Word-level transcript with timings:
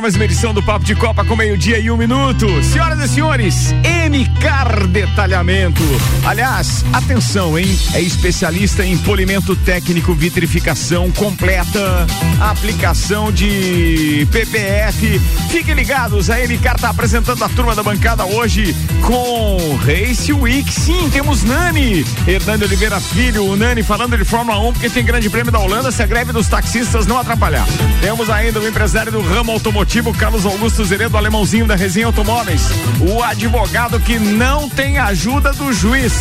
Mais 0.00 0.14
uma 0.14 0.24
edição 0.24 0.54
do 0.54 0.62
Papo 0.62 0.82
de 0.82 0.94
Copa 0.94 1.22
com 1.26 1.36
meio-dia 1.36 1.78
e 1.78 1.90
um 1.90 1.96
minuto. 1.96 2.46
Senhoras 2.64 2.98
e 3.00 3.08
senhores, 3.08 3.74
MCAR 4.10 4.86
Detalhamento. 4.86 5.82
Aliás, 6.24 6.82
atenção, 6.90 7.58
hein? 7.58 7.66
É 7.92 8.00
especialista 8.00 8.82
em 8.82 8.96
polimento 8.96 9.54
técnico, 9.54 10.14
vitrificação 10.14 11.10
completa, 11.10 12.06
aplicação 12.40 13.30
de 13.30 14.26
PPF. 14.32 15.18
Fiquem 15.50 15.74
ligados, 15.74 16.30
a 16.30 16.38
MCAR 16.38 16.76
está 16.76 16.88
apresentando 16.88 17.44
a 17.44 17.48
turma 17.50 17.74
da 17.74 17.82
bancada 17.82 18.24
hoje 18.24 18.74
com 19.02 19.78
Race 19.84 20.32
Week. 20.32 20.72
Sim, 20.72 21.10
temos 21.12 21.42
Nani, 21.42 22.06
Hernando 22.26 22.62
Oliveira 22.62 22.98
Filho, 23.00 23.44
o 23.44 23.54
Nani 23.54 23.82
falando 23.82 24.16
de 24.16 24.24
Fórmula 24.24 24.58
1, 24.60 24.72
porque 24.72 24.88
tem 24.88 25.04
grande 25.04 25.28
prêmio 25.28 25.52
da 25.52 25.58
Holanda 25.58 25.92
se 25.92 26.02
a 26.02 26.06
greve 26.06 26.32
dos 26.32 26.48
taxistas 26.48 27.06
não 27.06 27.18
atrapalhar. 27.18 27.66
Temos 28.00 28.30
ainda 28.30 28.60
o 28.60 28.66
empresário 28.66 29.12
do 29.12 29.20
ramo 29.20 29.52
automotivo 29.52 29.90
Automotivo 30.00 30.14
Carlos 30.14 30.46
Augusto 30.46 30.84
Zeredo, 30.84 31.16
alemãozinho 31.16 31.66
da 31.66 31.76
Resenha 31.76 32.06
Automóveis. 32.06 32.62
O 33.00 33.22
advogado 33.22 34.00
que 34.00 34.18
não 34.18 34.68
tem 34.68 34.98
ajuda 34.98 35.52
do 35.52 35.72
juiz. 35.72 36.14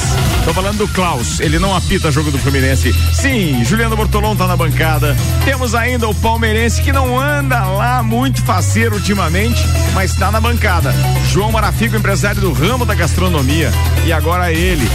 Tô 0.44 0.54
falando 0.54 0.80
do 0.80 0.88
Klaus, 0.90 1.40
ele 1.40 1.58
não 1.60 1.74
apita 1.74 2.12
jogo 2.12 2.30
do 2.30 2.38
Fluminense. 2.38 2.94
Sim, 3.14 3.64
Juliano 3.64 3.96
Bortolão 3.96 4.36
tá 4.36 4.48
na 4.48 4.58
bancada. 4.58 5.16
Temos 5.46 5.74
ainda 5.74 6.10
o 6.10 6.16
palmeirense 6.16 6.82
que 6.82 6.92
não 6.92 7.18
anda 7.18 7.64
lá 7.66 8.04
muito 8.04 8.44
faceiro 8.44 8.96
ultimamente, 8.96 9.64
mas 9.94 10.14
tá 10.14 10.30
na 10.30 10.42
bancada. 10.42 10.94
João 11.32 11.52
Marafico, 11.52 11.96
empresário 11.96 12.42
do 12.42 12.52
ramo 12.52 12.86
da 12.86 12.96
gastronomia. 12.96 13.72
E 14.06 14.12
agora 14.12 14.52
ele. 14.52 14.90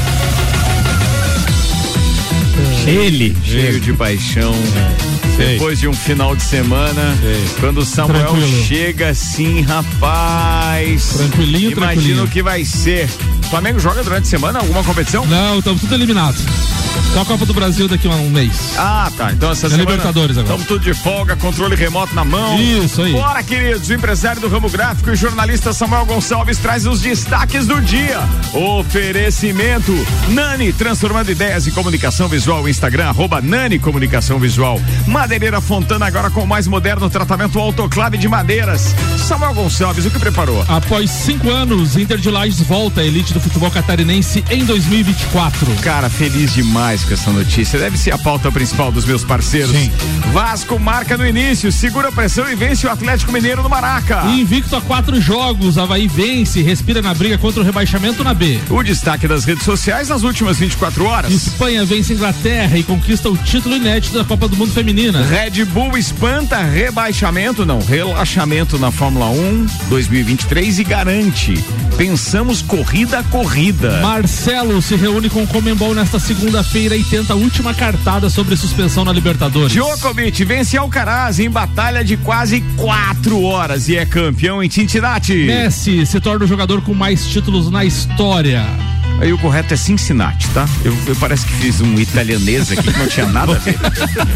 Ele, 2.86 3.34
cheio 3.44 3.80
de 3.80 3.92
paixão. 3.94 4.52
Depois 5.36 5.78
de 5.80 5.88
um 5.88 5.92
final 5.92 6.34
de 6.36 6.42
semana, 6.42 7.16
Sei. 7.20 7.44
quando 7.60 7.78
o 7.78 7.84
Samuel 7.84 8.26
Tranquilo. 8.28 8.64
chega 8.64 9.08
assim, 9.08 9.60
rapaz. 9.62 11.14
Tranquilinho, 11.16 11.72
Imagina 11.72 12.22
o 12.22 12.28
que 12.28 12.42
vai 12.42 12.64
ser. 12.64 13.08
Flamengo 13.54 13.78
joga 13.78 14.02
durante 14.02 14.24
a 14.24 14.30
semana 14.30 14.58
alguma 14.58 14.82
competição? 14.82 15.24
Não, 15.26 15.60
estamos 15.60 15.80
tudo 15.80 15.94
eliminados. 15.94 16.42
Só 17.12 17.20
a 17.20 17.24
Copa 17.24 17.46
do 17.46 17.54
Brasil 17.54 17.86
daqui 17.86 18.08
a 18.08 18.10
um 18.10 18.28
mês. 18.28 18.74
Ah, 18.76 19.08
tá. 19.16 19.30
Então 19.30 19.52
essa 19.52 19.68
é 19.68 19.70
semana. 19.70 19.90
Libertadores 19.90 20.36
agora. 20.36 20.54
Estamos 20.56 20.66
tudo 20.66 20.82
de 20.82 20.94
folga, 20.94 21.36
controle 21.36 21.76
remoto 21.76 22.12
na 22.12 22.24
mão. 22.24 22.60
Isso 22.60 23.02
aí. 23.02 23.12
Bora, 23.12 23.40
queridos. 23.44 23.88
O 23.88 23.94
empresário 23.94 24.40
do 24.40 24.48
ramo 24.48 24.68
gráfico 24.68 25.12
e 25.12 25.14
jornalista 25.14 25.72
Samuel 25.72 26.04
Gonçalves 26.06 26.58
traz 26.58 26.84
os 26.86 27.00
destaques 27.00 27.68
do 27.68 27.80
dia. 27.80 28.18
Oferecimento 28.52 29.92
Nani, 30.30 30.72
transformando 30.72 31.30
ideias 31.30 31.68
em 31.68 31.70
comunicação 31.70 32.26
visual. 32.26 32.68
Instagram, 32.68 33.10
arroba 33.10 33.40
Nani 33.40 33.78
Comunicação 33.78 34.40
Visual. 34.40 34.80
Madeireira 35.06 35.60
Fontana 35.60 36.06
agora 36.06 36.30
com 36.30 36.42
o 36.42 36.46
mais 36.48 36.66
moderno 36.66 37.08
tratamento 37.08 37.60
autoclave 37.60 38.18
de 38.18 38.26
madeiras. 38.26 38.92
Samuel 39.18 39.54
Gonçalves, 39.54 40.04
o 40.04 40.10
que 40.10 40.18
preparou? 40.18 40.64
Após 40.68 41.10
cinco 41.10 41.48
anos, 41.48 41.96
Inter 41.96 42.18
de 42.18 42.28
Lages 42.28 42.60
volta 42.60 43.02
à 43.02 43.04
elite 43.04 43.32
do 43.32 43.43
futebol 43.44 43.70
catarinense 43.70 44.42
em 44.50 44.64
2024. 44.64 45.66
Cara, 45.82 46.08
feliz 46.08 46.52
demais 46.54 47.04
com 47.04 47.12
essa 47.12 47.30
notícia. 47.30 47.78
Deve 47.78 47.98
ser 47.98 48.12
a 48.12 48.18
pauta 48.18 48.50
principal 48.50 48.90
dos 48.90 49.04
meus 49.04 49.22
parceiros. 49.22 49.70
Sim. 49.70 49.92
Vasco 50.32 50.78
marca 50.78 51.16
no 51.16 51.26
início, 51.26 51.70
segura 51.70 52.08
a 52.08 52.12
pressão 52.12 52.50
e 52.50 52.54
vence 52.54 52.86
o 52.86 52.90
Atlético 52.90 53.30
Mineiro 53.30 53.62
no 53.62 53.68
Maraca. 53.68 54.24
Invicto 54.26 54.74
a 54.74 54.80
quatro 54.80 55.20
jogos, 55.20 55.76
Havaí 55.76 56.08
vence, 56.08 56.62
respira 56.62 57.02
na 57.02 57.12
briga 57.12 57.36
contra 57.36 57.60
o 57.60 57.64
rebaixamento 57.64 58.24
na 58.24 58.32
B. 58.32 58.58
O 58.70 58.82
destaque 58.82 59.28
das 59.28 59.44
redes 59.44 59.64
sociais 59.64 60.08
nas 60.08 60.22
últimas 60.22 60.58
24 60.58 61.04
horas. 61.04 61.32
Espanha 61.32 61.84
vence 61.84 62.14
Inglaterra 62.14 62.78
e 62.78 62.82
conquista 62.82 63.28
o 63.28 63.36
título 63.36 63.76
inédito 63.76 64.16
da 64.16 64.24
Copa 64.24 64.48
do 64.48 64.56
Mundo 64.56 64.72
Feminina. 64.72 65.22
Red 65.26 65.64
Bull 65.66 65.98
espanta 65.98 66.62
rebaixamento, 66.62 67.66
não, 67.66 67.80
relaxamento 67.80 68.78
na 68.78 68.90
Fórmula 68.90 69.26
1 69.26 69.66
2023 69.88 70.78
e 70.78 70.84
garante. 70.84 71.64
Pensamos 71.96 72.62
corrida 72.62 73.23
corrida. 73.30 74.00
Marcelo 74.00 74.80
se 74.80 74.96
reúne 74.96 75.28
com 75.28 75.42
o 75.42 75.46
Comembol 75.46 75.94
nesta 75.94 76.18
segunda-feira 76.18 76.96
e 76.96 77.04
tenta 77.04 77.32
a 77.32 77.36
última 77.36 77.74
cartada 77.74 78.30
sobre 78.30 78.56
suspensão 78.56 79.04
na 79.04 79.12
Libertadores. 79.12 79.72
Djokovic 79.72 80.44
vence 80.44 80.76
Alcaraz 80.76 81.38
em 81.38 81.50
batalha 81.50 82.04
de 82.04 82.16
quase 82.16 82.60
quatro 82.76 83.42
horas 83.42 83.88
e 83.88 83.96
é 83.96 84.06
campeão 84.06 84.62
em 84.62 84.70
Cincinnati. 84.70 85.34
Messi 85.34 86.06
se 86.06 86.20
torna 86.20 86.44
o 86.44 86.48
jogador 86.48 86.80
com 86.82 86.94
mais 86.94 87.26
títulos 87.26 87.70
na 87.70 87.84
história. 87.84 88.64
Aí 89.20 89.32
o 89.32 89.38
correto 89.38 89.72
é 89.72 89.76
Cincinnati, 89.76 90.48
tá? 90.50 90.66
Eu, 90.84 90.96
eu 91.06 91.16
parece 91.16 91.46
que 91.46 91.52
fiz 91.54 91.80
um 91.80 91.94
italianês 91.94 92.70
aqui 92.72 92.92
que 92.92 92.98
não 92.98 93.06
tinha 93.06 93.26
nada 93.26 93.52
a 93.52 93.58
ver. 93.58 93.78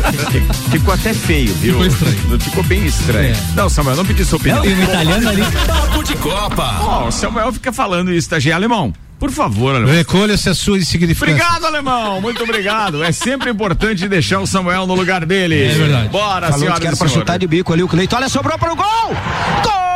Ficou 0.70 0.94
até 0.94 1.12
feio, 1.12 1.52
viu? 1.54 1.74
Ficou 1.74 1.86
estranho. 1.86 2.40
Ficou 2.40 2.64
bem 2.64 2.86
estranho. 2.86 3.34
É. 3.34 3.54
Não, 3.54 3.68
Samuel, 3.68 3.96
não 3.96 4.04
pedi 4.04 4.24
sua 4.24 4.38
opinião. 4.38 4.62
Tem 4.62 4.74
um 4.74 4.82
italiano 4.82 5.28
ali. 5.28 5.42
Papo 5.66 6.02
de 6.02 6.16
Copa. 6.16 6.78
Ó, 6.80 7.04
oh, 7.04 7.08
o 7.08 7.12
Samuel 7.12 7.52
fica 7.52 7.72
falando 7.72 8.12
isso, 8.12 8.28
tá? 8.28 8.36
alemão. 8.54 8.92
Por 9.18 9.32
favor, 9.32 9.74
Alemão. 9.74 9.92
Recolha-se 9.92 10.48
a 10.48 10.54
sua 10.54 10.78
insignificância. 10.78 11.34
Obrigado, 11.34 11.64
Alemão. 11.66 12.20
Muito 12.20 12.42
obrigado. 12.44 13.02
É 13.02 13.10
sempre 13.10 13.50
importante 13.50 14.08
deixar 14.08 14.38
o 14.38 14.46
Samuel 14.46 14.86
no 14.86 14.94
lugar 14.94 15.26
dele. 15.26 15.64
É 15.64 15.74
verdade. 15.74 16.08
Bora, 16.08 16.46
Falou 16.46 16.60
senhora. 16.60 16.80
Quero 16.80 16.96
para 16.96 17.08
chutar 17.08 17.36
de 17.36 17.46
bico 17.46 17.72
ali 17.72 17.82
o 17.82 17.88
Cleiton. 17.88 18.14
Olha, 18.14 18.28
sobrou 18.28 18.56
para 18.56 18.72
o 18.72 18.76
gol! 18.76 18.86
Gol! 19.64 19.87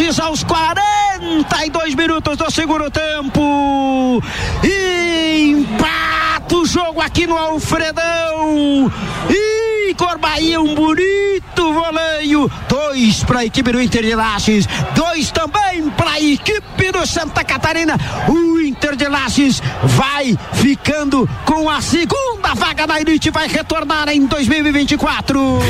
Lages 0.00 0.18
aos 0.18 0.42
42 0.42 1.94
minutos 1.94 2.38
do 2.38 2.50
segundo 2.50 2.90
tempo. 2.90 4.22
Empata 4.64 6.56
o 6.56 6.64
jogo 6.64 7.02
aqui 7.02 7.26
no 7.26 7.36
Alfredão. 7.36 8.90
E 9.28 9.92
Corbaía, 9.94 10.58
um 10.58 10.74
bonito 10.74 11.74
voleio. 11.74 12.50
Dois 12.66 13.22
para 13.24 13.40
a 13.40 13.44
equipe 13.44 13.72
do 13.72 13.82
Inter 13.82 14.02
de 14.02 14.14
Lages, 14.14 14.66
dois 14.94 15.30
também 15.30 15.90
para 15.90 16.12
a 16.12 16.20
equipe 16.20 16.90
do 16.90 17.06
Santa 17.06 17.44
Catarina. 17.44 17.98
O 18.26 18.58
Inter 18.58 18.96
de 18.96 19.06
Lages 19.06 19.62
vai 19.82 20.34
ficando 20.54 21.28
com 21.44 21.68
a 21.68 21.82
segunda 21.82 22.54
vaga 22.54 22.86
da 22.86 22.98
elite, 22.98 23.30
vai 23.30 23.48
retornar 23.48 24.08
em 24.08 24.24
2024. 24.24 25.60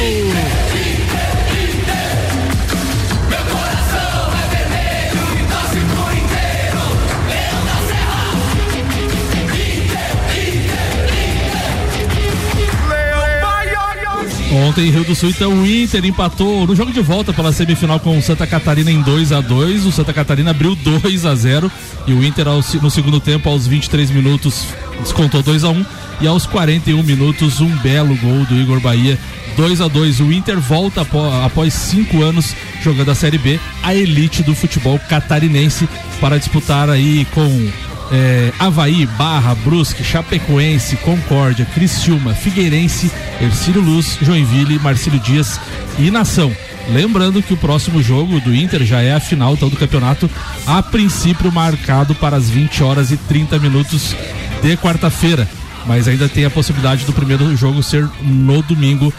Ontem 14.53 14.89
em 14.89 14.91
Rio 14.91 15.05
do 15.05 15.15
Sul, 15.15 15.31
então 15.31 15.53
o 15.53 15.67
Inter 15.67 16.05
empatou 16.05 16.67
no 16.67 16.75
jogo 16.75 16.93
de 16.93 17.01
volta 17.01 17.33
pela 17.33 17.53
semifinal 17.53 18.01
com 18.01 18.19
o 18.19 18.23
Santa 18.23 18.49
Catarina 18.49 18.91
em 18.91 19.01
2 19.01 19.31
a 19.31 19.41
2 19.41 19.87
O 19.87 19.93
Santa 19.93 20.13
Catarina 20.13 20.51
abriu 20.51 20.75
2 20.75 21.25
a 21.25 21.35
0 21.37 21.71
e 22.05 22.13
o 22.13 22.25
Inter 22.25 22.47
no 22.83 22.91
segundo 22.91 23.21
tempo, 23.21 23.49
aos 23.49 23.69
23 23.69 24.11
minutos, 24.11 24.67
descontou 24.99 25.41
2 25.41 25.63
a 25.63 25.71
1 25.71 25.87
e 26.23 26.27
aos 26.27 26.47
41 26.47 27.01
minutos, 27.05 27.61
um 27.61 27.69
belo 27.77 28.17
gol 28.17 28.45
do 28.45 28.57
Igor 28.57 28.81
Bahia 28.81 29.17
2 29.57 29.81
a 29.81 29.87
2 29.87 30.19
O 30.21 30.33
Inter 30.33 30.59
volta 30.59 31.07
após 31.45 31.73
cinco 31.73 32.23
anos 32.23 32.55
jogando 32.83 33.11
a 33.11 33.15
Série 33.15 33.39
B, 33.39 33.61
a 33.85 33.95
elite 33.95 34.43
do 34.43 34.55
futebol 34.55 34.99
catarinense, 34.99 35.89
para 36.21 36.39
disputar 36.39 36.91
aí 36.91 37.25
com 37.33 37.71
é, 38.11 38.53
Havaí, 38.59 39.07
Barra, 39.07 39.55
Brusque, 39.55 40.03
Chapecoense, 40.03 40.97
Concórdia, 40.97 41.65
Criciúma, 41.65 42.35
Figueirense, 42.35 43.11
Ercílio 43.41 43.81
Luz, 43.81 44.19
Joinville, 44.21 44.79
Marcílio 44.79 45.19
Dias 45.21 45.61
e 45.99 46.11
Nação. 46.11 46.55
Lembrando 46.89 47.43
que 47.43 47.55
o 47.55 47.57
próximo 47.57 48.03
jogo 48.03 48.41
do 48.41 48.55
Inter 48.55 48.85
já 48.85 49.01
é 49.01 49.15
a 49.15 49.21
final 49.21 49.55
então, 49.55 49.69
do 49.69 49.77
campeonato, 49.77 50.29
a 50.67 50.83
princípio 50.83 51.51
marcado 51.53 52.15
para 52.15 52.37
as 52.37 52.51
20 52.51 52.83
horas 52.83 53.11
e 53.11 53.17
30 53.17 53.59
minutos 53.59 54.15
de 54.63 54.77
quarta-feira. 54.77 55.49
Mas 55.87 56.09
ainda 56.09 56.29
tem 56.29 56.45
a 56.45 56.51
possibilidade 56.51 57.05
do 57.05 57.13
primeiro 57.13 57.57
jogo 57.57 57.83
ser 57.83 58.09
no 58.23 58.63
domingo. 58.63 59.13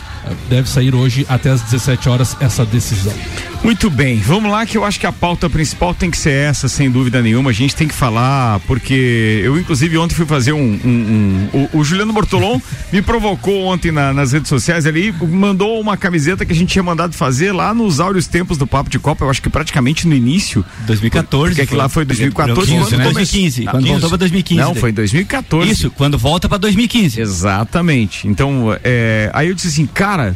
Deve 0.50 0.70
sair 0.70 0.94
hoje 0.94 1.26
até 1.28 1.50
as 1.50 1.62
17 1.62 2.10
horas 2.10 2.38
essa 2.40 2.66
decisão. 2.66 3.14
Muito 3.64 3.92
bem, 3.92 4.18
vamos 4.18 4.52
lá 4.52 4.66
que 4.66 4.76
eu 4.76 4.84
acho 4.84 5.00
que 5.00 5.06
a 5.06 5.12
pauta 5.12 5.48
principal 5.48 5.94
tem 5.94 6.10
que 6.10 6.18
ser 6.18 6.32
essa, 6.32 6.68
sem 6.68 6.90
dúvida 6.90 7.22
nenhuma. 7.22 7.52
A 7.52 7.54
gente 7.54 7.76
tem 7.76 7.88
que 7.88 7.94
falar, 7.94 8.60
porque 8.62 9.40
eu 9.44 9.56
inclusive 9.56 10.00
ontem 10.00 10.16
fui 10.16 10.26
fazer 10.26 10.52
um. 10.52 10.80
um, 10.84 11.50
um 11.54 11.68
o, 11.74 11.80
o, 11.80 11.84
Juliano 11.84 12.12
Bortolom 12.12 12.60
me 12.92 13.04
provocou 13.04 13.66
ontem 13.66 13.92
na, 13.92 14.12
nas 14.14 14.32
redes 14.32 14.50
sociais 14.50 14.88
ali, 14.88 15.12
mandou 15.12 15.80
uma 15.80 15.96
camiseta 15.96 16.44
que 16.44 16.52
a 16.52 16.56
gente 16.56 16.70
tinha 16.70 16.82
mandado 16.82 17.14
fazer 17.14 17.52
lá 17.52 17.72
nos 17.72 18.00
áureos 18.00 18.26
tempos 18.26 18.58
do 18.58 18.66
Papo 18.66 18.90
de 18.90 18.98
Copa, 18.98 19.26
eu 19.26 19.30
acho 19.30 19.42
que 19.42 19.50
praticamente 19.50 20.08
no 20.08 20.16
início. 20.16 20.66
2014. 20.88 21.56
Porque 21.56 21.76
lá 21.76 21.88
foi 21.88 22.04
2014. 22.04 22.68
15, 22.68 22.82
quando 22.82 22.98
né? 22.98 23.04
2015, 23.04 23.66
quando 23.66 23.84
15. 23.84 23.92
voltou 23.92 24.10
para 24.10 24.18
2015. 24.18 24.62
Não, 24.62 24.76
foi 24.76 24.90
em 24.90 24.94
2014. 24.94 25.72
Isso, 25.72 25.92
quando 25.92 26.18
volta 26.18 26.50
para 26.50 26.58
2015. 26.58 27.22
Exatamente. 27.22 28.28
Então, 28.28 28.76
é, 28.84 29.30
aí 29.34 29.50
eu 29.50 29.54
disse 29.54 29.68
assim, 29.68 29.86
cara 29.86 30.36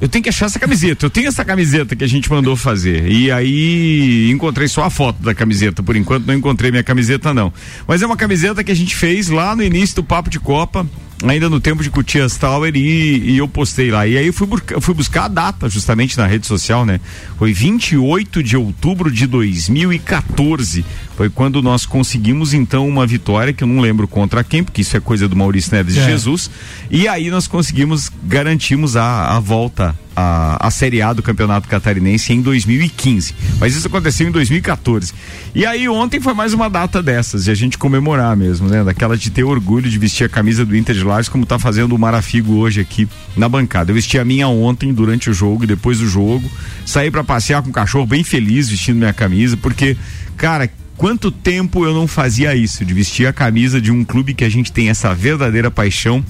eu 0.00 0.08
tenho 0.08 0.22
que 0.22 0.28
achar 0.28 0.46
essa 0.46 0.58
camiseta. 0.58 1.06
Eu 1.06 1.10
tenho 1.10 1.28
essa 1.28 1.44
camiseta 1.44 1.96
que 1.96 2.04
a 2.04 2.06
gente 2.06 2.30
mandou 2.30 2.56
fazer. 2.56 3.10
E 3.10 3.30
aí 3.30 4.30
encontrei 4.30 4.68
só 4.68 4.84
a 4.84 4.90
foto 4.90 5.22
da 5.22 5.34
camiseta. 5.34 5.82
Por 5.82 5.96
enquanto 5.96 6.26
não 6.26 6.34
encontrei 6.34 6.70
minha 6.70 6.82
camiseta, 6.82 7.32
não. 7.32 7.52
Mas 7.86 8.02
é 8.02 8.06
uma 8.06 8.16
camiseta 8.16 8.62
que 8.62 8.70
a 8.70 8.76
gente 8.76 8.94
fez 8.94 9.28
lá 9.28 9.56
no 9.56 9.62
início 9.62 9.96
do 9.96 10.04
Papo 10.04 10.28
de 10.28 10.38
Copa 10.38 10.86
ainda 11.24 11.48
no 11.48 11.60
tempo 11.60 11.82
de 11.82 11.90
Cutias 11.90 12.36
Tower 12.36 12.74
e, 12.74 13.30
e 13.30 13.38
eu 13.38 13.48
postei 13.48 13.90
lá. 13.90 14.06
E 14.06 14.18
aí 14.18 14.26
eu 14.26 14.32
fui, 14.32 14.46
fui 14.80 14.94
buscar 14.94 15.24
a 15.24 15.28
data 15.28 15.68
justamente 15.68 16.16
na 16.18 16.26
rede 16.26 16.46
social, 16.46 16.84
né? 16.84 17.00
Foi 17.38 17.52
28 17.52 18.42
de 18.42 18.56
outubro 18.56 19.10
de 19.10 19.26
2014. 19.26 20.84
Foi 21.16 21.30
quando 21.30 21.62
nós 21.62 21.86
conseguimos 21.86 22.52
então 22.52 22.86
uma 22.86 23.06
vitória 23.06 23.52
que 23.52 23.64
eu 23.64 23.68
não 23.68 23.80
lembro 23.80 24.06
contra 24.06 24.44
quem, 24.44 24.62
porque 24.62 24.82
isso 24.82 24.96
é 24.96 25.00
coisa 25.00 25.26
do 25.28 25.36
Maurício 25.36 25.74
Neves 25.74 25.96
é. 25.96 26.00
de 26.00 26.06
Jesus. 26.06 26.50
E 26.90 27.08
aí 27.08 27.30
nós 27.30 27.46
conseguimos, 27.46 28.10
garantimos 28.24 28.96
a, 28.96 29.36
a 29.36 29.40
volta 29.40 29.96
a, 30.16 30.66
a 30.66 30.70
Série 30.70 31.02
A 31.02 31.12
do 31.12 31.22
Campeonato 31.22 31.68
Catarinense 31.68 32.32
em 32.32 32.40
2015. 32.40 33.34
Mas 33.60 33.76
isso 33.76 33.86
aconteceu 33.86 34.26
em 34.26 34.30
2014. 34.30 35.12
E 35.54 35.66
aí 35.66 35.86
ontem 35.88 36.18
foi 36.18 36.32
mais 36.32 36.54
uma 36.54 36.70
data 36.70 37.02
dessas, 37.02 37.44
de 37.44 37.50
a 37.50 37.54
gente 37.54 37.76
comemorar 37.76 38.34
mesmo, 38.34 38.66
né? 38.68 38.82
Daquela 38.82 39.16
de 39.16 39.30
ter 39.30 39.44
orgulho 39.44 39.90
de 39.90 39.98
vestir 39.98 40.24
a 40.24 40.28
camisa 40.28 40.64
do 40.64 40.74
Inter 40.74 40.94
de 40.94 41.04
Lages, 41.04 41.28
como 41.28 41.44
tá 41.44 41.58
fazendo 41.58 41.94
o 41.94 41.98
Marafigo 41.98 42.54
hoje 42.54 42.80
aqui 42.80 43.06
na 43.36 43.48
bancada. 43.48 43.90
Eu 43.90 43.94
vesti 43.94 44.18
a 44.18 44.24
minha 44.24 44.48
ontem, 44.48 44.92
durante 44.94 45.28
o 45.28 45.34
jogo 45.34 45.64
e 45.64 45.66
depois 45.66 45.98
do 45.98 46.08
jogo. 46.08 46.50
Saí 46.86 47.10
para 47.10 47.22
passear 47.22 47.62
com 47.62 47.68
o 47.68 47.72
cachorro 47.72 48.06
bem 48.06 48.24
feliz 48.24 48.70
vestindo 48.70 48.96
minha 48.96 49.12
camisa, 49.12 49.56
porque, 49.56 49.96
cara, 50.36 50.70
quanto 50.96 51.30
tempo 51.30 51.84
eu 51.84 51.92
não 51.92 52.06
fazia 52.06 52.54
isso, 52.54 52.84
de 52.84 52.94
vestir 52.94 53.26
a 53.26 53.32
camisa 53.32 53.80
de 53.80 53.92
um 53.92 54.02
clube 54.02 54.32
que 54.32 54.44
a 54.44 54.48
gente 54.48 54.72
tem 54.72 54.88
essa 54.88 55.14
verdadeira 55.14 55.70
paixão 55.70 56.24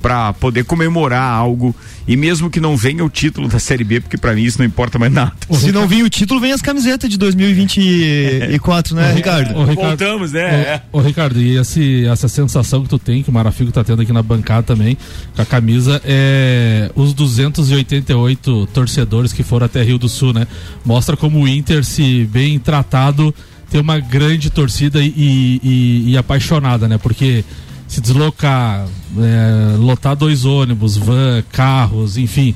para 0.00 0.32
poder 0.32 0.64
comemorar 0.64 1.22
algo 1.22 1.74
e 2.08 2.16
mesmo 2.16 2.50
que 2.50 2.58
não 2.58 2.76
venha 2.76 3.04
o 3.04 3.08
título 3.08 3.46
da 3.46 3.58
Série 3.58 3.84
B, 3.84 4.00
porque 4.00 4.16
para 4.16 4.34
mim 4.34 4.42
isso 4.42 4.58
não 4.58 4.66
importa 4.66 4.98
mais 4.98 5.12
nada. 5.12 5.32
Se 5.52 5.70
não 5.70 5.86
vir 5.86 6.02
o 6.02 6.10
título, 6.10 6.40
vem 6.40 6.52
as 6.52 6.62
camisetas 6.62 7.08
de 7.08 7.16
2024, 7.16 8.96
né, 8.96 9.12
Ricardo? 9.14 9.56
O, 9.56 9.64
Ricardo? 9.64 9.98
Voltamos, 9.98 10.32
né? 10.32 10.82
O, 10.90 10.98
o, 10.98 11.00
Ricardo, 11.00 11.40
e 11.40 11.56
esse, 11.56 12.06
essa 12.06 12.26
sensação 12.26 12.82
que 12.82 12.88
tu 12.88 12.98
tem, 12.98 13.22
que 13.22 13.30
o 13.30 13.32
Marafigo 13.32 13.70
tá 13.70 13.84
tendo 13.84 14.02
aqui 14.02 14.12
na 14.12 14.22
bancada 14.22 14.62
também, 14.62 14.96
com 15.36 15.42
a 15.42 15.46
camisa, 15.46 16.00
é 16.04 16.90
os 16.94 17.12
288 17.14 18.68
torcedores 18.72 19.32
que 19.32 19.42
foram 19.42 19.66
até 19.66 19.82
Rio 19.82 19.98
do 19.98 20.08
Sul, 20.08 20.32
né? 20.32 20.46
Mostra 20.84 21.16
como 21.16 21.40
o 21.40 21.48
Inter, 21.48 21.84
se 21.84 22.28
bem 22.32 22.58
tratado, 22.58 23.34
tem 23.70 23.80
uma 23.80 24.00
grande 24.00 24.50
torcida 24.50 25.00
e, 25.00 25.60
e, 25.62 26.10
e 26.10 26.16
apaixonada, 26.16 26.88
né? 26.88 26.98
Porque 26.98 27.44
se 27.90 28.00
deslocar, 28.00 28.86
é, 29.18 29.76
lotar 29.76 30.14
dois 30.14 30.44
ônibus, 30.44 30.96
van, 30.96 31.42
carros, 31.50 32.16
enfim, 32.16 32.54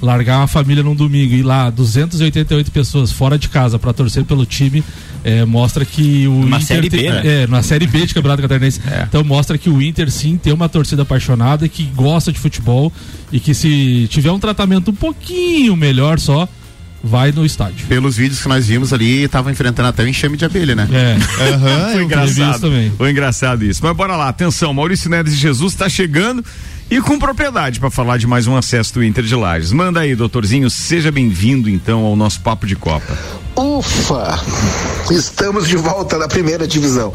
largar 0.00 0.40
uma 0.40 0.46
família 0.46 0.82
num 0.82 0.94
domingo 0.94 1.32
e 1.32 1.38
ir 1.38 1.42
lá 1.42 1.70
288 1.70 2.70
pessoas 2.70 3.10
fora 3.10 3.38
de 3.38 3.48
casa 3.48 3.78
para 3.78 3.94
torcer 3.94 4.26
pelo 4.26 4.44
time 4.44 4.84
é, 5.24 5.42
mostra 5.46 5.86
que 5.86 6.28
o 6.28 6.32
uma 6.32 6.58
Inter 6.58 6.66
série 6.66 6.90
B, 6.90 6.98
tem, 6.98 7.10
né? 7.10 7.22
é, 7.24 7.46
na 7.46 7.62
série 7.62 7.86
B 7.86 8.04
de 8.04 8.12
Campeonato 8.12 8.42
Catarinense. 8.42 8.80
É. 8.84 9.04
Então 9.08 9.24
mostra 9.24 9.56
que 9.56 9.70
o 9.70 9.80
Inter 9.80 10.10
sim 10.10 10.36
tem 10.36 10.52
uma 10.52 10.68
torcida 10.68 11.02
apaixonada 11.02 11.66
que 11.66 11.84
gosta 11.84 12.30
de 12.30 12.38
futebol 12.38 12.92
e 13.32 13.40
que 13.40 13.54
se 13.54 14.06
tiver 14.10 14.30
um 14.30 14.38
tratamento 14.38 14.90
um 14.90 14.94
pouquinho 14.94 15.74
melhor 15.74 16.20
só 16.20 16.46
vai 17.04 17.30
no 17.30 17.44
estádio. 17.44 17.86
Pelos 17.86 18.16
vídeos 18.16 18.40
que 18.40 18.48
nós 18.48 18.66
vimos 18.66 18.92
ali, 18.92 19.28
tava 19.28 19.52
enfrentando 19.52 19.88
até 19.88 20.02
o 20.02 20.08
enxame 20.08 20.38
de 20.38 20.44
abelha, 20.44 20.74
né? 20.74 20.88
É. 20.90 21.14
Uhum, 21.54 21.92
Foi 21.92 22.02
engraçado. 22.04 22.60
Também. 22.60 22.92
Foi 22.96 23.10
engraçado 23.10 23.64
isso. 23.64 23.80
Mas 23.82 23.94
bora 23.94 24.16
lá, 24.16 24.28
atenção, 24.28 24.72
Maurício 24.72 25.10
Neves 25.10 25.34
de 25.34 25.38
Jesus 25.38 25.72
está 25.74 25.88
chegando 25.88 26.42
e 26.90 27.00
com 27.00 27.18
propriedade 27.18 27.78
para 27.78 27.90
falar 27.90 28.16
de 28.16 28.26
mais 28.26 28.46
um 28.46 28.56
acesso 28.56 28.94
do 28.94 29.04
Inter 29.04 29.24
de 29.24 29.34
Lages. 29.34 29.72
Manda 29.72 30.00
aí, 30.00 30.14
doutorzinho, 30.14 30.70
seja 30.70 31.10
bem-vindo 31.10 31.68
então 31.68 32.00
ao 32.00 32.16
nosso 32.16 32.40
papo 32.40 32.66
de 32.66 32.76
Copa. 32.76 33.16
Ufa! 33.56 34.40
Estamos 35.10 35.68
de 35.68 35.76
volta 35.76 36.18
na 36.18 36.26
primeira 36.26 36.66
divisão. 36.66 37.12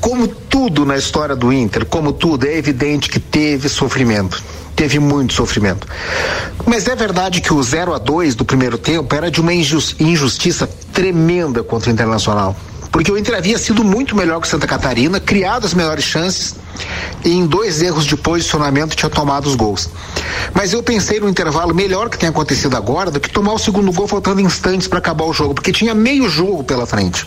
Como 0.00 0.26
tudo 0.26 0.84
na 0.84 0.96
história 0.96 1.36
do 1.36 1.52
Inter, 1.52 1.86
como 1.86 2.12
tudo, 2.12 2.46
é 2.46 2.56
evidente 2.56 3.08
que 3.08 3.20
teve 3.20 3.68
sofrimento 3.68 4.42
teve 4.80 4.98
muito 4.98 5.34
sofrimento. 5.34 5.86
Mas 6.64 6.88
é 6.88 6.96
verdade 6.96 7.42
que 7.42 7.52
o 7.52 7.62
0 7.62 7.92
a 7.92 7.98
2 7.98 8.34
do 8.34 8.46
primeiro 8.46 8.78
tempo 8.78 9.14
era 9.14 9.30
de 9.30 9.38
uma 9.38 9.52
injustiça 9.52 10.66
tremenda 10.90 11.62
contra 11.62 11.90
o 11.90 11.92
Internacional. 11.92 12.56
Porque 12.90 13.10
o 13.10 13.16
Inter 13.16 13.36
havia 13.36 13.58
sido 13.58 13.84
muito 13.84 14.16
melhor 14.16 14.40
que 14.40 14.48
Santa 14.48 14.66
Catarina, 14.66 15.20
criado 15.20 15.64
as 15.64 15.74
melhores 15.74 16.04
chances 16.04 16.56
e 17.24 17.30
em 17.30 17.46
dois 17.46 17.82
erros 17.82 18.04
de 18.04 18.16
posicionamento 18.16 18.96
tinha 18.96 19.10
tomado 19.10 19.46
os 19.46 19.54
gols. 19.54 19.88
Mas 20.54 20.72
eu 20.72 20.82
pensei 20.82 21.20
no 21.20 21.28
intervalo 21.28 21.74
melhor 21.74 22.08
que 22.08 22.18
tem 22.18 22.28
acontecido 22.28 22.76
agora 22.76 23.10
do 23.10 23.20
que 23.20 23.30
tomar 23.30 23.52
o 23.52 23.58
segundo 23.58 23.92
gol 23.92 24.08
faltando 24.08 24.40
instantes 24.40 24.88
para 24.88 24.98
acabar 24.98 25.24
o 25.24 25.32
jogo, 25.32 25.54
porque 25.54 25.72
tinha 25.72 25.94
meio 25.94 26.28
jogo 26.28 26.64
pela 26.64 26.86
frente. 26.86 27.26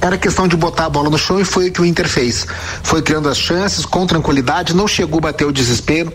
Era 0.00 0.18
questão 0.18 0.46
de 0.46 0.56
botar 0.56 0.86
a 0.86 0.90
bola 0.90 1.08
no 1.08 1.18
chão 1.18 1.40
e 1.40 1.44
foi 1.44 1.68
o 1.68 1.72
que 1.72 1.80
o 1.80 1.84
Inter 1.84 2.08
fez. 2.08 2.46
Foi 2.82 3.00
criando 3.00 3.28
as 3.28 3.38
chances 3.38 3.86
com 3.86 4.06
tranquilidade, 4.06 4.76
não 4.76 4.86
chegou 4.86 5.18
a 5.18 5.22
bater 5.22 5.46
o 5.46 5.52
desespero. 5.52 6.12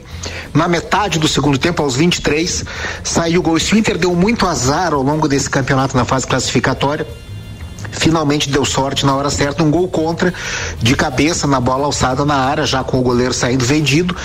Na 0.54 0.68
metade 0.68 1.18
do 1.18 1.28
segundo 1.28 1.58
tempo, 1.58 1.82
aos 1.82 1.96
23, 1.96 2.64
saiu 3.04 3.40
o 3.40 3.44
gol. 3.44 3.56
O 3.56 3.78
Inter 3.78 3.98
deu 3.98 4.14
muito 4.14 4.46
azar 4.46 4.94
ao 4.94 5.02
longo 5.02 5.28
desse 5.28 5.50
campeonato 5.50 5.98
na 5.98 6.06
fase 6.06 6.28
classificatória 6.28 7.08
finalmente 7.92 8.50
deu 8.50 8.66
sorte 8.66 9.06
na 9.06 9.16
hora 9.16 9.30
certa, 9.30 9.64
um 9.64 9.72
gol 9.72 9.88
contra 9.88 10.34
de 10.82 10.96
cabeça 10.96 11.48
na 11.48 11.60
bola 11.60 11.86
alçada 11.86 12.26
na 12.26 12.36
área, 12.36 12.66
já 12.66 12.84
com 12.84 13.00
o 13.00 13.04
goleiro 13.04 13.34
saindo 13.34 13.66
vendido. 13.66 14.16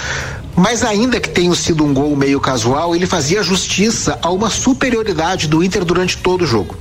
Mas 0.57 0.85
ainda 0.85 1.21
que 1.21 1.29
tenha 1.29 1.55
sido 1.55 1.85
um 1.85 1.93
gol 1.93 2.15
meio 2.15 2.41
casual, 2.41 2.95
ele 2.95 3.07
fazia 3.07 3.43
justiça 3.43 4.19
a 4.23 4.31
uma 4.31 4.49
superioridade 4.49 5.49
do 5.49 5.65
Inter 5.65 5.85
durante 5.85 6.17
todo 6.19 6.43
o 6.43 6.47
jogo. 6.47 6.77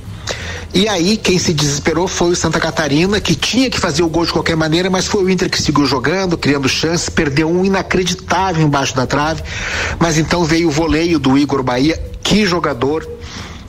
E 0.72 0.88
aí, 0.88 1.16
quem 1.16 1.38
se 1.38 1.54
desesperou 1.54 2.08
foi 2.08 2.32
o 2.32 2.36
Santa 2.36 2.58
Catarina, 2.58 3.20
que 3.20 3.36
tinha 3.36 3.70
que 3.70 3.78
fazer 3.78 4.02
o 4.02 4.08
gol 4.08 4.26
de 4.26 4.32
qualquer 4.32 4.56
maneira, 4.56 4.90
mas 4.90 5.06
foi 5.06 5.22
o 5.22 5.30
Inter 5.30 5.48
que 5.48 5.62
seguiu 5.62 5.86
jogando, 5.86 6.36
criando 6.36 6.68
chances, 6.68 7.08
perdeu 7.08 7.48
um 7.48 7.64
inacreditável 7.64 8.66
embaixo 8.66 8.94
da 8.94 9.06
trave. 9.06 9.40
Mas 10.00 10.18
então 10.18 10.44
veio 10.44 10.66
o 10.66 10.72
voleio 10.72 11.20
do 11.20 11.38
Igor 11.38 11.62
Bahia, 11.62 12.02
que 12.24 12.44
jogador, 12.44 13.08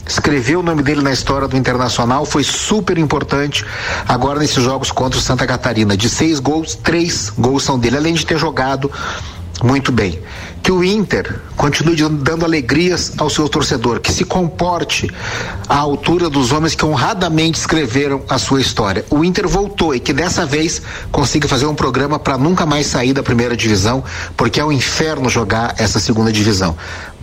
escreveu 0.08 0.60
o 0.60 0.64
nome 0.64 0.84
dele 0.84 1.02
na 1.02 1.12
história 1.12 1.48
do 1.48 1.58
Internacional, 1.58 2.26
foi 2.26 2.44
super 2.44 2.98
importante 2.98 3.66
agora 4.08 4.40
nesses 4.40 4.64
jogos 4.64 4.92
contra 4.92 5.20
o 5.20 5.22
Santa 5.22 5.46
Catarina. 5.46 5.98
De 5.98 6.10
seis 6.10 6.40
gols, 6.40 6.76
três 6.76 7.32
gols 7.38 7.64
são 7.64 7.78
dele, 7.80 7.98
além 7.98 8.14
de 8.14 8.26
ter 8.26 8.38
jogado 8.38 8.92
muito 9.64 9.92
bem. 9.92 10.20
Que 10.62 10.72
o 10.72 10.84
Inter 10.84 11.40
continue 11.56 11.96
dando 11.96 12.44
alegrias 12.44 13.14
ao 13.18 13.30
seu 13.30 13.48
torcedor, 13.48 14.00
que 14.00 14.12
se 14.12 14.26
comporte 14.26 15.10
à 15.70 15.78
altura 15.78 16.30
dos 16.30 16.52
homens 16.52 16.76
que 16.76 16.86
honradamente 16.86 17.60
escreveram 17.60 18.24
a 18.28 18.38
sua 18.38 18.60
história. 18.60 19.06
O 19.10 19.24
Inter 19.24 19.48
voltou 19.48 19.94
e 19.94 20.00
que 20.00 20.12
dessa 20.12 20.46
vez 20.46 20.82
consiga 21.12 21.48
fazer 21.48 21.68
um 21.68 21.76
programa 21.76 22.18
para 22.18 22.38
nunca 22.38 22.66
mais 22.66 22.88
sair 22.88 23.14
da 23.14 23.22
primeira 23.24 23.56
divisão, 23.56 24.04
porque 24.36 24.60
é 24.60 24.66
um 24.66 24.72
inferno 24.72 25.30
jogar 25.30 25.76
essa 25.78 26.00
segunda 26.00 26.32
divisão. 26.32 26.76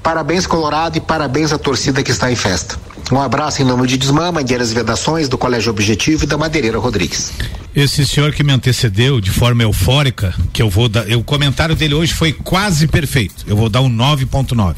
Parabéns, 0.02 0.46
Colorado, 0.46 0.96
e 0.96 1.00
parabéns 1.00 1.52
à 1.52 1.58
torcida 1.58 2.02
que 2.02 2.10
está 2.10 2.30
em 2.30 2.36
festa. 2.36 2.76
Um 3.10 3.20
abraço 3.20 3.62
em 3.62 3.64
nome 3.64 3.86
de 3.86 3.96
Desmama, 3.96 4.40
Mangueiras 4.40 4.72
Vedações, 4.72 5.28
do 5.28 5.36
Colégio 5.36 5.70
Objetivo 5.70 6.24
e 6.24 6.26
da 6.26 6.36
Madeireira 6.36 6.78
Rodrigues. 6.78 7.32
Esse 7.74 8.06
senhor 8.06 8.32
que 8.32 8.42
me 8.42 8.52
antecedeu 8.52 9.20
de 9.20 9.30
forma 9.30 9.62
eufórica, 9.62 10.34
que 10.52 10.60
eu 10.60 10.68
vou 10.68 10.88
dar, 10.88 11.06
o 11.12 11.22
comentário 11.22 11.74
dele 11.74 11.94
hoje 11.94 12.12
foi 12.12 12.32
quase 12.32 12.86
perfeito. 12.86 13.44
Eu 13.46 13.56
vou 13.56 13.68
dar 13.68 13.80
um 13.80 13.88
9.9, 13.88 14.74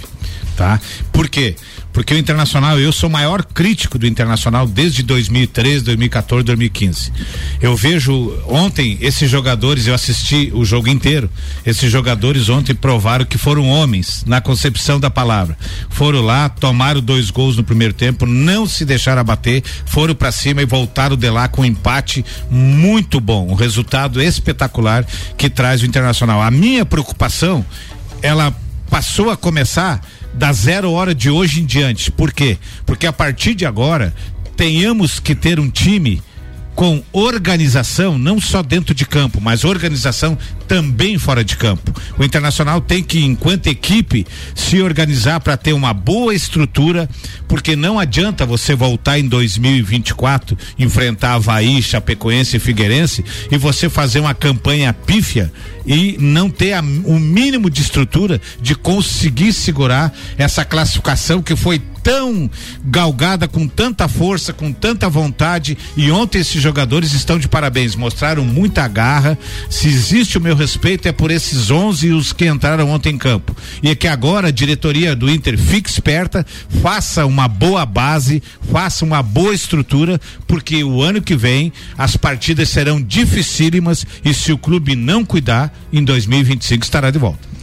tá? 0.56 0.80
Por 1.12 1.28
quê? 1.28 1.56
Porque 1.94 2.12
o 2.12 2.18
Internacional, 2.18 2.78
eu 2.80 2.92
sou 2.92 3.08
o 3.08 3.12
maior 3.12 3.44
crítico 3.44 4.00
do 4.00 4.06
Internacional 4.06 4.66
desde 4.66 5.04
2013, 5.04 5.84
2014, 5.84 6.44
2015. 6.44 7.12
Eu 7.62 7.76
vejo 7.76 8.36
ontem 8.48 8.98
esses 9.00 9.30
jogadores, 9.30 9.86
eu 9.86 9.94
assisti 9.94 10.50
o 10.52 10.64
jogo 10.64 10.88
inteiro. 10.88 11.30
Esses 11.64 11.90
jogadores 11.90 12.48
ontem 12.48 12.74
provaram 12.74 13.24
que 13.24 13.38
foram 13.38 13.68
homens 13.68 14.24
na 14.26 14.40
concepção 14.40 14.98
da 14.98 15.08
palavra. 15.08 15.56
Foram 15.88 16.20
lá, 16.20 16.48
tomaram 16.48 17.00
dois 17.00 17.30
gols 17.30 17.56
no 17.56 17.62
primeiro 17.62 17.94
tempo, 17.94 18.26
não 18.26 18.66
se 18.66 18.84
deixaram 18.84 19.20
abater, 19.20 19.62
foram 19.86 20.16
para 20.16 20.32
cima 20.32 20.62
e 20.62 20.66
voltaram 20.66 21.16
de 21.16 21.30
lá 21.30 21.46
com 21.46 21.62
um 21.62 21.64
empate 21.64 22.24
muito 22.50 23.20
bom, 23.20 23.48
um 23.48 23.54
resultado 23.54 24.20
espetacular 24.20 25.06
que 25.38 25.48
traz 25.48 25.80
o 25.80 25.86
Internacional. 25.86 26.42
A 26.42 26.50
minha 26.50 26.84
preocupação, 26.84 27.64
ela 28.20 28.52
passou 28.90 29.30
a 29.30 29.36
começar 29.36 30.00
da 30.34 30.52
zero 30.52 30.90
hora 30.90 31.14
de 31.14 31.30
hoje 31.30 31.60
em 31.60 31.64
diante. 31.64 32.10
Por 32.10 32.32
quê? 32.32 32.58
Porque 32.84 33.06
a 33.06 33.12
partir 33.12 33.54
de 33.54 33.64
agora 33.64 34.14
tenhamos 34.56 35.18
que 35.20 35.34
ter 35.34 35.58
um 35.58 35.70
time 35.70 36.22
com 36.74 37.02
organização, 37.12 38.18
não 38.18 38.40
só 38.40 38.62
dentro 38.62 38.94
de 38.94 39.06
campo, 39.06 39.40
mas 39.40 39.64
organização 39.64 40.36
também 40.66 41.18
fora 41.18 41.44
de 41.44 41.56
campo. 41.56 41.94
O 42.18 42.24
Internacional 42.24 42.80
tem 42.80 43.02
que, 43.02 43.22
enquanto 43.22 43.68
equipe, 43.68 44.26
se 44.54 44.80
organizar 44.82 45.40
para 45.40 45.56
ter 45.56 45.72
uma 45.72 45.92
boa 45.92 46.34
estrutura, 46.34 47.08
porque 47.46 47.76
não 47.76 47.98
adianta 47.98 48.44
você 48.44 48.74
voltar 48.74 49.18
em 49.18 49.28
2024, 49.28 50.56
enfrentar 50.78 51.34
Havaí, 51.34 51.82
Chapecoense 51.82 52.56
e 52.56 52.60
Figueirense 52.60 53.24
e 53.50 53.56
você 53.56 53.88
fazer 53.88 54.20
uma 54.20 54.34
campanha 54.34 54.92
pífia 54.92 55.52
e 55.86 56.16
não 56.18 56.50
ter 56.50 56.78
o 57.04 57.18
mínimo 57.18 57.68
de 57.70 57.82
estrutura 57.82 58.40
de 58.60 58.74
conseguir 58.74 59.52
segurar 59.52 60.12
essa 60.36 60.64
classificação 60.64 61.42
que 61.42 61.54
foi 61.54 61.80
tão 62.04 62.50
galgada, 62.84 63.48
com 63.48 63.66
tanta 63.66 64.06
força, 64.06 64.52
com 64.52 64.70
tanta 64.70 65.08
vontade. 65.08 65.76
E 65.96 66.10
ontem 66.10 66.38
esses 66.38 66.62
jogadores 66.62 67.14
estão 67.14 67.38
de 67.38 67.48
parabéns, 67.48 67.96
mostraram 67.96 68.44
muita 68.44 68.86
garra. 68.86 69.36
Se 69.70 69.88
existe 69.88 70.36
o 70.36 70.40
meu 70.40 70.54
respeito, 70.54 71.08
é 71.08 71.12
por 71.12 71.30
esses 71.30 71.70
11 71.70 72.06
e 72.06 72.12
os 72.12 72.32
que 72.32 72.46
entraram 72.46 72.90
ontem 72.90 73.14
em 73.14 73.18
campo. 73.18 73.56
E 73.82 73.88
é 73.88 73.94
que 73.94 74.06
agora 74.06 74.48
a 74.48 74.52
diretoria 74.52 75.16
do 75.16 75.30
Inter 75.30 75.58
fique 75.58 75.88
esperta, 75.88 76.46
faça 76.82 77.24
uma 77.24 77.48
boa 77.48 77.86
base, 77.86 78.42
faça 78.70 79.04
uma 79.04 79.22
boa 79.22 79.54
estrutura, 79.54 80.20
porque 80.46 80.84
o 80.84 81.00
ano 81.00 81.22
que 81.22 81.34
vem 81.34 81.72
as 81.96 82.16
partidas 82.16 82.68
serão 82.68 83.00
dificílimas 83.00 84.04
e 84.22 84.34
se 84.34 84.52
o 84.52 84.58
clube 84.58 84.94
não 84.94 85.24
cuidar, 85.24 85.72
em 85.90 86.04
2025 86.04 86.84
estará 86.84 87.10
de 87.10 87.18
volta. 87.18 87.54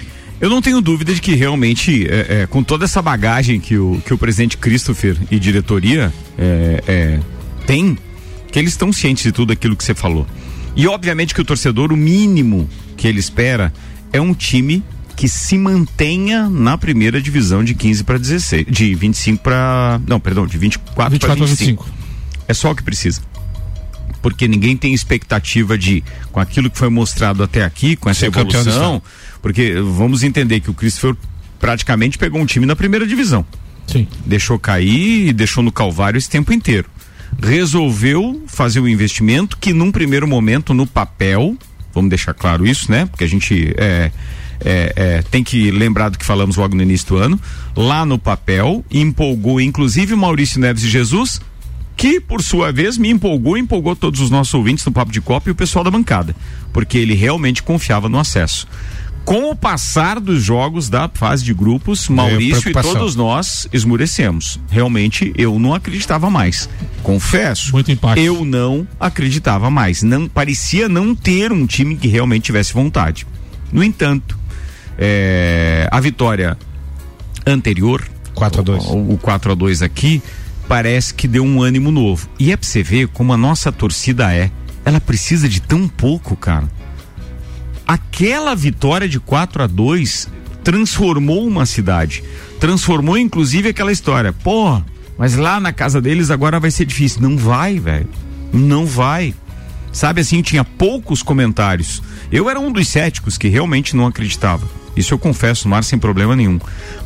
Eu 0.42 0.50
não 0.50 0.60
tenho 0.60 0.82
dúvida 0.82 1.14
de 1.14 1.22
que 1.22 1.36
realmente, 1.36 2.08
é, 2.10 2.42
é, 2.42 2.48
com 2.48 2.64
toda 2.64 2.86
essa 2.86 3.00
bagagem 3.00 3.60
que 3.60 3.78
o, 3.78 4.02
que 4.04 4.12
o 4.12 4.18
presidente 4.18 4.58
Christopher 4.58 5.16
e 5.30 5.38
diretoria 5.38 6.12
é, 6.36 6.84
é 6.88 7.20
tem, 7.68 7.96
que 8.52 8.58
eles 8.58 8.72
estão 8.72 8.92
cientes 8.92 9.24
de 9.24 9.32
tudo 9.32 9.54
aquilo 9.54 9.76
que 9.76 9.84
você 9.84 9.94
falou. 9.94 10.26
E 10.76 10.88
obviamente 10.88 11.36
que 11.36 11.42
o 11.42 11.46
torcedor, 11.46 11.94
o 11.94 11.98
mínimo 11.98 12.68
que 12.98 13.08
ele 13.08 13.20
espera 13.20 13.72
é 14.12 14.20
um 14.20 14.34
time 14.34 14.84
que 15.16 15.30
se 15.30 15.56
mantenha 15.60 16.50
na 16.50 16.76
primeira 16.76 17.22
divisão 17.22 17.64
de 17.64 17.76
15 17.76 18.04
para 18.04 18.18
16, 18.18 18.66
de 18.68 18.96
25 18.96 19.44
para, 19.44 20.02
não, 20.08 20.20
perdão, 20.20 20.48
de 20.48 20.58
24, 20.58 21.12
24 21.12 21.38
para 21.38 21.46
25. 21.46 21.84
25. 21.84 22.02
É 22.48 22.54
só 22.56 22.72
o 22.72 22.76
que 22.76 22.82
precisa 22.82 23.22
porque 24.22 24.48
ninguém 24.48 24.78
tem 24.78 24.94
expectativa 24.94 25.78
de, 25.78 26.04
com 26.32 26.40
aquilo 26.40 26.70
que 26.70 26.78
foi 26.78 26.90
mostrado 26.90 27.44
até 27.44 27.64
aqui, 27.64 27.96
com 27.96 28.10
essa 28.10 28.20
Ser 28.20 28.26
evolução, 28.28 29.02
porque 29.42 29.74
vamos 29.82 30.24
entender 30.24 30.60
que 30.60 30.70
o 30.70 30.74
Christopher 30.74 31.16
praticamente 31.60 32.18
pegou 32.18 32.42
um 32.42 32.46
time 32.46 32.66
na 32.66 32.76
primeira 32.76 33.06
divisão. 33.06 33.46
Sim. 33.88 34.08
Deixou 34.26 34.58
cair 34.58 35.28
e 35.28 35.34
deixou 35.34 35.64
no 35.64 35.72
calvário 35.72 36.18
esse 36.18 36.30
tempo 36.30 36.54
inteiro. 36.54 36.90
Resolveu 37.42 38.44
fazer 38.48 38.80
o 38.80 38.84
um 38.84 38.88
investimento 38.88 39.58
que 39.58 39.74
num 39.74 39.92
primeiro 39.92 40.28
momento 40.28 40.74
no 40.74 40.86
papel, 40.86 41.58
vamos 41.94 42.10
deixar 42.10 42.34
claro 42.34 42.66
isso, 42.66 42.92
né? 42.92 43.06
Porque 43.06 43.24
a 43.24 43.28
gente 43.28 43.74
é, 43.78 44.12
é, 44.64 44.94
é, 44.96 45.22
tem 45.24 45.44
que 45.44 45.72
lembrar 45.72 46.10
do 46.10 46.18
que 46.18 46.26
falamos 46.26 46.56
logo 46.56 46.76
no 46.76 46.82
início 46.82 47.08
do 47.08 47.18
ano, 47.18 47.40
lá 47.76 48.06
no 48.06 48.18
papel, 48.18 48.86
empolgou 48.92 49.60
inclusive 49.60 50.16
Maurício 50.16 50.60
Neves 50.60 50.84
e 50.84 50.90
Jesus, 50.90 51.42
que 51.98 52.20
por 52.20 52.42
sua 52.42 52.72
vez 52.72 52.98
me 52.98 53.10
empolgou, 53.10 53.58
empolgou 53.58 53.96
todos 53.96 54.20
os 54.20 54.30
nossos 54.30 54.54
ouvintes 54.54 54.86
no 54.86 54.92
Papo 54.92 55.12
de 55.12 55.22
Copa 55.22 55.50
e 55.50 55.52
o 55.52 55.56
pessoal 55.56 55.84
da 55.84 55.92
bancada, 55.92 56.36
porque 56.72 56.98
ele 56.98 57.14
realmente 57.14 57.62
confiava 57.62 58.08
no 58.08 58.20
acesso. 58.20 58.68
Com 59.24 59.52
o 59.52 59.56
passar 59.56 60.20
dos 60.20 60.44
jogos 60.44 60.90
da 60.90 61.10
fase 61.14 61.44
de 61.44 61.54
grupos, 61.54 62.10
Maurício 62.10 62.70
é, 62.70 62.72
e 62.72 62.82
todos 62.82 63.16
nós 63.16 63.68
esmurecemos. 63.72 64.60
Realmente 64.70 65.32
eu 65.38 65.58
não 65.60 65.74
acreditava 65.74 66.30
mais. 66.30 66.68
Confesso. 67.04 67.72
Muito 67.72 67.92
impacto. 67.92 68.20
Eu 68.20 68.44
não 68.44 68.88
acreditava 69.00 69.70
mais. 69.70 70.02
Não 70.02 70.28
parecia 70.28 70.90
não 70.90 71.16
ter 71.16 71.52
um 71.52 71.66
time 71.66 71.96
que 71.96 72.08
realmente 72.08 72.46
tivesse 72.46 72.74
vontade. 72.74 73.28
No 73.72 73.84
entanto, 73.84 74.38
é, 74.98 75.88
a 75.92 76.00
vitória 76.00 76.58
anterior, 77.46 78.04
4 78.34 78.62
a 78.62 78.64
2. 78.64 78.86
O, 78.86 79.14
o 79.14 79.20
4 79.22 79.52
a 79.52 79.56
2 79.56 79.82
aqui 79.84 80.22
parece 80.68 81.14
que 81.14 81.28
deu 81.28 81.44
um 81.44 81.62
ânimo 81.62 81.92
novo. 81.92 82.28
E 82.40 82.52
é 82.52 82.58
pra 82.58 82.68
você 82.68 82.82
ver 82.82 83.08
como 83.10 83.32
a 83.34 83.38
nossa 83.38 83.72
torcida 83.72 84.34
é. 84.34 84.50
Ela 84.84 85.00
precisa 85.00 85.48
de 85.48 85.62
tão 85.62 85.88
pouco, 85.88 86.36
cara 86.36 86.68
aquela 87.92 88.56
vitória 88.56 89.08
de 89.08 89.20
4 89.20 89.64
a 89.64 89.68
2 89.68 90.30
transformou 90.64 91.46
uma 91.46 91.66
cidade. 91.66 92.24
Transformou 92.58 93.18
inclusive 93.18 93.68
aquela 93.68 93.92
história. 93.92 94.32
Pô, 94.32 94.82
mas 95.18 95.36
lá 95.36 95.60
na 95.60 95.74
casa 95.74 96.00
deles 96.00 96.32
agora 96.32 96.58
vai 96.58 96.72
ser 96.72 96.86
difícil. 96.86 97.22
Não 97.22 97.38
vai, 97.38 97.80
velho. 97.80 98.08
Não 98.54 98.86
vai. 98.86 99.36
Sabe 99.92 100.22
assim, 100.22 100.42
tinha 100.42 100.64
poucos 100.64 101.22
comentários. 101.22 102.02
Eu 102.32 102.50
era 102.50 102.58
um 102.58 102.72
dos 102.72 102.88
céticos 102.88 103.38
que 103.38 103.50
realmente 103.50 103.94
não 103.94 104.08
acreditava. 104.08 104.66
Isso 104.96 105.14
eu 105.14 105.20
confesso, 105.20 105.68
mar 105.68 105.84
sem 105.84 106.00
problema 106.00 106.34
nenhum. 106.34 106.60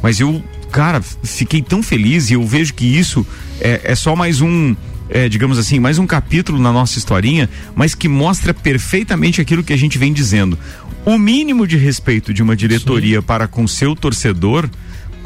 Mas 0.03 0.19
eu, 0.19 0.43
cara, 0.71 1.01
fiquei 1.01 1.63
tão 1.63 1.81
feliz 1.81 2.29
e 2.29 2.33
eu 2.33 2.45
vejo 2.45 2.75
que 2.75 2.85
isso 2.85 3.25
é, 3.59 3.81
é 3.85 3.95
só 3.95 4.15
mais 4.15 4.39
um 4.39 4.75
é, 5.09 5.29
digamos 5.29 5.57
assim, 5.57 5.79
mais 5.79 5.99
um 5.99 6.07
capítulo 6.07 6.59
na 6.59 6.71
nossa 6.71 6.97
historinha, 6.97 7.49
mas 7.75 7.95
que 7.95 8.07
mostra 8.07 8.53
perfeitamente 8.53 9.41
aquilo 9.41 9.63
que 9.63 9.73
a 9.73 9.77
gente 9.77 9.97
vem 9.97 10.13
dizendo. 10.13 10.57
O 11.05 11.17
mínimo 11.17 11.67
de 11.67 11.77
respeito 11.77 12.33
de 12.33 12.41
uma 12.41 12.55
diretoria 12.55 13.19
Sim. 13.19 13.25
para 13.25 13.47
com 13.47 13.67
seu 13.67 13.95
torcedor 13.95 14.69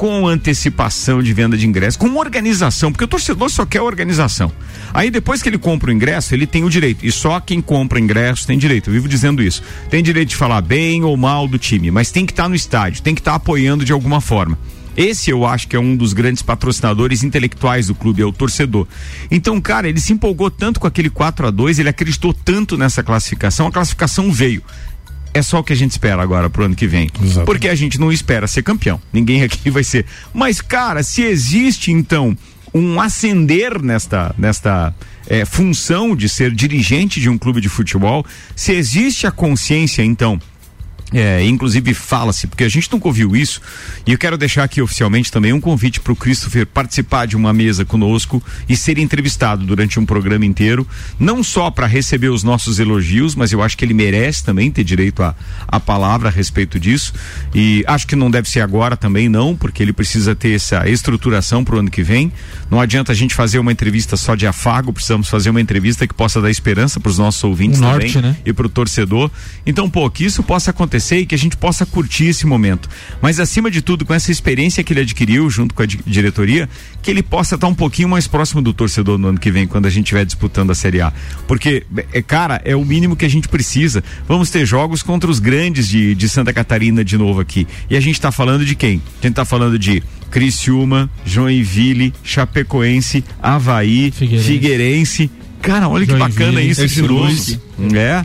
com 0.00 0.26
antecipação 0.26 1.22
de 1.22 1.30
venda 1.34 1.58
de 1.58 1.66
ingresso, 1.66 1.98
com 1.98 2.16
organização, 2.16 2.90
porque 2.90 3.04
o 3.04 3.06
torcedor 3.06 3.50
só 3.50 3.66
quer 3.66 3.82
organização. 3.82 4.50
Aí 4.94 5.10
depois 5.10 5.42
que 5.42 5.48
ele 5.50 5.58
compra 5.58 5.90
o 5.90 5.92
ingresso, 5.92 6.32
ele 6.32 6.46
tem 6.46 6.64
o 6.64 6.70
direito, 6.70 7.04
e 7.04 7.12
só 7.12 7.38
quem 7.38 7.60
compra 7.60 8.00
ingresso 8.00 8.46
tem 8.46 8.56
direito, 8.56 8.88
eu 8.88 8.94
vivo 8.94 9.06
dizendo 9.06 9.42
isso. 9.42 9.62
Tem 9.90 10.02
direito 10.02 10.30
de 10.30 10.36
falar 10.36 10.62
bem 10.62 11.04
ou 11.04 11.14
mal 11.18 11.46
do 11.46 11.58
time, 11.58 11.90
mas 11.90 12.10
tem 12.10 12.24
que 12.24 12.32
estar 12.32 12.44
tá 12.44 12.48
no 12.48 12.54
estádio, 12.54 13.02
tem 13.02 13.14
que 13.14 13.20
estar 13.20 13.32
tá 13.32 13.36
apoiando 13.36 13.84
de 13.84 13.92
alguma 13.92 14.22
forma. 14.22 14.58
Esse 14.96 15.30
eu 15.30 15.46
acho 15.46 15.68
que 15.68 15.76
é 15.76 15.78
um 15.78 15.96
dos 15.96 16.12
grandes 16.12 16.42
patrocinadores 16.42 17.22
intelectuais 17.22 17.86
do 17.86 17.94
clube, 17.94 18.22
é 18.22 18.24
o 18.24 18.32
torcedor. 18.32 18.86
Então, 19.30 19.60
cara, 19.60 19.88
ele 19.88 20.00
se 20.00 20.12
empolgou 20.12 20.50
tanto 20.50 20.80
com 20.80 20.86
aquele 20.86 21.10
4 21.10 21.46
a 21.46 21.50
2 21.50 21.78
ele 21.78 21.88
acreditou 21.88 22.34
tanto 22.34 22.76
nessa 22.76 23.02
classificação, 23.02 23.66
a 23.66 23.72
classificação 23.72 24.32
veio. 24.32 24.62
É 25.32 25.42
só 25.42 25.60
o 25.60 25.64
que 25.64 25.72
a 25.72 25.76
gente 25.76 25.92
espera 25.92 26.20
agora 26.20 26.50
pro 26.50 26.64
ano 26.64 26.74
que 26.74 26.88
vem. 26.88 27.08
Exatamente. 27.14 27.46
Porque 27.46 27.68
a 27.68 27.74
gente 27.74 28.00
não 28.00 28.10
espera 28.10 28.48
ser 28.48 28.62
campeão. 28.62 29.00
Ninguém 29.12 29.42
aqui 29.44 29.70
vai 29.70 29.84
ser. 29.84 30.04
Mas, 30.34 30.60
cara, 30.60 31.02
se 31.02 31.22
existe 31.22 31.92
então 31.92 32.36
um 32.74 33.00
ascender 33.00 33.80
nesta, 33.80 34.34
nesta 34.36 34.94
é, 35.26 35.44
função 35.44 36.14
de 36.14 36.28
ser 36.28 36.52
dirigente 36.52 37.20
de 37.20 37.28
um 37.28 37.38
clube 37.38 37.60
de 37.60 37.68
futebol, 37.68 38.24
se 38.54 38.72
existe 38.72 39.26
a 39.26 39.30
consciência, 39.30 40.02
então, 40.02 40.40
é, 41.12 41.44
inclusive 41.44 41.92
fala-se, 41.94 42.46
porque 42.46 42.64
a 42.64 42.68
gente 42.68 42.90
nunca 42.92 43.08
ouviu 43.08 43.34
isso, 43.34 43.60
e 44.06 44.12
eu 44.12 44.18
quero 44.18 44.38
deixar 44.38 44.64
aqui 44.64 44.80
oficialmente 44.80 45.30
também 45.30 45.52
um 45.52 45.60
convite 45.60 46.00
para 46.00 46.12
o 46.12 46.16
Christopher 46.16 46.66
participar 46.66 47.26
de 47.26 47.36
uma 47.36 47.52
mesa 47.52 47.84
conosco 47.84 48.42
e 48.68 48.76
ser 48.76 48.98
entrevistado 48.98 49.64
durante 49.64 49.98
um 49.98 50.06
programa 50.06 50.46
inteiro, 50.46 50.86
não 51.18 51.42
só 51.42 51.70
para 51.70 51.86
receber 51.86 52.28
os 52.28 52.42
nossos 52.42 52.78
elogios, 52.78 53.34
mas 53.34 53.52
eu 53.52 53.62
acho 53.62 53.76
que 53.76 53.84
ele 53.84 53.94
merece 53.94 54.44
também 54.44 54.70
ter 54.70 54.84
direito 54.84 55.22
a, 55.22 55.34
a 55.66 55.80
palavra 55.80 56.28
a 56.28 56.32
respeito 56.32 56.78
disso. 56.78 57.12
E 57.54 57.84
acho 57.86 58.06
que 58.06 58.14
não 58.14 58.30
deve 58.30 58.48
ser 58.48 58.60
agora 58.60 58.96
também, 58.96 59.28
não, 59.28 59.56
porque 59.56 59.82
ele 59.82 59.92
precisa 59.92 60.34
ter 60.34 60.54
essa 60.54 60.88
estruturação 60.88 61.64
para 61.64 61.76
o 61.76 61.78
ano 61.80 61.90
que 61.90 62.02
vem. 62.02 62.32
Não 62.70 62.80
adianta 62.80 63.12
a 63.12 63.14
gente 63.14 63.34
fazer 63.34 63.58
uma 63.58 63.72
entrevista 63.72 64.16
só 64.16 64.34
de 64.34 64.46
afago, 64.46 64.92
precisamos 64.92 65.28
fazer 65.28 65.50
uma 65.50 65.60
entrevista 65.60 66.06
que 66.06 66.14
possa 66.14 66.40
dar 66.40 66.50
esperança 66.50 67.00
para 67.00 67.10
os 67.10 67.18
nossos 67.18 67.42
ouvintes 67.42 67.80
também 67.80 68.12
né? 68.22 68.36
e 68.44 68.52
para 68.52 68.66
o 68.66 68.68
torcedor. 68.68 69.30
Então, 69.66 69.90
pô, 69.90 70.08
que 70.08 70.24
isso 70.24 70.42
possa 70.42 70.70
acontecer 70.70 70.99
acontecer 71.00 71.18
e 71.18 71.26
que 71.26 71.34
a 71.34 71.38
gente 71.38 71.56
possa 71.56 71.84
curtir 71.84 72.26
esse 72.26 72.46
momento. 72.46 72.88
Mas 73.20 73.40
acima 73.40 73.70
de 73.70 73.80
tudo, 73.80 74.04
com 74.04 74.14
essa 74.14 74.30
experiência 74.30 74.84
que 74.84 74.92
ele 74.92 75.00
adquiriu 75.00 75.48
junto 75.50 75.74
com 75.74 75.82
a 75.82 75.86
diretoria, 75.86 76.68
que 77.02 77.10
ele 77.10 77.22
possa 77.22 77.54
estar 77.54 77.66
um 77.66 77.74
pouquinho 77.74 78.08
mais 78.08 78.28
próximo 78.28 78.60
do 78.60 78.72
torcedor 78.72 79.18
no 79.18 79.28
ano 79.28 79.40
que 79.40 79.50
vem, 79.50 79.66
quando 79.66 79.86
a 79.86 79.90
gente 79.90 80.04
estiver 80.04 80.24
disputando 80.24 80.70
a 80.70 80.74
Série 80.74 81.00
A. 81.00 81.12
Porque, 81.48 81.84
é, 82.12 82.22
cara, 82.22 82.60
é 82.64 82.76
o 82.76 82.84
mínimo 82.84 83.16
que 83.16 83.24
a 83.24 83.30
gente 83.30 83.48
precisa. 83.48 84.04
Vamos 84.28 84.50
ter 84.50 84.64
jogos 84.66 85.02
contra 85.02 85.30
os 85.30 85.40
grandes 85.40 85.88
de, 85.88 86.14
de 86.14 86.28
Santa 86.28 86.52
Catarina 86.52 87.04
de 87.04 87.16
novo 87.16 87.40
aqui. 87.40 87.66
E 87.88 87.96
a 87.96 88.00
gente 88.00 88.14
está 88.14 88.30
falando 88.30 88.64
de 88.64 88.74
quem? 88.74 89.02
A 89.20 89.22
gente 89.22 89.32
está 89.32 89.44
falando 89.44 89.78
de 89.78 90.02
Criciúma, 90.30 91.10
Joinville, 91.24 92.12
Chapecoense, 92.22 93.24
Havaí, 93.42 94.12
Figueirense. 94.12 94.46
Figueirense 94.46 95.30
Cara, 95.62 95.88
olha 95.88 96.06
que 96.06 96.14
bacana 96.14 96.60
isso, 96.62 96.82
esse 96.82 97.02
novo. 97.02 97.30
É. 97.94 98.24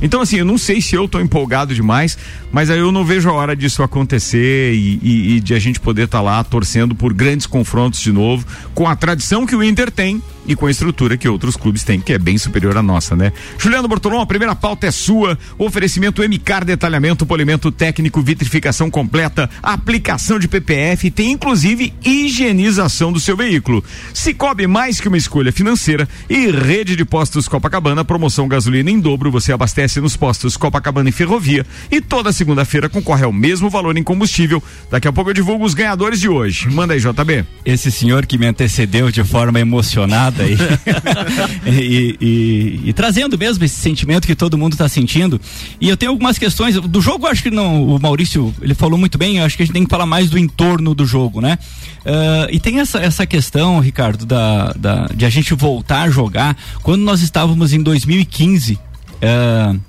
Então, 0.00 0.20
assim, 0.20 0.36
eu 0.36 0.44
não 0.44 0.58
sei 0.58 0.80
se 0.80 0.94
eu 0.94 1.06
tô 1.08 1.20
empolgado 1.20 1.74
demais, 1.74 2.18
mas 2.50 2.70
aí 2.70 2.78
eu 2.78 2.92
não 2.92 3.04
vejo 3.04 3.28
a 3.28 3.32
hora 3.32 3.54
disso 3.54 3.82
acontecer 3.82 4.74
e, 4.74 4.98
e, 5.02 5.36
e 5.36 5.40
de 5.40 5.54
a 5.54 5.58
gente 5.58 5.80
poder 5.80 6.04
estar 6.04 6.18
tá 6.18 6.22
lá 6.22 6.42
torcendo 6.44 6.94
por 6.94 7.12
grandes 7.12 7.46
confrontos 7.46 8.00
de 8.00 8.12
novo, 8.12 8.44
com 8.74 8.88
a 8.88 8.96
tradição 8.96 9.46
que 9.46 9.54
o 9.54 9.62
Inter 9.62 9.90
tem 9.90 10.22
e 10.46 10.56
com 10.56 10.66
a 10.66 10.70
estrutura 10.70 11.16
que 11.16 11.28
outros 11.28 11.56
clubes 11.56 11.84
têm, 11.84 12.00
que 12.00 12.12
é 12.12 12.18
bem 12.18 12.36
superior 12.36 12.76
à 12.76 12.82
nossa, 12.82 13.14
né? 13.14 13.32
Juliano 13.58 13.88
Bortolom, 13.88 14.20
a 14.20 14.26
primeira 14.26 14.54
pauta 14.54 14.86
é 14.86 14.90
sua. 14.90 15.38
Oferecimento 15.58 16.22
MCAR 16.22 16.64
Detalhamento, 16.64 17.24
Polimento 17.24 17.70
Técnico, 17.70 18.22
Vitrificação 18.22 18.90
Completa, 18.90 19.48
aplicação 19.62 20.38
de 20.38 20.48
PPF, 20.48 21.10
tem 21.10 21.32
inclusive 21.32 21.92
higienização 22.04 23.12
do 23.12 23.20
seu 23.20 23.36
veículo. 23.36 23.84
Cicobi 24.12 24.66
mais 24.66 25.00
que 25.00 25.08
uma 25.08 25.16
escolha 25.16 25.52
financeira 25.52 26.08
e 26.28 26.50
rede 26.50 26.96
de 26.96 27.04
postos 27.04 27.46
Copacabana, 27.46 28.04
promoção 28.04 28.48
gasolina 28.48 28.90
em 28.90 29.00
dobro, 29.00 29.30
você 29.30 29.52
abastece 29.52 30.00
nos 30.00 30.16
postos 30.16 30.56
Copacabana 30.56 31.08
e 31.08 31.12
Ferrovia 31.12 31.64
e 31.90 32.00
toda 32.00 32.32
segunda-feira 32.32 32.88
concorre 32.88 33.24
ao 33.24 33.32
mesmo 33.32 33.70
valor 33.70 33.96
em 33.96 34.02
combustível. 34.02 34.62
Daqui 34.90 35.06
a 35.06 35.12
pouco 35.12 35.30
eu 35.30 35.34
divulgo 35.34 35.64
os 35.64 35.74
ganhadores 35.74 36.20
de 36.20 36.28
hoje. 36.28 36.68
Manda 36.68 36.94
aí, 36.94 37.00
JB. 37.00 37.44
Esse 37.64 37.90
senhor 37.90 38.26
que 38.26 38.38
me 38.38 38.46
antecedeu 38.46 39.10
de 39.10 39.22
forma 39.22 39.60
emocionada 39.60 40.31
e, 40.40 41.68
e, 41.70 42.16
e, 42.20 42.80
e, 42.88 42.92
trazendo 42.92 43.36
mesmo 43.38 43.64
esse 43.64 43.76
sentimento 43.76 44.26
que 44.26 44.34
todo 44.34 44.56
mundo 44.56 44.72
está 44.72 44.88
sentindo. 44.88 45.40
E 45.80 45.88
eu 45.88 45.96
tenho 45.96 46.12
algumas 46.12 46.38
questões 46.38 46.74
do 46.76 47.00
jogo. 47.00 47.26
Acho 47.26 47.42
que 47.42 47.50
não. 47.50 47.84
O 47.84 48.00
Maurício 48.00 48.54
ele 48.62 48.74
falou 48.74 48.98
muito 48.98 49.18
bem. 49.18 49.40
Acho 49.40 49.56
que 49.56 49.62
a 49.62 49.66
gente 49.66 49.74
tem 49.74 49.84
que 49.84 49.90
falar 49.90 50.06
mais 50.06 50.30
do 50.30 50.38
entorno 50.38 50.94
do 50.94 51.04
jogo, 51.04 51.40
né? 51.40 51.58
Uh, 52.00 52.50
e 52.50 52.58
tem 52.58 52.80
essa, 52.80 52.98
essa 52.98 53.26
questão, 53.26 53.80
Ricardo, 53.80 54.24
da, 54.24 54.72
da, 54.72 55.06
de 55.14 55.24
a 55.24 55.30
gente 55.30 55.54
voltar 55.54 56.02
a 56.02 56.10
jogar. 56.10 56.56
Quando 56.82 57.02
nós 57.02 57.22
estávamos 57.22 57.72
em 57.72 57.82
2015, 57.82 58.74
uh, 58.74 59.80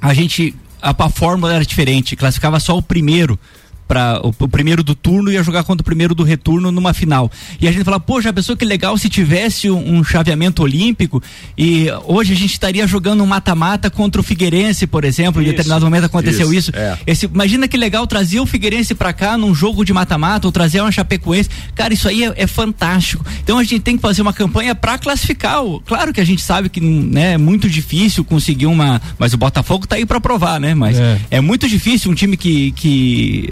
a 0.00 0.14
gente 0.14 0.54
a, 0.80 0.94
a 0.96 1.10
fórmula 1.10 1.54
era 1.54 1.64
diferente, 1.64 2.14
classificava 2.14 2.60
só 2.60 2.76
o 2.76 2.82
primeiro 2.82 3.38
para 3.86 4.20
o, 4.24 4.34
o, 4.38 4.48
primeiro 4.48 4.82
do 4.82 4.94
turno 4.94 5.30
ia 5.30 5.42
jogar 5.42 5.64
contra 5.64 5.82
o 5.82 5.84
primeiro 5.84 6.14
do 6.14 6.22
retorno 6.22 6.72
numa 6.72 6.92
final. 6.92 7.30
E 7.60 7.68
a 7.68 7.72
gente 7.72 7.84
fala, 7.84 8.00
poxa, 8.00 8.30
a 8.30 8.32
pessoa 8.32 8.56
que 8.56 8.64
legal 8.64 8.96
se 8.98 9.08
tivesse 9.08 9.70
um, 9.70 9.96
um, 9.96 10.04
chaveamento 10.04 10.62
olímpico 10.62 11.22
e 11.56 11.86
hoje 12.04 12.32
a 12.32 12.36
gente 12.36 12.52
estaria 12.52 12.86
jogando 12.86 13.22
um 13.22 13.26
mata-mata 13.26 13.90
contra 13.90 14.20
o 14.20 14.24
Figueirense, 14.24 14.86
por 14.86 15.04
exemplo, 15.04 15.40
isso, 15.40 15.48
em 15.48 15.52
determinado 15.52 15.84
momento 15.84 16.04
aconteceu 16.04 16.52
isso. 16.52 16.70
isso. 16.70 16.72
É. 16.74 16.98
Esse, 17.06 17.26
imagina 17.26 17.68
que 17.68 17.76
legal 17.76 18.06
trazer 18.06 18.40
o 18.40 18.46
Figueirense 18.46 18.94
para 18.94 19.12
cá 19.12 19.38
num 19.38 19.54
jogo 19.54 19.84
de 19.84 19.92
mata-mata 19.92 20.46
ou 20.46 20.52
trazer 20.52 20.80
uma 20.80 20.90
Chapecoense. 20.90 21.48
Cara, 21.74 21.94
isso 21.94 22.08
aí 22.08 22.24
é, 22.24 22.32
é, 22.36 22.46
fantástico. 22.46 23.24
Então 23.42 23.58
a 23.58 23.62
gente 23.62 23.80
tem 23.80 23.96
que 23.96 24.02
fazer 24.02 24.22
uma 24.22 24.32
campanha 24.32 24.74
para 24.74 24.98
classificar. 24.98 25.56
Claro 25.84 26.12
que 26.12 26.20
a 26.20 26.24
gente 26.24 26.42
sabe 26.42 26.68
que 26.68 26.80
né, 26.80 27.34
é 27.34 27.38
muito 27.38 27.68
difícil 27.68 28.24
conseguir 28.24 28.66
uma, 28.66 29.00
mas 29.18 29.32
o 29.32 29.36
Botafogo 29.36 29.86
tá 29.86 29.96
aí 29.96 30.04
para 30.04 30.20
provar, 30.20 30.60
né? 30.60 30.74
Mas 30.74 30.98
é. 30.98 31.20
é 31.30 31.40
muito 31.40 31.68
difícil 31.68 32.10
um 32.10 32.14
time 32.14 32.36
que 32.36 32.72
que 32.72 33.48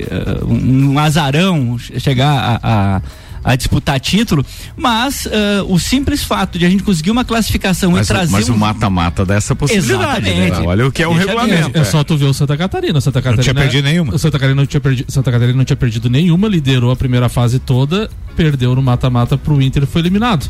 um 0.47 0.99
azarão 0.99 1.78
chegar 1.78 2.61
a, 2.62 2.97
a 2.97 3.02
a 3.45 3.55
disputar 3.55 4.01
título, 4.01 4.45
mas 4.75 5.27
uh, 5.27 5.31
o 5.69 5.79
simples 5.79 6.25
fato 6.25 6.59
de 6.59 6.65
a 6.65 6.71
gente 6.71 6.83
conseguir 6.83 7.11
uma 7.11 7.25
classificação 7.25 7.93
mas, 7.93 8.07
e 8.07 8.09
trazer. 8.09 8.33
Mas 8.33 8.49
o 8.49 8.57
mata-mata 8.57 9.23
um... 9.23 9.27
dessa 9.27 9.55
possibilidade. 9.55 10.31
Né? 10.31 10.51
Olha 10.65 10.87
o 10.87 10.93
que 10.93 11.03
é 11.03 11.07
o 11.07 11.13
regulamento. 11.13 11.77
É, 11.77 11.81
é, 11.81 11.85
só 11.85 12.03
tu 12.03 12.17
ver 12.17 12.25
o 12.25 12.33
Santa 12.33 12.57
Catarina. 12.57 13.01
Santa 13.01 13.21
Catarina 13.21 13.37
não 13.37 13.43
tinha 13.43 13.55
perdido 13.55 13.85
nenhuma. 13.85 14.15
O 14.15 14.19
Santa 14.19 14.39
Catarina 14.39 14.61
não 14.63 14.67
tinha 14.67 14.81
perdido, 14.81 15.13
Santa 15.13 15.31
Catarina 15.31 15.59
não 15.59 15.65
tinha 15.65 15.77
perdido 15.77 16.09
nenhuma, 16.09 16.49
liderou 16.49 16.91
a 16.91 16.97
primeira 16.97 17.29
fase 17.29 17.59
toda, 17.59 18.09
perdeu 18.35 18.75
no 18.75 18.83
mata-mata 18.83 19.37
pro 19.37 19.61
Inter 19.61 19.83
e 19.83 19.87
foi 19.87 20.01
eliminado. 20.01 20.49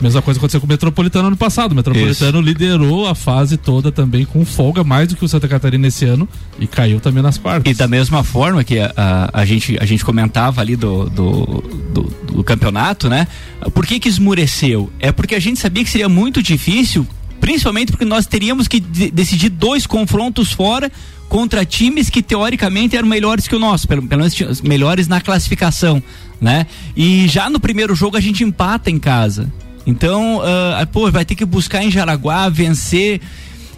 Mesma 0.00 0.20
coisa 0.20 0.38
aconteceu 0.38 0.60
com 0.60 0.66
o 0.66 0.68
Metropolitano 0.68 1.28
ano 1.28 1.36
passado. 1.36 1.72
O 1.72 1.74
Metropolitano 1.74 2.38
Isso. 2.38 2.46
liderou 2.46 3.06
a 3.06 3.14
fase 3.14 3.56
toda 3.56 3.92
também 3.92 4.24
com 4.24 4.44
folga, 4.44 4.82
mais 4.82 5.08
do 5.08 5.16
que 5.16 5.24
o 5.24 5.28
Santa 5.28 5.48
Catarina 5.48 5.86
esse 5.86 6.04
ano, 6.04 6.28
e 6.58 6.66
caiu 6.66 7.00
também 7.00 7.22
nas 7.22 7.38
quartas. 7.38 7.70
E 7.70 7.74
da 7.74 7.86
mesma 7.86 8.22
forma 8.24 8.62
que 8.64 8.78
a, 8.78 8.92
a, 8.96 9.40
a 9.40 9.44
gente, 9.44 9.78
a 9.80 9.84
gente 9.84 10.04
comentava 10.04 10.60
ali 10.60 10.76
do, 10.76 11.08
do, 11.08 11.64
do, 11.92 12.02
do, 12.32 12.33
campeonato, 12.42 13.08
né? 13.08 13.28
Por 13.72 13.86
que 13.86 14.00
que 14.00 14.08
esmureceu? 14.08 14.90
É 14.98 15.12
porque 15.12 15.34
a 15.34 15.40
gente 15.40 15.60
sabia 15.60 15.84
que 15.84 15.90
seria 15.90 16.08
muito 16.08 16.42
difícil, 16.42 17.06
principalmente 17.40 17.92
porque 17.92 18.04
nós 18.04 18.26
teríamos 18.26 18.66
que 18.66 18.80
de, 18.80 19.10
decidir 19.10 19.50
dois 19.50 19.86
confrontos 19.86 20.52
fora 20.52 20.90
contra 21.28 21.64
times 21.64 22.10
que 22.10 22.22
teoricamente 22.22 22.96
eram 22.96 23.08
melhores 23.08 23.46
que 23.46 23.54
o 23.54 23.58
nosso, 23.58 23.86
pelo, 23.86 24.02
pelo 24.06 24.22
menos 24.22 24.60
melhores 24.62 25.06
na 25.06 25.20
classificação, 25.20 26.02
né? 26.40 26.66
E 26.96 27.28
já 27.28 27.48
no 27.50 27.60
primeiro 27.60 27.94
jogo 27.94 28.16
a 28.16 28.20
gente 28.20 28.42
empata 28.42 28.90
em 28.90 28.98
casa. 28.98 29.52
Então, 29.86 30.38
uh, 30.38 30.86
pô, 30.90 31.10
vai 31.10 31.24
ter 31.24 31.34
que 31.34 31.44
buscar 31.44 31.82
em 31.82 31.90
Jaraguá, 31.90 32.48
vencer. 32.48 33.20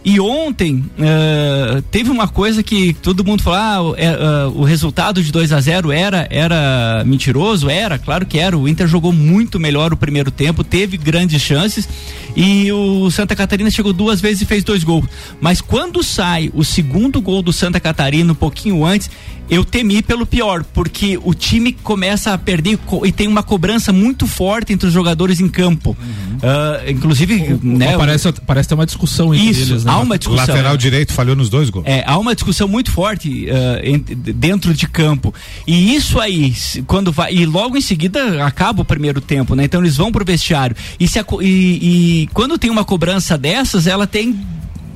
E 0.09 0.21
ontem 0.21 0.85
uh, 1.01 1.83
teve 1.90 2.12
uma 2.12 2.29
coisa 2.29 2.62
que 2.62 2.95
todo 2.95 3.25
mundo 3.25 3.42
falou: 3.42 3.97
ah, 3.99 4.49
uh, 4.49 4.61
o 4.61 4.62
resultado 4.62 5.21
de 5.21 5.33
2 5.33 5.53
a 5.53 5.61
0 5.61 5.90
era, 5.90 6.29
era 6.31 7.03
mentiroso? 7.05 7.69
Era, 7.69 7.99
claro 7.99 8.25
que 8.25 8.38
era. 8.38 8.57
O 8.57 8.69
Inter 8.69 8.87
jogou 8.87 9.12
muito 9.12 9.59
melhor 9.59 9.92
o 9.92 9.97
primeiro 9.97 10.31
tempo, 10.31 10.62
teve 10.62 10.97
grandes 10.97 11.42
chances 11.42 11.88
e 12.37 12.71
o 12.71 13.11
Santa 13.11 13.35
Catarina 13.35 13.69
chegou 13.69 13.92
duas 13.92 14.21
vezes 14.21 14.42
e 14.42 14.47
fez 14.47 14.62
dois 14.62 14.85
gols. 14.85 15.07
Mas 15.40 15.61
quando 15.61 16.01
sai 16.05 16.53
o 16.55 16.62
segundo 16.62 17.21
gol 17.21 17.42
do 17.42 17.53
Santa 17.53 17.81
Catarina, 17.81 18.31
um 18.31 18.37
pouquinho 18.37 18.85
antes, 18.85 19.11
eu 19.49 19.65
temi 19.65 20.03
pelo 20.03 20.27
pior, 20.27 20.65
porque 20.65 21.19
o 21.23 21.35
time 21.35 21.73
começa 21.73 22.33
a 22.33 22.39
perder 22.39 22.79
e 23.05 23.13
tem 23.13 23.29
uma 23.29 23.43
cobrança 23.43 23.93
muito 23.93 24.27
forte 24.27 24.73
entre 24.73 24.87
os 24.87 24.93
jogadores 24.93 25.41
em 25.41 25.49
campo. 25.49 25.97
Uhum. 26.01 26.37
Uh, 26.37 26.91
inclusive, 26.91 27.55
o, 27.55 27.61
né, 27.63 27.97
parece, 27.97 28.33
parece 28.47 28.69
ter 28.69 28.75
uma 28.75 28.87
discussão 28.87 29.35
entre 29.35 29.49
isso, 29.49 29.73
eles, 29.73 29.85
né? 29.85 29.93
Há 29.93 29.99
uma 29.99 30.19
discussão. 30.19 30.45
O 30.45 30.49
lateral 30.49 30.75
é. 30.75 30.77
direito 30.77 31.13
falhou 31.13 31.37
nos 31.37 31.49
dois 31.49 31.71
gols. 31.71 31.87
É, 31.87 32.05
há 32.07 32.19
uma 32.19 32.35
discussão 32.35 32.67
muito 32.67 32.91
forte 32.91 33.47
uh, 33.47 34.33
dentro 34.35 34.75
de 34.75 34.89
campo. 34.89 35.33
E 35.67 35.95
isso 35.95 36.19
aí, 36.21 36.55
quando 36.87 37.13
vai. 37.13 37.33
E 37.35 37.47
logo 37.47 37.77
em 37.77 37.81
seguida 37.81 38.45
acaba 38.45 38.83
o 38.83 38.85
primeiro 38.85 39.21
tempo, 39.21 39.55
né? 39.55 39.65
Então 39.65 39.81
eles 39.81 39.97
vão 39.97 40.11
pro 40.11 40.25
vestiário. 40.25 40.77
E, 40.99 41.07
se 41.07 41.19
a, 41.19 41.25
e, 41.41 42.25
e 42.25 42.29
quando 42.33 42.59
tem 42.59 42.71
uma 42.71 42.85
cobrança 42.85 43.39
dessas, 43.39 43.87
ela 43.87 44.07
tem 44.07 44.37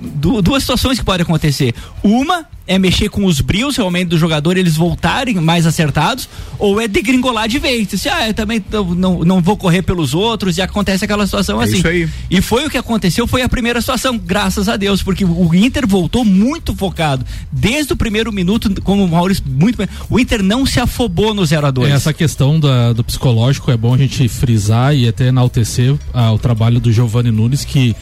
duas 0.00 0.62
situações 0.62 0.98
que 0.98 1.04
podem 1.04 1.22
acontecer. 1.22 1.74
Uma 2.02 2.46
é 2.70 2.78
mexer 2.78 3.08
com 3.08 3.24
os 3.24 3.40
brios 3.40 3.76
realmente 3.76 4.10
do 4.10 4.16
jogador, 4.16 4.56
eles 4.56 4.76
voltarem 4.76 5.34
mais 5.40 5.66
acertados, 5.66 6.28
ou 6.56 6.80
é 6.80 6.86
degringolar 6.86 7.48
de 7.48 7.58
vez. 7.58 7.88
Diz, 7.88 8.06
ah, 8.06 8.28
eu 8.28 8.34
também 8.34 8.64
não, 8.70 9.24
não 9.24 9.40
vou 9.40 9.56
correr 9.56 9.82
pelos 9.82 10.14
outros, 10.14 10.56
e 10.56 10.62
acontece 10.62 11.04
aquela 11.04 11.26
situação 11.26 11.60
é 11.60 11.64
assim. 11.64 11.78
Isso 11.78 11.88
aí. 11.88 12.08
E 12.30 12.40
foi 12.40 12.64
o 12.64 12.70
que 12.70 12.78
aconteceu, 12.78 13.26
foi 13.26 13.42
a 13.42 13.48
primeira 13.48 13.80
situação, 13.80 14.16
graças 14.16 14.68
a 14.68 14.76
Deus, 14.76 15.02
porque 15.02 15.24
o 15.24 15.52
Inter 15.52 15.84
voltou 15.84 16.24
muito 16.24 16.72
focado. 16.76 17.26
Desde 17.50 17.92
o 17.92 17.96
primeiro 17.96 18.32
minuto, 18.32 18.80
como 18.82 19.04
o 19.04 19.08
Maurício 19.08 19.42
muito 19.44 19.76
bem, 19.76 19.88
o 20.08 20.20
Inter 20.20 20.40
não 20.40 20.64
se 20.64 20.78
afobou 20.78 21.34
no 21.34 21.44
0 21.44 21.66
a 21.66 21.70
2 21.72 21.90
é, 21.90 21.94
Essa 21.94 22.12
questão 22.12 22.60
da, 22.60 22.92
do 22.92 23.02
psicológico 23.02 23.72
é 23.72 23.76
bom 23.76 23.94
a 23.94 23.98
gente 23.98 24.28
frisar 24.28 24.94
e 24.94 25.08
até 25.08 25.26
enaltecer 25.26 25.96
ah, 26.14 26.30
o 26.30 26.38
trabalho 26.38 26.78
do 26.78 26.92
Giovanni 26.92 27.32
Nunes, 27.32 27.64
que 27.64 27.96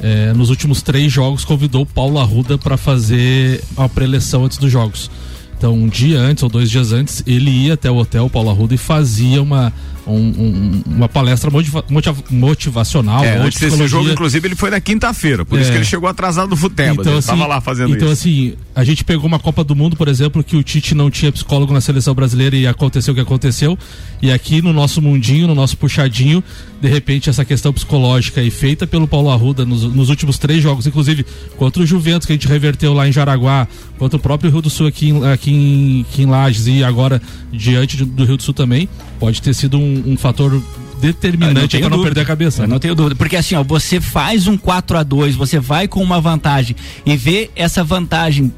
é, 0.00 0.32
nos 0.32 0.50
últimos 0.50 0.82
três 0.82 1.12
jogos 1.12 1.44
convidou 1.44 1.82
o 1.82 1.86
Paulo 1.86 2.18
Arruda 2.18 2.58
para 2.58 2.76
fazer 2.76 3.62
a 3.76 3.88
preleção 3.88 4.44
antes 4.44 4.58
dos 4.58 4.70
jogos. 4.70 5.10
Então, 5.56 5.72
um 5.72 5.88
dia 5.88 6.20
antes 6.20 6.42
ou 6.42 6.50
dois 6.50 6.70
dias 6.70 6.92
antes, 6.92 7.22
ele 7.26 7.50
ia 7.50 7.74
até 7.74 7.90
o 7.90 7.96
hotel 7.96 8.28
Paulo 8.28 8.50
Arruda 8.50 8.74
e 8.74 8.78
fazia 8.78 9.42
uma, 9.42 9.72
um, 10.06 10.14
um, 10.14 10.82
uma 10.86 11.08
palestra 11.08 11.50
motiva, 11.50 11.84
motivacional. 12.30 13.24
É, 13.24 13.38
antes 13.38 13.58
desse 13.58 13.88
jogo, 13.88 14.08
inclusive, 14.10 14.46
ele 14.46 14.54
foi 14.54 14.70
na 14.70 14.80
quinta-feira, 14.80 15.44
por 15.44 15.58
é. 15.58 15.62
isso 15.62 15.70
que 15.70 15.76
ele 15.76 15.84
chegou 15.84 16.08
atrasado 16.08 16.48
no 16.48 16.56
futebol. 16.56 16.94
Então, 16.94 17.12
ele 17.12 17.18
assim, 17.18 17.36
lá 17.36 17.60
fazendo 17.60 17.94
então, 17.94 18.12
isso. 18.12 18.28
Então, 18.28 18.52
assim, 18.52 18.54
a 18.74 18.84
gente 18.84 19.04
pegou 19.04 19.26
uma 19.26 19.38
Copa 19.38 19.64
do 19.64 19.74
Mundo, 19.74 19.96
por 19.96 20.08
exemplo, 20.08 20.44
que 20.44 20.56
o 20.56 20.62
Tite 20.62 20.94
não 20.94 21.10
tinha 21.10 21.32
psicólogo 21.32 21.72
na 21.72 21.80
seleção 21.80 22.14
brasileira 22.14 22.56
e 22.56 22.66
aconteceu 22.66 23.12
o 23.12 23.14
que 23.14 23.20
aconteceu. 23.20 23.78
E 24.22 24.30
aqui 24.30 24.62
no 24.62 24.72
nosso 24.72 25.02
mundinho, 25.02 25.46
no 25.46 25.54
nosso 25.54 25.76
puxadinho, 25.76 26.42
de 26.80 26.88
repente 26.88 27.30
essa 27.30 27.44
questão 27.44 27.72
psicológica 27.72 28.42
e 28.42 28.50
feita 28.50 28.86
pelo 28.86 29.08
Paulo 29.08 29.30
Arruda 29.30 29.64
nos, 29.64 29.82
nos, 29.82 30.10
últimos 30.10 30.38
três 30.38 30.62
jogos, 30.62 30.86
inclusive 30.86 31.24
contra 31.56 31.82
o 31.82 31.86
Juventus 31.86 32.26
que 32.26 32.32
a 32.32 32.36
gente 32.36 32.48
reverteu 32.48 32.92
lá 32.92 33.08
em 33.08 33.12
Jaraguá, 33.12 33.66
contra 33.98 34.16
o 34.16 34.20
próprio 34.20 34.50
Rio 34.50 34.62
do 34.62 34.70
Sul 34.70 34.86
aqui, 34.86 35.12
aqui, 35.32 35.50
em, 35.50 36.06
aqui 36.08 36.22
em 36.22 36.26
Lages 36.26 36.66
e 36.66 36.84
agora 36.84 37.20
diante 37.50 38.04
do 38.04 38.24
Rio 38.24 38.36
do 38.36 38.42
Sul 38.42 38.54
também, 38.54 38.88
pode 39.18 39.40
ter 39.40 39.54
sido 39.54 39.78
um, 39.78 39.95
um 40.04 40.16
fator 40.16 40.60
determinante 41.00 41.78
para 41.78 41.88
não 41.90 42.02
perder 42.02 42.22
a 42.22 42.24
cabeça. 42.24 42.62
Eu 42.62 42.68
né? 42.68 42.72
não 42.72 42.78
tenho 42.78 42.94
dúvida, 42.94 43.14
porque 43.14 43.36
assim, 43.36 43.54
ó, 43.54 43.62
você 43.62 44.00
faz 44.00 44.46
um 44.46 44.56
4 44.56 44.98
a 44.98 45.02
2 45.02 45.34
você 45.34 45.58
vai 45.58 45.86
com 45.86 46.02
uma 46.02 46.20
vantagem 46.20 46.74
e 47.04 47.16
vê 47.16 47.50
essa 47.54 47.84
vantagem 47.84 48.52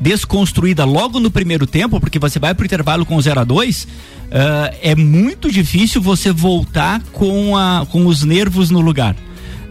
desconstruída 0.00 0.84
logo 0.84 1.20
no 1.20 1.30
primeiro 1.30 1.66
tempo, 1.66 2.00
porque 2.00 2.18
você 2.18 2.38
vai 2.38 2.54
pro 2.54 2.64
intervalo 2.64 3.04
com 3.04 3.20
0 3.20 3.40
a 3.40 3.44
2 3.44 3.84
uh, 3.84 3.86
é 4.80 4.94
muito 4.94 5.50
difícil 5.50 6.00
você 6.00 6.32
voltar 6.32 7.02
com, 7.12 7.56
a, 7.56 7.86
com 7.90 8.06
os 8.06 8.22
nervos 8.22 8.70
no 8.70 8.80
lugar. 8.80 9.14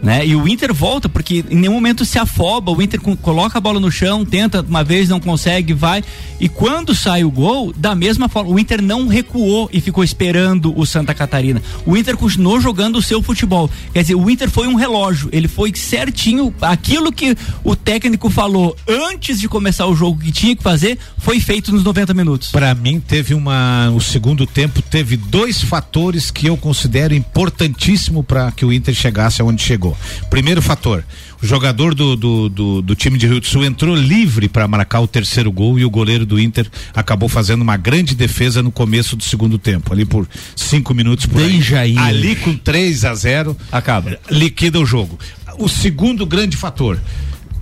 Né? 0.02 0.26
E 0.26 0.34
o 0.34 0.48
Inter 0.48 0.72
volta 0.72 1.08
porque 1.08 1.44
em 1.48 1.56
nenhum 1.56 1.74
momento 1.74 2.04
se 2.04 2.18
afoba, 2.18 2.72
o 2.72 2.82
Inter 2.82 3.00
coloca 3.00 3.58
a 3.58 3.60
bola 3.60 3.78
no 3.78 3.90
chão, 3.90 4.24
tenta 4.24 4.62
uma 4.62 4.82
vez, 4.82 5.08
não 5.08 5.20
consegue, 5.20 5.72
vai. 5.72 6.02
E 6.38 6.48
quando 6.48 6.94
sai 6.94 7.22
o 7.24 7.30
gol, 7.30 7.72
da 7.76 7.94
mesma 7.94 8.28
forma, 8.28 8.50
o 8.50 8.58
Inter 8.58 8.80
não 8.80 9.06
recuou 9.06 9.68
e 9.72 9.80
ficou 9.80 10.02
esperando 10.02 10.76
o 10.78 10.86
Santa 10.86 11.14
Catarina. 11.14 11.62
O 11.84 11.96
Inter 11.96 12.16
continuou 12.16 12.60
jogando 12.60 12.96
o 12.96 13.02
seu 13.02 13.22
futebol. 13.22 13.70
Quer 13.92 14.02
dizer, 14.02 14.14
o 14.14 14.30
Inter 14.30 14.50
foi 14.50 14.66
um 14.66 14.74
relógio, 14.74 15.28
ele 15.32 15.48
foi 15.48 15.72
certinho, 15.74 16.54
aquilo 16.62 17.12
que 17.12 17.36
o 17.62 17.76
técnico 17.76 18.30
falou 18.30 18.76
antes 18.88 19.38
de 19.38 19.48
começar 19.48 19.86
o 19.86 19.94
jogo 19.94 20.20
que 20.20 20.32
tinha 20.32 20.56
que 20.56 20.62
fazer, 20.62 20.98
foi 21.18 21.40
feito 21.40 21.72
nos 21.72 21.84
90 21.84 22.14
minutos. 22.14 22.50
Para 22.50 22.74
mim 22.74 23.00
teve 23.00 23.34
uma, 23.34 23.90
o 23.90 24.00
segundo 24.00 24.46
tempo 24.46 24.80
teve 24.82 25.16
dois 25.16 25.62
fatores 25.62 26.30
que 26.30 26.46
eu 26.46 26.56
considero 26.56 27.14
importantíssimo 27.14 28.22
para 28.22 28.50
que 28.52 28.64
o 28.64 28.72
Inter 28.72 28.94
chegasse 28.94 29.42
aonde 29.42 29.62
chegou. 29.62 29.89
Primeiro 30.28 30.60
fator, 30.60 31.04
o 31.42 31.46
jogador 31.46 31.94
do, 31.94 32.16
do, 32.16 32.48
do, 32.48 32.82
do 32.82 32.94
time 32.94 33.18
de 33.18 33.26
Rio 33.26 33.40
do 33.40 33.46
Sul 33.46 33.64
entrou 33.64 33.94
livre 33.94 34.48
para 34.48 34.66
marcar 34.68 35.00
o 35.00 35.08
terceiro 35.08 35.50
gol 35.50 35.78
e 35.78 35.84
o 35.84 35.90
goleiro 35.90 36.26
do 36.26 36.38
Inter 36.38 36.68
acabou 36.94 37.28
fazendo 37.28 37.62
uma 37.62 37.76
grande 37.76 38.14
defesa 38.14 38.62
no 38.62 38.70
começo 38.70 39.16
do 39.16 39.24
segundo 39.24 39.58
tempo, 39.58 39.92
ali 39.92 40.04
por 40.04 40.28
cinco 40.54 40.94
minutos 40.94 41.26
por 41.26 41.40
Bem 41.40 41.56
aí. 41.56 41.62
Jair. 41.62 41.98
Ali 41.98 42.36
com 42.36 42.56
3 42.56 43.04
a 43.04 43.14
0 43.14 43.56
Acaba. 43.72 44.18
liquida 44.30 44.78
o 44.78 44.86
jogo. 44.86 45.18
O 45.58 45.68
segundo 45.68 46.24
grande 46.24 46.56
fator, 46.56 46.98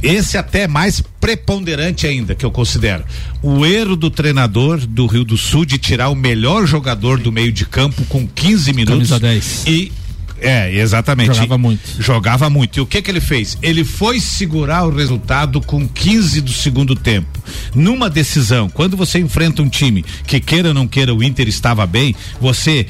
esse 0.02 0.38
até 0.38 0.68
mais 0.68 1.02
preponderante 1.20 2.06
ainda, 2.06 2.34
que 2.34 2.44
eu 2.44 2.50
considero. 2.50 3.04
O 3.42 3.66
erro 3.66 3.96
do 3.96 4.10
treinador 4.10 4.78
do 4.86 5.06
Rio 5.06 5.24
do 5.24 5.36
Sul 5.36 5.64
de 5.64 5.78
tirar 5.78 6.08
o 6.08 6.14
melhor 6.14 6.66
jogador 6.66 7.18
do 7.18 7.32
meio 7.32 7.52
de 7.52 7.66
campo 7.66 8.04
com 8.04 8.26
15 8.26 8.72
minutos. 8.72 9.10
Camisa 9.10 9.20
10. 9.20 9.64
E. 9.66 9.92
É, 10.40 10.72
exatamente. 10.72 11.34
Jogava 11.34 11.58
muito. 11.58 12.02
Jogava 12.02 12.50
muito. 12.50 12.78
E 12.78 12.80
o 12.80 12.86
que 12.86 13.02
que 13.02 13.10
ele 13.10 13.20
fez? 13.20 13.58
Ele 13.62 13.84
foi 13.84 14.20
segurar 14.20 14.86
o 14.86 14.94
resultado 14.94 15.60
com 15.60 15.86
15 15.86 16.40
do 16.40 16.52
segundo 16.52 16.94
tempo. 16.94 17.26
Numa 17.74 18.08
decisão, 18.08 18.68
quando 18.68 18.96
você 18.96 19.18
enfrenta 19.18 19.62
um 19.62 19.68
time 19.68 20.04
que 20.26 20.40
queira 20.40 20.68
ou 20.68 20.74
não 20.74 20.86
queira, 20.86 21.14
o 21.14 21.22
Inter 21.22 21.48
estava 21.48 21.86
bem, 21.86 22.14
você, 22.40 22.86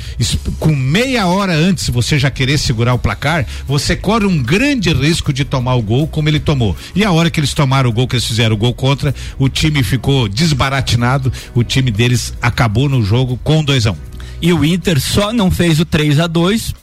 com 0.58 0.74
meia 0.74 1.26
hora 1.26 1.54
antes, 1.54 1.88
você 1.88 2.18
já 2.18 2.30
querer 2.30 2.58
segurar 2.58 2.94
o 2.94 2.98
placar, 2.98 3.46
você 3.66 3.96
corre 3.96 4.26
um 4.26 4.42
grande 4.42 4.92
risco 4.92 5.32
de 5.32 5.44
tomar 5.44 5.74
o 5.74 5.82
gol 5.82 6.06
como 6.06 6.28
ele 6.28 6.40
tomou. 6.40 6.76
E 6.94 7.04
a 7.04 7.12
hora 7.12 7.30
que 7.30 7.40
eles 7.40 7.54
tomaram 7.54 7.90
o 7.90 7.92
gol, 7.92 8.06
que 8.06 8.16
eles 8.16 8.26
fizeram 8.26 8.54
o 8.54 8.58
gol 8.58 8.74
contra, 8.74 9.14
o 9.38 9.48
time 9.48 9.82
ficou 9.82 10.28
desbaratinado, 10.28 11.32
o 11.54 11.62
time 11.62 11.90
deles 11.90 12.34
acabou 12.42 12.88
no 12.88 13.02
jogo 13.02 13.38
com 13.42 13.64
2 13.64 13.86
a 13.86 13.92
1 13.92 13.94
um. 13.94 13.98
E 14.40 14.52
o 14.52 14.64
Inter 14.64 15.00
só 15.00 15.32
não 15.32 15.50
fez 15.50 15.80
o 15.80 15.84
3 15.84 16.20
a 16.20 16.26
2 16.26 16.74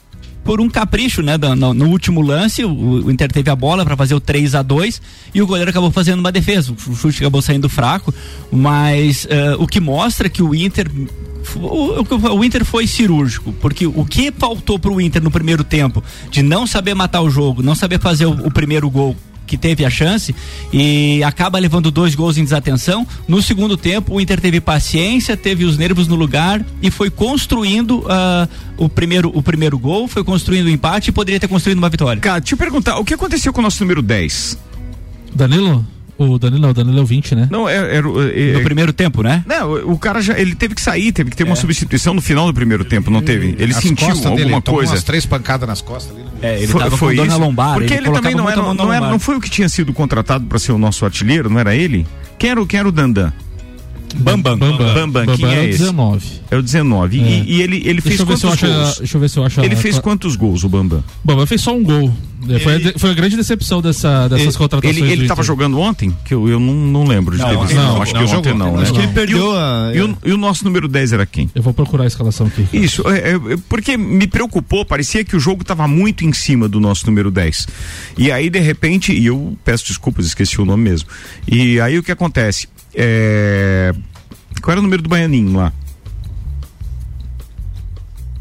por 0.46 0.60
um 0.60 0.68
capricho, 0.70 1.20
né? 1.22 1.36
No, 1.36 1.74
no 1.74 1.88
último 1.88 2.22
lance, 2.22 2.64
o, 2.64 2.70
o 2.70 3.10
Inter 3.10 3.30
teve 3.30 3.50
a 3.50 3.56
bola 3.56 3.84
para 3.84 3.96
fazer 3.96 4.14
o 4.14 4.20
3 4.20 4.54
a 4.54 4.62
2 4.62 5.02
e 5.34 5.42
o 5.42 5.46
goleiro 5.46 5.68
acabou 5.70 5.90
fazendo 5.90 6.20
uma 6.20 6.30
defesa. 6.32 6.72
O 6.88 6.94
chute 6.94 7.18
acabou 7.18 7.42
saindo 7.42 7.68
fraco, 7.68 8.14
mas 8.50 9.26
eh, 9.28 9.56
o 9.58 9.66
que 9.66 9.80
mostra 9.80 10.28
que 10.28 10.42
o 10.42 10.54
Inter 10.54 10.90
o, 11.56 11.58
o- 12.30 12.38
o 12.38 12.44
Inter 12.44 12.64
foi 12.64 12.86
cirúrgico, 12.86 13.52
porque 13.60 13.86
o 13.86 14.04
que 14.04 14.32
faltou 14.32 14.78
pro 14.78 15.00
Inter 15.00 15.22
no 15.22 15.30
primeiro 15.30 15.62
tempo 15.64 16.02
de 16.30 16.42
não 16.42 16.66
saber 16.66 16.94
matar 16.94 17.20
o 17.22 17.30
jogo, 17.30 17.62
não 17.62 17.74
saber 17.74 18.00
fazer 18.00 18.26
o, 18.26 18.46
o 18.46 18.50
primeiro 18.50 18.88
gol 18.88 19.14
que 19.46 19.56
teve 19.56 19.84
a 19.84 19.90
chance 19.90 20.34
e 20.72 21.22
acaba 21.22 21.58
levando 21.58 21.90
dois 21.90 22.14
gols 22.14 22.36
em 22.36 22.44
desatenção. 22.44 23.06
No 23.26 23.40
segundo 23.40 23.76
tempo, 23.76 24.14
o 24.14 24.20
Inter 24.20 24.40
teve 24.40 24.60
paciência, 24.60 25.36
teve 25.36 25.64
os 25.64 25.78
nervos 25.78 26.08
no 26.08 26.16
lugar 26.16 26.64
e 26.82 26.90
foi 26.90 27.10
construindo 27.10 28.04
ah, 28.08 28.48
o, 28.76 28.88
primeiro, 28.88 29.30
o 29.34 29.42
primeiro 29.42 29.78
gol, 29.78 30.08
foi 30.08 30.24
construindo 30.24 30.66
o 30.66 30.70
empate 30.70 31.10
e 31.10 31.12
poderia 31.12 31.40
ter 31.40 31.48
construído 31.48 31.78
uma 31.78 31.88
vitória. 31.88 32.20
Cara, 32.20 32.40
deixa 32.40 32.54
eu 32.54 32.58
perguntar, 32.58 32.98
o 32.98 33.04
que 33.04 33.14
aconteceu 33.14 33.52
com 33.52 33.60
o 33.60 33.62
nosso 33.62 33.82
número 33.82 34.02
10? 34.02 34.58
Danilo? 35.34 35.95
O 36.18 36.38
Danilo 36.38 36.62
não, 36.62 36.70
o 36.70 36.74
Danilo 36.74 36.98
é 36.98 37.02
o 37.02 37.06
20, 37.06 37.34
né? 37.34 37.48
Não, 37.50 37.68
era. 37.68 37.86
era 37.88 38.08
é, 38.34 38.52
No 38.54 38.62
primeiro 38.62 38.92
tempo, 38.92 39.22
né? 39.22 39.44
Não, 39.46 39.72
o 39.72 39.96
o 39.96 39.98
cara 39.98 40.20
já 40.20 40.38
ele 40.38 40.54
teve 40.54 40.74
que 40.74 40.80
sair, 40.80 41.10
teve 41.10 41.30
que 41.30 41.36
ter 41.36 41.44
uma 41.44 41.56
substituição 41.56 42.12
no 42.14 42.20
final 42.20 42.46
do 42.46 42.54
primeiro 42.54 42.84
tempo, 42.84 43.10
não 43.10 43.22
teve? 43.22 43.56
Ele 43.58 43.72
As 43.72 43.78
sentiu 43.82 44.08
alguma 44.10 44.30
dele, 44.36 44.52
ele 44.52 44.60
tomou 44.60 44.78
coisa. 44.78 44.92
umas 44.92 45.02
três 45.02 45.24
pancadas 45.26 45.66
nas 45.68 45.80
costas 45.80 46.14
ali. 46.14 46.24
né? 46.24 46.30
É, 46.42 46.58
ele 46.58 46.66
foi, 46.68 46.80
tava 46.82 46.96
foi 46.96 47.10
com 47.12 47.16
dor 47.16 47.26
isso? 47.26 47.38
na 47.38 47.44
lombar. 47.44 47.74
Porque 47.74 47.92
ele, 47.94 48.02
colocava 48.04 48.22
também 48.22 48.36
não 48.36 48.48
era, 48.48 48.74
não 48.74 48.92
era, 48.92 49.10
não 49.10 49.18
foi 49.18 49.36
o 49.36 49.40
que 49.40 49.48
tinha 49.50 49.68
sido 49.68 49.92
contratado 49.92 50.44
para 50.44 50.58
ser 50.58 50.72
o 50.72 50.78
nosso 50.78 51.04
artilheiro, 51.04 51.48
não 51.48 51.58
era 51.58 51.74
ele? 51.74 52.06
Quem 52.38 52.50
era, 52.50 52.66
quem 52.66 52.78
era 52.78 52.88
o 52.88 52.92
Dandan? 52.92 53.32
Bambam. 54.14 54.56
Bambam. 54.58 54.94
Bambam, 54.94 55.26
quem 55.26 55.36
Bambam 55.36 55.50
é 55.50 55.54
era 55.54 55.62
o 55.62 55.68
esse? 55.68 55.78
19. 55.78 56.26
É 56.50 56.56
o 56.56 56.62
19. 56.62 57.20
É. 57.20 57.22
E, 57.22 57.52
e 57.56 57.62
ele, 57.62 57.82
ele 57.84 58.00
fez 58.00 58.20
quantos 58.22 58.44
acho, 58.44 58.66
a- 58.66 58.68
gols? 58.68 58.98
deixa 58.98 59.16
eu 59.16 59.20
ver 59.20 59.28
se 59.30 59.38
eu 59.38 59.44
acho. 59.44 59.60
a- 59.60 59.64
Ele 59.64 59.76
fez 59.76 59.98
a- 59.98 60.02
quantos 60.02 60.36
gols, 60.36 60.64
o 60.64 60.68
Bambam? 60.68 61.02
Bambam 61.24 61.46
fez 61.46 61.60
só 61.60 61.74
um 61.74 61.82
gol. 61.82 62.12
É, 62.48 62.58
Foi, 62.60 62.74
a, 62.74 62.78
de- 62.78 62.94
foi 62.98 63.10
a 63.10 63.14
grande 63.14 63.34
decepção 63.36 63.82
dessa, 63.82 64.28
dessas 64.28 64.46
Ele- 64.46 64.56
contratações. 64.56 64.96
Ele, 64.96 65.10
ele 65.12 65.26
tava 65.26 65.42
jogando 65.42 65.80
ontem? 65.80 66.16
Que 66.24 66.32
eu, 66.32 66.48
eu 66.48 66.60
não, 66.60 66.74
não 66.74 67.04
lembro 67.04 67.34
de 67.34 67.42
Não, 67.42 67.48
ter 67.48 67.58
visto. 67.58 67.74
não, 67.74 68.00
acho 68.02 68.14
não 68.14 68.20
que 68.20 68.26
jogou 68.26 68.38
ontem 68.38 68.54
não, 68.54 68.66
ontem, 68.68 68.76
né? 68.76 68.82
Acho 68.82 68.92
que 68.92 68.98
ele 68.98 69.06
Não. 69.08 69.14
perdeu 69.14 69.52
a. 69.56 69.90
E 69.94 70.00
o, 70.02 70.18
e 70.26 70.32
o 70.32 70.36
nosso 70.36 70.64
número 70.64 70.86
10 70.86 71.12
era 71.12 71.26
quem? 71.26 71.50
Eu 71.54 71.62
vou 71.62 71.74
procurar 71.74 72.04
a 72.04 72.06
escalação 72.06 72.46
aqui. 72.46 72.64
Isso, 72.72 73.02
é, 73.08 73.30
é, 73.32 73.38
porque 73.68 73.96
me 73.96 74.26
preocupou, 74.28 74.84
parecia 74.84 75.24
que 75.24 75.34
o 75.34 75.40
jogo 75.40 75.62
estava 75.62 75.88
muito 75.88 76.24
em 76.24 76.32
cima 76.32 76.68
do 76.68 76.78
nosso 76.78 77.04
número 77.06 77.30
10. 77.32 77.66
E 78.16 78.30
aí, 78.30 78.48
de 78.48 78.60
repente, 78.60 79.12
e 79.12 79.26
eu 79.26 79.56
peço 79.64 79.86
desculpas, 79.86 80.26
esqueci 80.26 80.60
o 80.60 80.64
nome 80.64 80.84
mesmo. 80.84 81.08
E 81.48 81.80
aí 81.80 81.98
o 81.98 82.02
que 82.02 82.12
acontece? 82.12 82.68
É, 82.96 83.92
Qual 84.62 84.72
era 84.72 84.80
o 84.80 84.82
número 84.82 85.02
do 85.02 85.08
Baianinho 85.08 85.56
lá? 85.56 85.72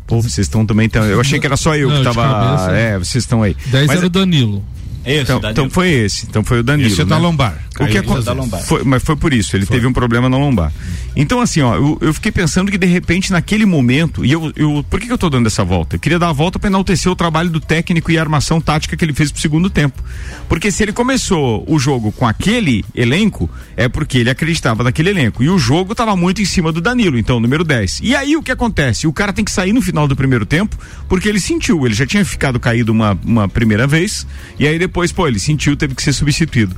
Pô, 0.08 0.22
vocês 0.22 0.38
estão 0.48 0.66
também. 0.66 0.88
Tão... 0.88 1.04
Eu 1.04 1.20
achei 1.20 1.40
que 1.40 1.46
era 1.46 1.58
só 1.58 1.76
eu 1.76 1.90
Não, 1.90 1.98
que 1.98 2.04
tava. 2.04 2.22
cabeça. 2.22 2.72
É, 2.78 2.98
vocês 2.98 3.24
estão 3.24 3.42
aí. 3.44 3.56
10 3.68 3.88
Mas- 3.88 3.98
era 3.98 4.06
o 4.06 4.10
Danilo. 4.10 4.64
Isso, 5.06 5.22
então, 5.24 5.40
Danilo. 5.40 5.52
então 5.52 5.70
foi 5.70 5.90
esse. 5.92 6.26
Então 6.26 6.44
foi 6.44 6.60
o 6.60 6.64
Danilo. 6.64 6.90
Esse 6.90 7.02
é 7.02 7.06
da 7.06 7.16
né? 7.16 7.22
lombar. 7.22 7.66
O 7.80 7.86
que 7.88 8.02
duas 8.02 8.28
aconteceu? 8.28 8.66
Foi, 8.66 8.84
mas 8.84 9.04
foi 9.04 9.16
por 9.16 9.34
isso, 9.34 9.56
ele 9.56 9.66
teve 9.66 9.86
um 9.86 9.92
problema 9.92 10.30
na 10.30 10.38
lombar. 10.38 10.72
Então, 11.16 11.42
assim, 11.42 11.62
ó, 11.62 11.76
eu, 11.76 11.98
eu 12.02 12.14
fiquei 12.14 12.32
pensando 12.32 12.72
que 12.72 12.78
de 12.78 12.88
repente, 12.88 13.32
naquele 13.32 13.66
momento, 13.66 14.26
e 14.26 14.32
eu, 14.32 14.52
eu 14.56 14.86
por 14.90 15.00
que, 15.00 15.08
que 15.08 15.14
eu 15.14 15.18
tô 15.18 15.30
dando 15.30 15.48
essa 15.48 15.64
volta? 15.64 15.96
Eu 15.96 16.00
queria 16.00 16.18
dar 16.18 16.30
a 16.30 16.34
volta 16.34 16.58
para 16.58 16.70
enaltecer 16.70 17.12
o 17.12 17.16
trabalho 17.16 17.50
do 17.50 17.60
técnico 17.60 18.12
e 18.12 18.18
a 18.18 18.22
armação 18.22 18.62
tática 18.62 18.96
que 18.96 19.04
ele 19.04 19.14
fez 19.14 19.32
pro 19.32 19.42
segundo 19.42 19.70
tempo. 19.70 20.02
Porque 20.48 20.72
se 20.72 20.84
ele 20.84 20.94
começou 20.94 21.66
o 21.68 21.78
jogo 21.78 22.12
com 22.12 22.26
aquele 22.26 22.84
elenco, 22.94 23.50
é 23.76 23.88
porque 23.88 24.18
ele 24.18 24.30
acreditava 24.30 24.84
naquele 24.84 25.10
elenco. 25.10 25.44
E 25.44 25.50
o 25.50 25.58
jogo 25.58 25.94
tava 25.96 26.16
muito 26.16 26.42
em 26.42 26.46
cima 26.46 26.72
do 26.72 26.82
Danilo, 26.82 27.18
então, 27.18 27.40
número 27.40 27.64
10. 27.64 28.00
E 28.04 28.16
aí 28.16 28.36
o 28.36 28.44
que 28.44 28.52
acontece? 28.52 29.08
O 29.08 29.14
cara 29.14 29.34
tem 29.34 29.44
que 29.46 29.52
sair 29.52 29.74
no 29.74 29.82
final 29.82 30.08
do 30.08 30.16
primeiro 30.16 30.46
tempo, 30.46 30.78
porque 31.08 31.28
ele 31.28 31.40
sentiu, 31.40 31.86
ele 31.86 31.96
já 31.96 32.06
tinha 32.06 32.24
ficado 32.24 32.60
caído 32.60 32.92
uma, 32.92 33.18
uma 33.26 33.48
primeira 33.48 33.86
vez, 33.86 34.26
e 34.60 34.68
aí 34.68 34.80
depois, 34.80 34.95
pô, 35.12 35.28
ele 35.28 35.40
sentiu, 35.40 35.76
teve 35.76 35.94
que 35.96 36.02
ser 36.04 36.14
substituído. 36.14 36.76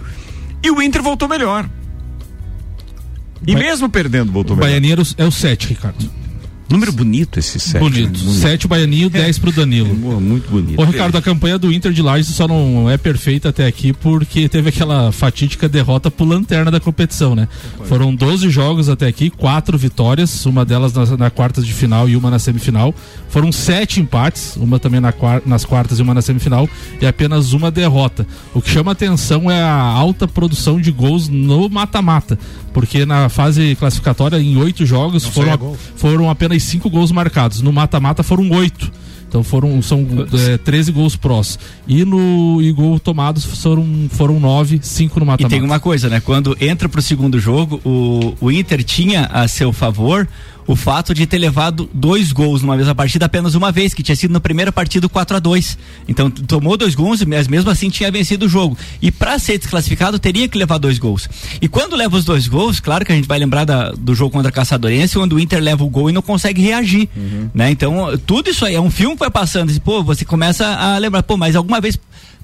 E 0.64 0.72
o 0.72 0.82
Inter 0.82 1.02
voltou 1.04 1.28
melhor. 1.28 1.70
E 3.46 3.56
mesmo 3.56 3.90
perdendo, 3.90 4.32
voltou 4.32 4.56
O 4.56 4.60
melhor. 4.60 4.70
Baianinho 4.72 4.96
o- 5.02 5.22
é 5.22 5.26
o 5.26 5.32
7, 5.32 5.68
Ricardo. 5.68 6.10
Número 6.70 6.92
bonito 6.92 7.40
esse 7.40 7.60
sete. 7.60 7.80
Bonito. 7.80 8.24
né? 8.24 8.34
7 8.34 8.66
o 8.66 8.70
Baianinho, 8.70 9.10
10 9.10 9.40
pro 9.40 9.52
Danilo. 9.52 9.94
Boa, 9.96 10.20
Muito 10.20 10.50
bonito. 10.50 10.82
Ô 10.82 10.84
Ricardo, 10.86 11.18
a 11.18 11.22
campanha 11.22 11.58
do 11.58 11.72
Inter 11.72 11.92
de 11.92 12.02
Lages 12.02 12.28
só 12.28 12.48
não 12.48 12.90
é 12.90 12.98
perfeita 12.98 13.50
até 13.50 13.66
aqui 13.66 13.94
porque 13.94 14.50
teve 14.50 14.70
aquela 14.70 15.12
fatídica 15.12 15.70
derrota 15.70 16.12
pro 16.12 16.26
lanterna 16.26 16.70
da 16.70 16.80
competição, 16.80 17.36
né? 17.36 17.48
Foram 17.86 18.14
12 18.14 18.50
jogos 18.50 18.90
até 18.90 19.08
aqui, 19.08 19.30
quatro 19.30 19.78
vitórias, 19.78 20.46
uma 20.46 20.66
delas 20.66 20.94
na, 20.94 21.18
na 21.18 21.30
quartas 21.30 21.66
de 21.66 21.74
final 21.74 22.10
e 22.10 22.16
uma 22.16 22.30
na 22.30 22.40
semifinal. 22.40 22.94
Foram 23.30 23.52
sete 23.52 24.00
empates, 24.02 24.58
uma 24.58 24.80
também 24.80 25.00
na 25.00 25.14
nas 25.46 25.66
quartas 25.66 26.00
e 26.00 26.02
uma 26.02 26.14
na 26.14 26.22
semifinal, 26.22 26.70
e 27.02 27.06
apenas 27.06 27.54
uma 27.54 27.72
derrota. 27.72 28.26
O 28.54 28.62
que 28.62 28.70
chama 28.70 28.92
atenção 28.92 29.50
é 29.50 29.62
a 29.62 29.74
alta 29.74 30.28
produção 30.28 30.80
de 30.80 30.92
gols 30.92 31.28
no 31.30 31.70
mata-mata, 31.70 32.38
porque 32.78 33.08
na 33.08 33.28
fase 33.28 33.76
classificatória, 33.76 34.38
em 34.40 34.56
oito 34.56 34.86
jogos, 34.86 35.24
Não 35.24 35.32
foram, 35.32 35.76
foram 35.96 36.30
apenas 36.30 36.62
cinco 36.62 36.92
gols 36.92 37.12
marcados. 37.12 37.60
No 37.60 37.74
mata-mata 37.74 38.22
foram 38.22 38.48
oito. 38.52 38.92
Então 39.28 39.44
foram 39.44 39.82
são 39.82 40.06
é, 40.48 40.60
13 40.60 40.92
gols 40.92 41.16
prós. 41.16 41.58
E 41.88 42.06
no 42.06 42.62
e 42.62 42.72
gol 42.72 43.00
tomados 43.00 43.44
foram 43.44 44.08
foram 44.12 44.40
9, 44.40 44.80
5 44.80 45.20
no 45.20 45.26
E 45.26 45.28
mata-mata. 45.28 45.56
tem 45.56 45.64
uma 45.64 45.80
coisa, 45.80 46.08
né? 46.08 46.20
Quando 46.20 46.56
entra 46.62 46.88
pro 46.88 47.02
segundo 47.02 47.40
jogo, 47.40 47.82
o, 47.84 48.36
o 48.40 48.52
Inter 48.52 48.84
tinha 48.84 49.26
a 49.26 49.48
seu 49.48 49.74
favor 49.74 50.28
o 50.68 50.76
fato 50.76 51.14
de 51.14 51.26
ter 51.26 51.38
levado 51.38 51.90
dois 51.94 52.32
gols 52.34 52.62
numa 52.62 52.76
mesma 52.76 52.94
partida 52.94 53.26
apenas 53.26 53.56
uma 53.56 53.72
vez, 53.72 53.94
que 53.94 54.04
tinha 54.04 54.16
sido 54.16 54.32
na 54.32 54.40
primeira 54.40 54.70
partida 54.72 55.08
4 55.08 55.38
a 55.38 55.40
2 55.40 55.78
Então 56.08 56.30
tomou 56.30 56.76
dois 56.76 56.94
gols, 56.94 57.24
mas 57.24 57.48
mesmo 57.48 57.70
assim 57.72 57.90
tinha 57.90 58.12
vencido 58.12 58.46
o 58.46 58.50
jogo. 58.50 58.78
E 59.02 59.10
para 59.10 59.40
ser 59.40 59.58
desclassificado, 59.58 60.20
teria 60.20 60.48
que 60.48 60.58
levar 60.58 60.78
dois 60.78 61.00
gols. 61.00 61.30
E 61.62 61.68
quando 61.70 61.96
leva 61.96 62.18
os 62.18 62.26
dois 62.26 62.48
gols, 62.48 62.80
claro 62.82 63.06
que 63.06 63.12
a 63.12 63.16
gente 63.16 63.28
vai 63.28 63.40
lembrar 63.40 63.64
da- 63.64 63.92
do 63.92 64.14
jogo 64.14 64.32
contra 64.32 64.50
a 64.50 64.52
Caçadorense, 64.52 65.18
onde 65.18 65.34
o 65.34 65.40
Inter 65.40 65.62
leva 65.64 65.84
o 65.84 65.90
gol 65.90 66.10
e 66.10 66.14
não 66.14 66.22
consegue 66.22 66.62
reagir. 66.62 67.08
Né? 67.54 67.72
Então, 67.72 68.18
tudo 68.26 68.50
isso 68.50 68.66
aí 68.66 68.76
é 68.76 68.82
um 68.82 68.92
filme 68.92 69.16
que 69.16 69.20
vai 69.20 69.32
passando. 69.32 69.72
E, 69.72 69.80
pô, 69.80 70.04
você 70.04 70.26
começa 70.26 70.66
a 70.68 70.98
lembrar, 70.98 71.24
pô, 71.24 71.38
mas 71.38 71.56
alguma 71.56 71.80
vez 71.80 71.98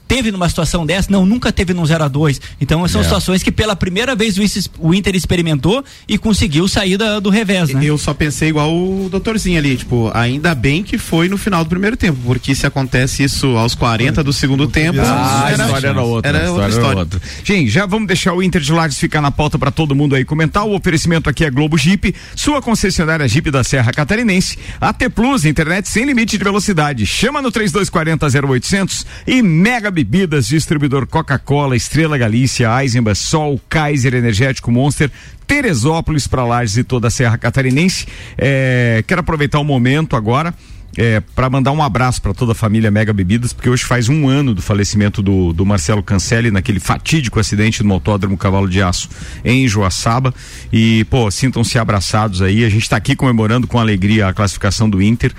teve 0.07 0.31
numa 0.31 0.47
situação 0.49 0.85
dessa? 0.85 1.11
Não, 1.11 1.25
nunca 1.25 1.51
teve 1.51 1.73
num 1.73 1.85
0 1.85 2.03
a 2.03 2.07
2 2.07 2.39
Então 2.61 2.87
são 2.87 3.01
É. 3.01 3.03
situações 3.03 3.41
que 3.43 3.51
pela 3.51 3.75
primeira 3.75 4.15
vez 4.15 4.37
o 4.79 4.93
Inter- 4.93 5.15
experimentou 5.15 5.83
e 6.07 6.17
conseguiu 6.17 6.67
sair 6.67 6.97
da- 6.97 7.19
do 7.19 7.29
revés, 7.29 7.69
né? 7.69 7.81
Eu 7.83 7.97
só 7.97 8.13
pensei 8.13 8.49
igual 8.49 8.73
o 8.73 9.07
doutorzinho 9.09 9.57
ali, 9.57 9.75
tipo, 9.77 10.11
ainda 10.13 10.53
bem 10.55 10.83
que 10.83 10.97
foi 10.97 11.27
no 11.27 11.37
final 11.37 11.63
do 11.63 11.69
primeiro 11.69 11.95
tempo, 11.97 12.17
porque 12.25 12.53
se 12.55 12.65
acontece 12.65 13.23
isso 13.23 13.47
aos 13.57 13.75
40 13.75 14.23
do 14.23 14.31
segundo 14.33 14.67
tempo, 14.67 14.99
Ah, 15.01 15.45
a 15.47 15.51
história 15.51 15.87
era 15.87 16.01
outra. 16.01 16.29
Era 16.37 16.51
outra 16.51 16.69
história 16.69 16.89
era 16.91 16.99
outra. 16.99 17.21
Gente, 17.43 17.69
já 17.69 17.85
vamos 17.85 18.07
deixar 18.07 18.33
o 18.33 18.41
Inter 18.43 18.61
de 18.61 18.71
Lages 18.71 18.97
ficar 18.99 19.21
na 19.21 19.31
pauta 19.31 19.57
para 19.57 19.71
todo 19.71 19.95
mundo 19.95 20.15
aí 20.15 20.23
comentar. 20.25 20.63
O 20.65 20.75
oferecimento 20.75 21.29
aqui 21.29 21.43
é 21.45 21.49
Globo 21.49 21.77
Jeep, 21.77 22.13
sua 22.35 22.61
concessionária 22.61 23.27
Jeep 23.27 23.49
da 23.51 23.63
Serra 23.63 23.91
Catarinense. 23.91 24.57
AT 24.79 25.09
Plus, 25.09 25.45
internet 25.45 25.87
sem 25.89 26.05
limite 26.05 26.37
de 26.37 26.43
velocidade. 26.43 27.05
Chama 27.05 27.41
no 27.41 27.51
3240 27.51 28.27
0800 28.29 29.05
e 29.27 29.41
Mega 29.41 29.91
Bebidas, 30.03 30.47
distribuidor 30.47 31.07
Coca-Cola, 31.07 31.77
Estrela 31.77 32.17
Galícia, 32.17 32.69
Eisenbach, 32.81 33.17
Sol, 33.17 33.59
Kaiser 33.69 34.13
Energético 34.13 34.69
Monster. 34.69 35.09
Teresópolis 35.47 36.27
para 36.27 36.43
Lages 36.43 36.77
e 36.77 36.83
toda 36.83 37.07
a 37.07 37.11
Serra 37.11 37.37
Catarinense. 37.37 38.05
É, 38.37 39.03
quero 39.07 39.21
aproveitar 39.21 39.59
o 39.59 39.63
momento 39.63 40.15
agora 40.15 40.53
é, 40.97 41.21
para 41.21 41.49
mandar 41.49 41.71
um 41.71 41.81
abraço 41.81 42.21
para 42.21 42.33
toda 42.33 42.51
a 42.51 42.55
família 42.55 42.91
Mega 42.91 43.13
Bebidas, 43.13 43.53
porque 43.53 43.69
hoje 43.69 43.83
faz 43.83 44.09
um 44.09 44.27
ano 44.27 44.53
do 44.53 44.61
falecimento 44.61 45.21
do, 45.21 45.53
do 45.53 45.65
Marcelo 45.65 46.03
Cancelli 46.03 46.51
naquele 46.51 46.79
fatídico 46.79 47.39
acidente 47.39 47.83
no 47.83 47.93
Autódromo 47.93 48.37
Cavalo 48.37 48.69
de 48.69 48.81
Aço 48.81 49.09
em 49.43 49.67
Joaçaba. 49.67 50.33
E, 50.71 51.05
pô, 51.05 51.31
sintam-se 51.31 51.79
abraçados 51.79 52.41
aí. 52.41 52.63
A 52.65 52.69
gente 52.69 52.83
está 52.83 52.97
aqui 52.97 53.15
comemorando 53.15 53.67
com 53.67 53.79
alegria 53.79 54.27
a 54.27 54.33
classificação 54.33 54.89
do 54.89 55.01
Inter. 55.01 55.33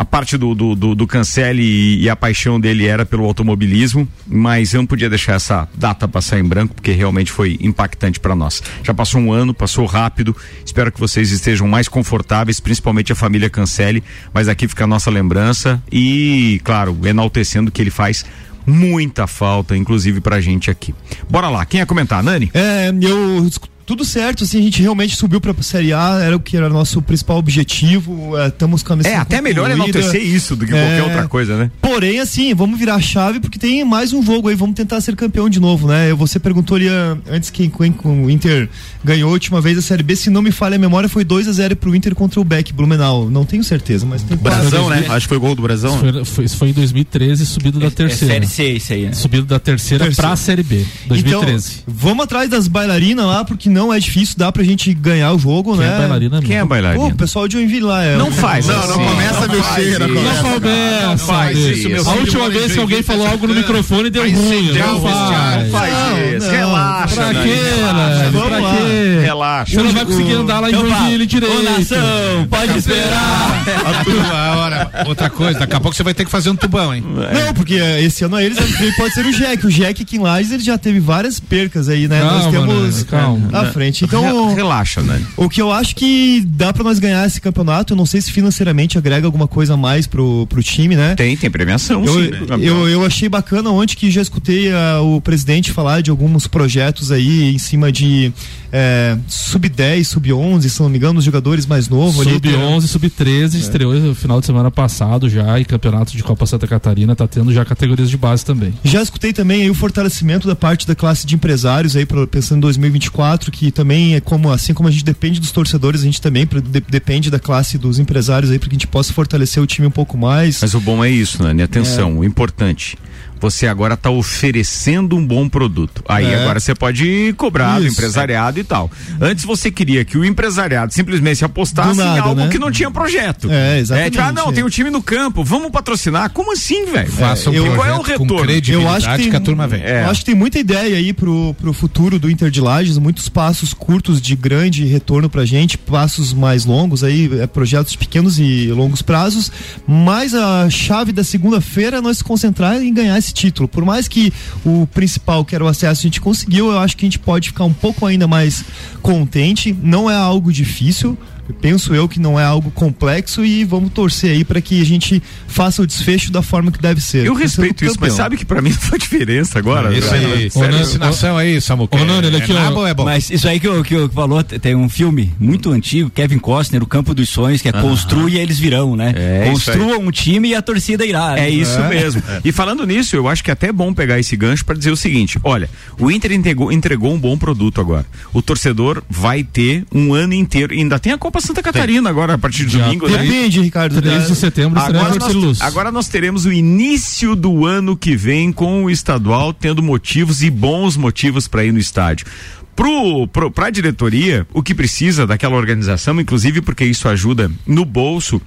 A 0.00 0.04
parte 0.06 0.38
do, 0.38 0.54
do, 0.54 0.74
do, 0.74 0.94
do 0.94 1.06
Cancelli 1.06 1.62
e, 1.62 2.04
e 2.04 2.08
a 2.08 2.16
paixão 2.16 2.58
dele 2.58 2.86
era 2.86 3.04
pelo 3.04 3.22
automobilismo, 3.26 4.08
mas 4.26 4.72
eu 4.72 4.80
não 4.80 4.86
podia 4.86 5.10
deixar 5.10 5.34
essa 5.34 5.68
data 5.74 6.08
passar 6.08 6.38
em 6.38 6.42
branco, 6.42 6.74
porque 6.74 6.90
realmente 6.90 7.30
foi 7.30 7.58
impactante 7.60 8.18
para 8.18 8.34
nós. 8.34 8.62
Já 8.82 8.94
passou 8.94 9.20
um 9.20 9.30
ano, 9.30 9.52
passou 9.52 9.84
rápido. 9.84 10.34
Espero 10.64 10.90
que 10.90 10.98
vocês 10.98 11.30
estejam 11.30 11.68
mais 11.68 11.86
confortáveis, 11.86 12.60
principalmente 12.60 13.12
a 13.12 13.14
família 13.14 13.50
Cancelli. 13.50 14.02
Mas 14.32 14.48
aqui 14.48 14.66
fica 14.66 14.84
a 14.84 14.86
nossa 14.86 15.10
lembrança 15.10 15.82
e, 15.92 16.62
claro, 16.64 16.98
enaltecendo 17.04 17.70
que 17.70 17.82
ele 17.82 17.90
faz 17.90 18.24
muita 18.66 19.26
falta, 19.26 19.76
inclusive 19.76 20.22
pra 20.22 20.40
gente 20.40 20.70
aqui. 20.70 20.94
Bora 21.28 21.50
lá, 21.50 21.66
quem 21.66 21.80
ia 21.80 21.84
comentar, 21.84 22.22
Nani? 22.22 22.50
É, 22.54 22.88
eu 23.02 23.50
tudo 23.90 24.04
certo, 24.04 24.44
assim, 24.44 24.60
a 24.60 24.62
gente 24.62 24.80
realmente 24.80 25.16
subiu 25.16 25.40
pra 25.40 25.52
Série 25.62 25.92
A, 25.92 26.20
era 26.22 26.36
o 26.36 26.38
que 26.38 26.56
era 26.56 26.68
nosso 26.68 27.02
principal 27.02 27.38
objetivo, 27.38 28.32
estamos 28.46 28.84
com 28.84 28.92
a 28.92 28.96
missão 28.96 29.10
É, 29.12 29.16
até 29.16 29.40
melhor 29.40 29.68
concluída. 29.68 29.98
enaltecer 29.98 30.22
isso 30.24 30.54
do 30.54 30.64
que 30.64 30.72
É. 30.72 30.76
qualquer 30.80 31.02
outra 31.02 31.28
coisa, 31.28 31.56
né? 31.56 31.70
Porém, 31.82 32.20
assim, 32.20 32.54
vamos 32.54 32.78
virar 32.78 32.94
a 32.94 33.00
chave 33.00 33.40
porque 33.40 33.58
tem 33.58 33.84
mais 33.84 34.12
um 34.12 34.22
jogo 34.22 34.48
aí, 34.48 34.54
vamos 34.54 34.76
tentar 34.76 35.00
ser 35.00 35.16
campeão 35.16 35.48
de 35.50 35.58
novo, 35.58 35.88
né? 35.88 36.14
Você 36.14 36.38
perguntou 36.38 36.76
ali 36.76 36.88
ah, 36.88 37.18
antes 37.28 37.50
com 37.96 38.24
o 38.26 38.30
Inter 38.30 38.68
ganhou 39.04 39.28
a 39.30 39.32
última 39.32 39.60
vez 39.60 39.76
a 39.76 39.82
Série 39.82 40.02
B, 40.04 40.14
se 40.14 40.30
não 40.30 40.40
me 40.40 40.52
falha 40.52 40.76
a 40.76 40.78
memória, 40.78 41.08
foi 41.08 41.24
2 41.24 41.48
a 41.48 41.52
0 41.52 41.74
pro 41.74 41.92
Inter 41.96 42.14
contra 42.14 42.40
o 42.40 42.44
Beck 42.44 42.72
Blumenau. 42.72 43.28
Não 43.28 43.44
tenho 43.44 43.64
certeza, 43.64 44.06
mas 44.06 44.22
tem 44.22 44.36
Brasão, 44.36 44.88
né? 44.88 45.04
Acho 45.08 45.26
que 45.26 45.28
foi 45.30 45.36
o 45.38 45.40
gol 45.40 45.54
do 45.56 45.62
Brasão. 45.62 45.90
Isso 45.96 45.98
foi, 46.12 46.24
foi- 46.24 46.44
isso 46.44 46.56
foi 46.56 46.68
em 46.68 46.72
2013, 46.72 47.44
subido 47.44 47.80
da 47.80 47.86
É 47.86 47.90
terceira. 47.90 48.34
Série 48.34 48.46
C 48.46 48.64
isso 48.74 48.92
aí, 48.92 49.06
né? 49.06 49.12
Subido 49.14 49.46
da 49.46 49.58
terceira, 49.58 50.04
Terceira. 50.04 50.28
pra 50.28 50.36
Série 50.36 50.62
B, 50.62 50.84
2013. 51.08 51.80
Então, 51.82 51.94
vamos 51.96 52.24
atrás 52.24 52.48
das 52.48 52.68
bailarinas 52.68 53.26
lá, 53.26 53.44
porque 53.44 53.68
não 53.68 53.79
é 53.92 53.98
difícil, 53.98 54.34
dá 54.36 54.50
pra 54.52 54.62
gente 54.62 54.92
ganhar 54.92 55.32
o 55.32 55.38
jogo, 55.38 55.72
Quem 55.76 55.80
né? 55.86 55.94
é 55.94 55.98
bailarina 55.98 56.42
Quem 56.42 56.56
é 56.56 56.64
bailarina? 56.64 57.04
Pô, 57.04 57.10
o 57.10 57.14
pessoal 57.14 57.46
de 57.48 57.54
Joinville 57.54 57.82
lá 57.82 58.04
é. 58.04 58.16
Não 58.16 58.30
faz 58.30 58.66
Não, 58.66 58.78
assim. 58.78 58.88
não 58.88 58.98
começa 59.06 59.44
a 59.44 59.48
mexer 59.48 59.98
na 59.98 60.08
Não 60.08 60.14
começa, 60.60 61.18
faz 61.18 61.56
Deus. 61.58 61.78
isso, 61.78 61.88
meu 61.88 62.08
A 62.08 62.12
última 62.14 62.50
vez 62.50 62.72
que 62.72 62.78
alguém 62.80 63.02
falou 63.02 63.26
algo 63.26 63.46
no 63.46 63.54
microfone 63.54 64.10
deu 64.10 64.22
ruim. 64.22 64.72
Não 64.72 65.00
faz. 65.00 65.92
Não, 65.94 66.36
isso, 66.36 66.46
não. 66.46 66.52
relaxa, 66.52 67.14
Pra 67.14 67.42
quê, 67.42 67.54
relaxa, 67.76 67.92
Nani? 68.18 68.30
vamos 68.32 68.48
Pra 68.48 68.58
lá. 68.58 68.74
quê? 68.76 69.20
Relaxa. 69.22 69.72
Você 69.74 69.82
não 69.82 69.92
vai 69.92 70.04
conseguir 70.04 70.32
andar 70.34 70.60
lá 70.60 70.70
em 70.70 70.74
Então 70.74 70.88
Joinville 70.88 71.26
direito. 71.26 71.56
Ô 71.56 71.62
nação, 71.62 72.46
pode 72.50 72.78
esperar. 72.78 73.62
A 73.80 74.04
tua 74.04 74.56
hora. 74.56 74.90
Outra 75.06 75.30
coisa, 75.30 75.58
daqui 75.60 75.74
a 75.76 75.80
pouco 75.80 75.96
você 75.96 76.02
vai 76.02 76.14
ter 76.14 76.24
que 76.24 76.30
fazer 76.30 76.50
um 76.50 76.56
tubão, 76.56 76.94
hein? 76.94 77.02
Não, 77.06 77.54
porque 77.54 77.74
é, 77.74 78.02
esse 78.02 78.24
ano 78.24 78.38
é 78.38 78.44
eles, 78.44 78.58
pode 78.96 79.14
ser 79.14 79.24
o 79.26 79.32
Jack. 79.32 79.66
O 79.66 79.70
Jack 79.70 80.02
aqui 80.02 80.16
em 80.16 80.20
Lages, 80.20 80.52
ele 80.52 80.62
já 80.62 80.76
teve 80.78 80.98
várias 81.00 81.38
percas 81.40 81.88
aí, 81.88 82.08
né? 82.08 82.20
Nós 82.22 82.46
temos 82.50 83.02
calma. 83.04 83.48
Frente. 83.72 84.04
Então, 84.04 84.48
Re- 84.48 84.54
Relaxa, 84.54 85.02
Nani. 85.02 85.24
o 85.36 85.48
que 85.48 85.60
eu 85.62 85.70
acho 85.72 85.94
que 85.96 86.42
dá 86.46 86.72
pra 86.72 86.84
nós 86.84 86.98
ganhar 86.98 87.26
esse 87.26 87.40
campeonato, 87.40 87.92
eu 87.92 87.96
não 87.96 88.06
sei 88.06 88.20
se 88.20 88.30
financeiramente 88.32 88.98
agrega 88.98 89.26
alguma 89.26 89.48
coisa 89.48 89.74
a 89.74 89.76
mais 89.76 90.06
pro, 90.06 90.46
pro 90.48 90.62
time, 90.62 90.96
né? 90.96 91.14
Tem, 91.14 91.36
tem 91.36 91.50
premiação, 91.50 92.04
Eu, 92.04 92.12
sim. 92.14 92.30
né? 92.30 92.38
eu, 92.60 92.88
eu 92.88 93.04
achei 93.04 93.28
bacana 93.28 93.70
ontem 93.70 93.94
que 93.96 94.10
já 94.10 94.20
escutei 94.22 94.70
ah, 94.72 95.00
o 95.00 95.20
presidente 95.20 95.70
falar 95.72 96.02
de 96.02 96.10
alguns 96.10 96.46
projetos 96.46 97.10
aí 97.12 97.54
em 97.54 97.58
cima 97.58 97.90
de 97.92 98.32
eh, 98.72 99.16
sub-10, 99.28 100.04
sub-11, 100.04 100.68
se 100.68 100.80
não 100.80 100.88
me 100.88 100.96
engano, 100.96 101.18
os 101.18 101.24
jogadores 101.24 101.66
mais 101.66 101.88
novos 101.88 102.20
ali. 102.26 102.34
Sub-11, 102.34 102.80
sub-13, 102.86 103.54
estreou 103.54 103.94
no 103.94 104.14
final 104.14 104.40
de 104.40 104.46
semana 104.46 104.70
passado 104.70 105.28
já 105.28 105.58
e 105.58 105.64
campeonato 105.64 106.16
de 106.16 106.22
Copa 106.22 106.46
Santa 106.46 106.66
Catarina 106.66 107.14
tá 107.16 107.26
tendo 107.26 107.52
já 107.52 107.64
categorias 107.64 108.08
de 108.10 108.16
base 108.16 108.44
também. 108.44 108.72
Já 108.84 109.02
escutei 109.02 109.32
também 109.32 109.62
aí 109.62 109.70
o 109.70 109.74
fortalecimento 109.74 110.46
da 110.46 110.54
parte 110.56 110.86
da 110.86 110.94
classe 110.94 111.26
de 111.26 111.34
empresários 111.34 111.96
aí 111.96 112.06
pro- 112.06 112.26
pensando 112.26 112.58
em 112.58 112.60
2024, 112.60 113.49
que 113.50 113.70
também 113.70 114.14
é 114.14 114.20
como 114.20 114.50
assim 114.50 114.72
como 114.74 114.88
a 114.88 114.92
gente 114.92 115.04
depende 115.04 115.40
dos 115.40 115.50
torcedores, 115.52 116.02
a 116.02 116.04
gente 116.04 116.20
também 116.20 116.46
de- 116.46 116.80
depende 116.88 117.30
da 117.30 117.38
classe 117.38 117.76
dos 117.78 117.98
empresários 117.98 118.50
aí 118.50 118.58
para 118.58 118.68
que 118.68 118.74
a 118.74 118.78
gente 118.78 118.86
possa 118.86 119.12
fortalecer 119.12 119.62
o 119.62 119.66
time 119.66 119.86
um 119.86 119.90
pouco 119.90 120.16
mais. 120.16 120.60
Mas 120.60 120.74
o 120.74 120.80
bom 120.80 121.04
é 121.04 121.10
isso, 121.10 121.42
Nani. 121.42 121.62
Atenção, 121.62 122.18
o 122.18 122.24
importante. 122.24 122.96
Você 123.40 123.66
agora 123.66 123.94
está 123.94 124.10
oferecendo 124.10 125.16
um 125.16 125.26
bom 125.26 125.48
produto. 125.48 126.02
Aí 126.08 126.26
É. 126.26 126.42
agora 126.42 126.60
você 126.60 126.74
pode 126.74 127.34
cobrar 127.36 127.78
do 127.78 127.86
Isso. 127.86 127.94
empresariado 127.98 128.58
e 128.60 128.64
tal. 128.64 128.90
Antes 129.20 129.44
você 129.44 129.70
queria 129.70 130.04
que 130.04 130.18
o 130.18 130.24
empresariado 130.24 130.92
simplesmente 130.92 131.44
apostasse 131.44 131.96
Do 131.96 132.02
em 132.02 132.04
nada, 132.04 132.20
algo 132.22 132.34
né? 132.42 132.48
que 132.48 132.58
não 132.58 132.70
tinha 132.70 132.90
projeto. 132.90 133.48
É, 133.50 133.78
exatamente. 133.78 134.12
tipo, 134.12 134.24
ah, 134.24 134.32
não, 134.32 134.52
tem 134.52 134.64
um 134.64 134.68
time 134.68 134.90
no 134.90 135.02
campo, 135.02 135.42
vamos 135.44 135.70
patrocinar. 135.70 136.30
Como 136.30 136.52
assim, 136.52 136.86
velho? 136.86 137.10
Faça 137.10 137.50
um 137.50 137.54
eu- 137.54 137.62
projeto 137.64 137.76
qual 137.76 137.88
é 137.88 137.98
o 137.98 138.02
retorno? 138.02 138.50
Eu 138.68 138.88
acho 138.88 139.08
que 139.10 139.16
tem- 139.16 139.30
que 139.30 139.36
a 139.36 139.40
turma 139.40 139.66
vem. 139.66 139.82
É. 139.82 140.04
Eu 140.04 140.10
acho 140.10 140.20
que 140.20 140.26
tem 140.26 140.34
muita 140.34 140.58
ideia 140.58 140.96
aí 140.96 141.12
pro, 141.12 141.54
pro 141.54 141.72
futuro 141.72 142.18
do 142.18 142.30
Inter 142.30 142.50
de 142.50 142.60
Lages, 142.60 142.98
muitos 142.98 143.28
passos 143.28 143.72
curtos 143.72 144.20
de 144.20 144.36
grande 144.36 144.84
retorno 144.84 145.28
pra 145.30 145.44
gente, 145.44 145.78
passos 145.78 146.32
mais 146.32 146.64
longos 146.64 147.02
aí, 147.02 147.30
é, 147.40 147.46
projetos 147.46 147.96
pequenos 147.96 148.38
e 148.38 148.66
longos 148.72 149.02
prazos, 149.02 149.50
mas 149.86 150.34
a 150.34 150.68
chave 150.68 151.12
da 151.12 151.24
segunda-feira 151.24 151.98
é 151.98 152.00
nós 152.00 152.18
se 152.18 152.24
concentrar 152.24 152.80
em 152.82 152.92
ganhar 152.92 153.16
esse 153.18 153.29
título. 153.32 153.68
Por 153.68 153.84
mais 153.84 154.08
que 154.08 154.32
o 154.64 154.86
principal, 154.86 155.44
que 155.44 155.54
era 155.54 155.64
o 155.64 155.68
acesso, 155.68 156.00
a 156.00 156.04
gente 156.04 156.20
conseguiu, 156.20 156.70
eu 156.70 156.78
acho 156.78 156.96
que 156.96 157.04
a 157.04 157.08
gente 157.08 157.18
pode 157.18 157.48
ficar 157.48 157.64
um 157.64 157.72
pouco 157.72 158.06
ainda 158.06 158.26
mais 158.26 158.64
contente, 159.02 159.76
não 159.82 160.10
é 160.10 160.14
algo 160.14 160.52
difícil, 160.52 161.16
penso 161.60 161.94
eu 161.94 162.08
que 162.08 162.20
não 162.20 162.38
é 162.38 162.44
algo 162.44 162.70
complexo 162.70 163.44
e 163.44 163.64
vamos 163.64 163.92
torcer 163.92 164.32
aí 164.32 164.44
para 164.44 164.60
que 164.60 164.80
a 164.80 164.84
gente 164.84 165.22
faça 165.46 165.82
o 165.82 165.86
desfecho 165.86 166.30
da 166.32 166.42
forma 166.42 166.70
que 166.70 166.80
deve 166.80 167.00
ser. 167.00 167.26
Eu 167.26 167.34
respeito 167.34 167.84
isso, 167.84 167.96
mas 168.00 168.12
sabe 168.12 168.36
que 168.36 168.44
pra 168.44 168.60
mim 168.62 168.70
não 168.70 168.78
faz 168.78 169.02
diferença 169.02 169.58
agora. 169.58 169.90
Alucinação 169.90 171.36
aí, 171.36 171.60
Samuca. 171.60 171.96
olha 171.96 172.38
aqui, 172.38 172.52
é 172.52 172.88
é 172.88 172.94
bom? 172.94 173.04
Mas 173.04 173.30
isso 173.30 173.48
aí 173.48 173.58
que 173.58 173.68
o 173.68 173.82
que 173.82 174.08
falou, 174.08 174.42
tem 174.42 174.74
um 174.74 174.88
filme 174.88 175.32
muito 175.38 175.70
antigo, 175.70 176.10
Kevin 176.10 176.38
Costner, 176.38 176.82
O 176.82 176.86
Campo 176.86 177.14
dos 177.14 177.28
Sonhos, 177.28 177.60
que 177.60 177.68
é 177.68 177.72
Construa 177.72 178.30
e 178.30 178.38
eles 178.38 178.58
virão, 178.58 178.96
né? 178.96 179.12
É, 179.16 179.52
isso 179.52 179.70
aí. 179.70 179.78
Construa 179.78 179.98
um 179.98 180.10
time 180.10 180.48
e 180.48 180.54
a 180.54 180.62
torcida 180.62 181.04
irá. 181.04 181.38
É 181.38 181.48
isso 181.48 181.80
mesmo. 181.84 182.22
E 182.44 182.52
falando 182.52 182.86
nisso, 182.86 183.16
eu 183.16 183.28
acho 183.28 183.42
que 183.42 183.50
é 183.50 183.52
até 183.52 183.72
bom 183.72 183.92
pegar 183.92 184.18
esse 184.18 184.36
gancho 184.36 184.64
para 184.64 184.76
dizer 184.76 184.90
o 184.90 184.96
seguinte: 184.96 185.38
olha, 185.42 185.68
o 185.98 186.10
Inter 186.10 186.32
entregou, 186.32 186.72
entregou 186.72 187.12
um 187.12 187.18
bom 187.18 187.36
produto 187.36 187.80
agora. 187.80 188.06
O 188.32 188.42
torcedor 188.42 189.02
vai 189.08 189.42
ter 189.42 189.84
um 189.92 190.14
ano 190.14 190.34
inteiro. 190.34 190.72
Ainda 190.72 190.98
tem 190.98 191.12
a 191.12 191.18
Copa 191.18 191.39
Santa 191.40 191.62
Catarina 191.62 192.08
agora, 192.08 192.34
a 192.34 192.38
partir 192.38 192.66
de 192.66 192.78
domingo, 192.78 193.08
né? 193.08 193.18
Depende, 193.18 193.60
Ricardo. 193.60 194.00
13 194.00 194.28
de 194.28 194.36
setembro 194.36 194.80
Agora 194.80 195.14
nós, 195.14 195.60
agora 195.60 195.92
nós 195.92 196.08
teremos 196.08 196.44
o 196.44 196.52
início 196.52 197.34
do 197.34 197.66
ano 197.66 197.96
que 197.96 198.16
vem 198.16 198.52
com 198.52 198.84
o 198.84 198.90
estadual 198.90 199.52
tendo 199.52 199.82
motivos 199.82 200.42
e 200.42 200.50
bons 200.50 200.96
motivos 200.96 201.48
para 201.48 201.64
ir 201.64 201.72
no 201.72 201.78
estádio. 201.78 202.26
Pro, 202.74 203.28
pro, 203.28 203.50
pra 203.50 203.68
diretoria, 203.68 204.46
o 204.54 204.62
que 204.62 204.74
precisa 204.74 205.26
daquela 205.26 205.56
organização, 205.56 206.18
inclusive 206.20 206.62
porque 206.62 206.84
isso 206.84 207.08
ajuda 207.08 207.50
no 207.66 207.84
bolso, 207.84 208.40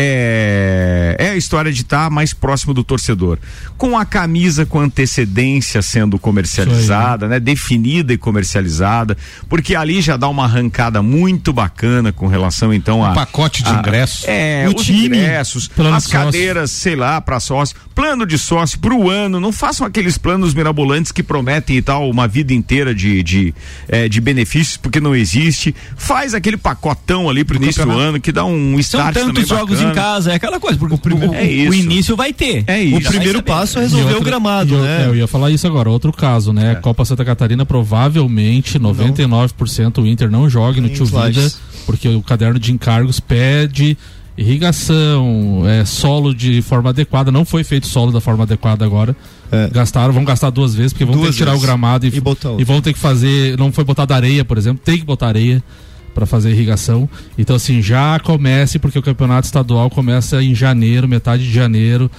é, 0.00 1.16
é 1.18 1.28
a 1.30 1.36
história 1.36 1.72
de 1.72 1.82
estar 1.82 2.08
mais 2.10 2.32
próximo 2.32 2.72
do 2.72 2.84
torcedor. 2.84 3.38
Com 3.76 3.96
a 3.98 4.04
camisa 4.04 4.64
com 4.64 4.80
antecedência 4.80 5.82
sendo 5.82 6.18
comercializada, 6.18 7.28
né? 7.28 7.40
Definida 7.40 8.12
e 8.12 8.18
comercializada, 8.18 9.16
porque 9.48 9.74
ali 9.74 10.00
já 10.00 10.16
dá 10.16 10.28
uma 10.28 10.44
arrancada 10.44 11.02
muito 11.02 11.52
bacana 11.52 12.12
com 12.12 12.26
relação 12.26 12.72
então 12.72 13.04
a. 13.04 13.10
Um 13.10 13.14
pacote 13.14 13.62
de 13.62 13.70
a- 13.70 13.74
ingressos. 13.74 14.24
É, 14.26 14.66
O 14.68 14.76
os 14.76 14.84
time, 14.84 15.18
ingressos, 15.18 15.70
as 15.94 16.06
cadeiras, 16.06 16.70
sei 16.70 16.94
lá, 16.96 17.20
para 17.20 17.40
sócio, 17.40 17.76
plano 17.94 18.24
de 18.26 18.38
sócio 18.38 18.78
pro 18.78 19.10
ano, 19.10 19.40
não 19.40 19.52
façam 19.52 19.86
aqueles 19.86 20.16
planos 20.18 20.54
mirabolantes 20.54 21.10
que 21.12 21.22
prometem 21.22 21.76
e 21.76 21.82
tal 21.82 22.08
uma 22.08 22.28
vida 22.28 22.52
inteira 22.52 22.94
de, 22.94 23.22
de, 23.22 23.54
eh, 23.88 24.08
de 24.08 24.20
benefícios, 24.20 24.76
porque 24.76 25.00
não 25.00 25.14
existe. 25.14 25.74
Faz 25.96 26.34
aquele 26.34 26.56
pacotão 26.56 27.28
ali 27.28 27.44
pro 27.44 27.56
início 27.56 27.84
do 27.84 27.92
ano 27.92 28.20
que 28.20 28.30
dá 28.32 28.44
um 28.44 28.70
São 28.72 28.78
start 28.80 29.14
tantos 29.14 29.32
também 29.34 29.46
jogos 29.46 29.76
bacana. 29.78 29.87
Em 29.90 29.94
casa, 29.94 30.32
é 30.32 30.34
aquela 30.34 30.58
coisa, 30.60 30.78
porque 30.78 30.94
o, 30.94 30.98
primeiro- 30.98 31.32
o- 31.32 31.34
É 31.34 31.44
isso. 31.50 31.70
o 31.70 31.74
início 31.74 32.16
vai 32.16 32.32
ter. 32.32 32.64
É 32.66 32.78
O 32.78 32.98
isso. 33.00 33.08
primeiro 33.10 33.38
saber. 33.38 33.42
passo 33.50 33.78
é 33.78 33.82
resolver 33.82 34.04
outra- 34.04 34.18
o 34.20 34.24
gramado, 34.24 34.74
eu, 34.74 34.82
né? 34.82 35.04
é, 35.04 35.06
eu 35.08 35.16
ia 35.16 35.26
falar 35.26 35.50
isso 35.50 35.66
agora, 35.66 35.88
outro 35.90 36.12
caso, 36.12 36.52
né? 36.52 36.74
Copa 36.76 37.04
Santa 37.04 37.24
Catarina, 37.24 37.64
provavelmente 37.66 38.78
99% 38.78 39.98
o 40.02 40.06
Inter 40.06 40.30
não 40.30 40.48
jogue 40.48 40.80
no 40.80 40.88
Tio 40.88 41.06
Vida, 41.06 41.50
porque 41.86 42.08
o 42.08 42.22
caderno 42.22 42.58
de 42.58 42.72
encargos 42.72 43.20
pede 43.20 43.96
irrigação, 44.36 45.62
é, 45.66 45.84
solo 45.84 46.34
de 46.34 46.62
forma 46.62 46.90
adequada, 46.90 47.32
não 47.32 47.44
foi 47.44 47.64
feito 47.64 47.86
solo 47.86 48.12
da 48.12 48.20
forma 48.20 48.44
adequada 48.44 48.84
agora. 48.84 49.16
É. 49.50 49.68
Gastaram, 49.70 50.12
vão 50.12 50.24
gastar 50.24 50.50
duas 50.50 50.74
vezes, 50.74 50.92
porque 50.92 51.04
vão 51.04 51.14
ter 51.14 51.20
Duas 51.22 51.30
que 51.30 51.38
tirar 51.38 51.52
vezes. 51.52 51.64
o 51.64 51.66
gramado 51.66 52.06
e, 52.06 52.08
E 52.14 52.20
botar 52.20 52.50
outro. 52.50 52.62
e 52.62 52.64
vão 52.64 52.80
ter 52.80 52.92
que 52.92 52.98
fazer, 52.98 53.56
não 53.58 53.72
foi 53.72 53.82
botada 53.84 54.14
areia, 54.14 54.44
por 54.44 54.58
exemplo, 54.58 54.80
tem 54.84 54.98
que 54.98 55.04
botar 55.04 55.28
areia 55.28 55.62
para 56.14 56.26
fazer 56.26 56.50
irrigação. 56.50 57.08
Então 57.36 57.56
assim, 57.56 57.80
já 57.82 58.18
comece 58.20 58.78
porque 58.78 58.98
o 58.98 59.02
campeonato 59.02 59.46
estadual 59.46 59.88
começa 59.90 60.42
em 60.42 60.54
janeiro, 60.54 61.08
metade 61.08 61.44
de 61.44 61.52
janeiro. 61.52 62.10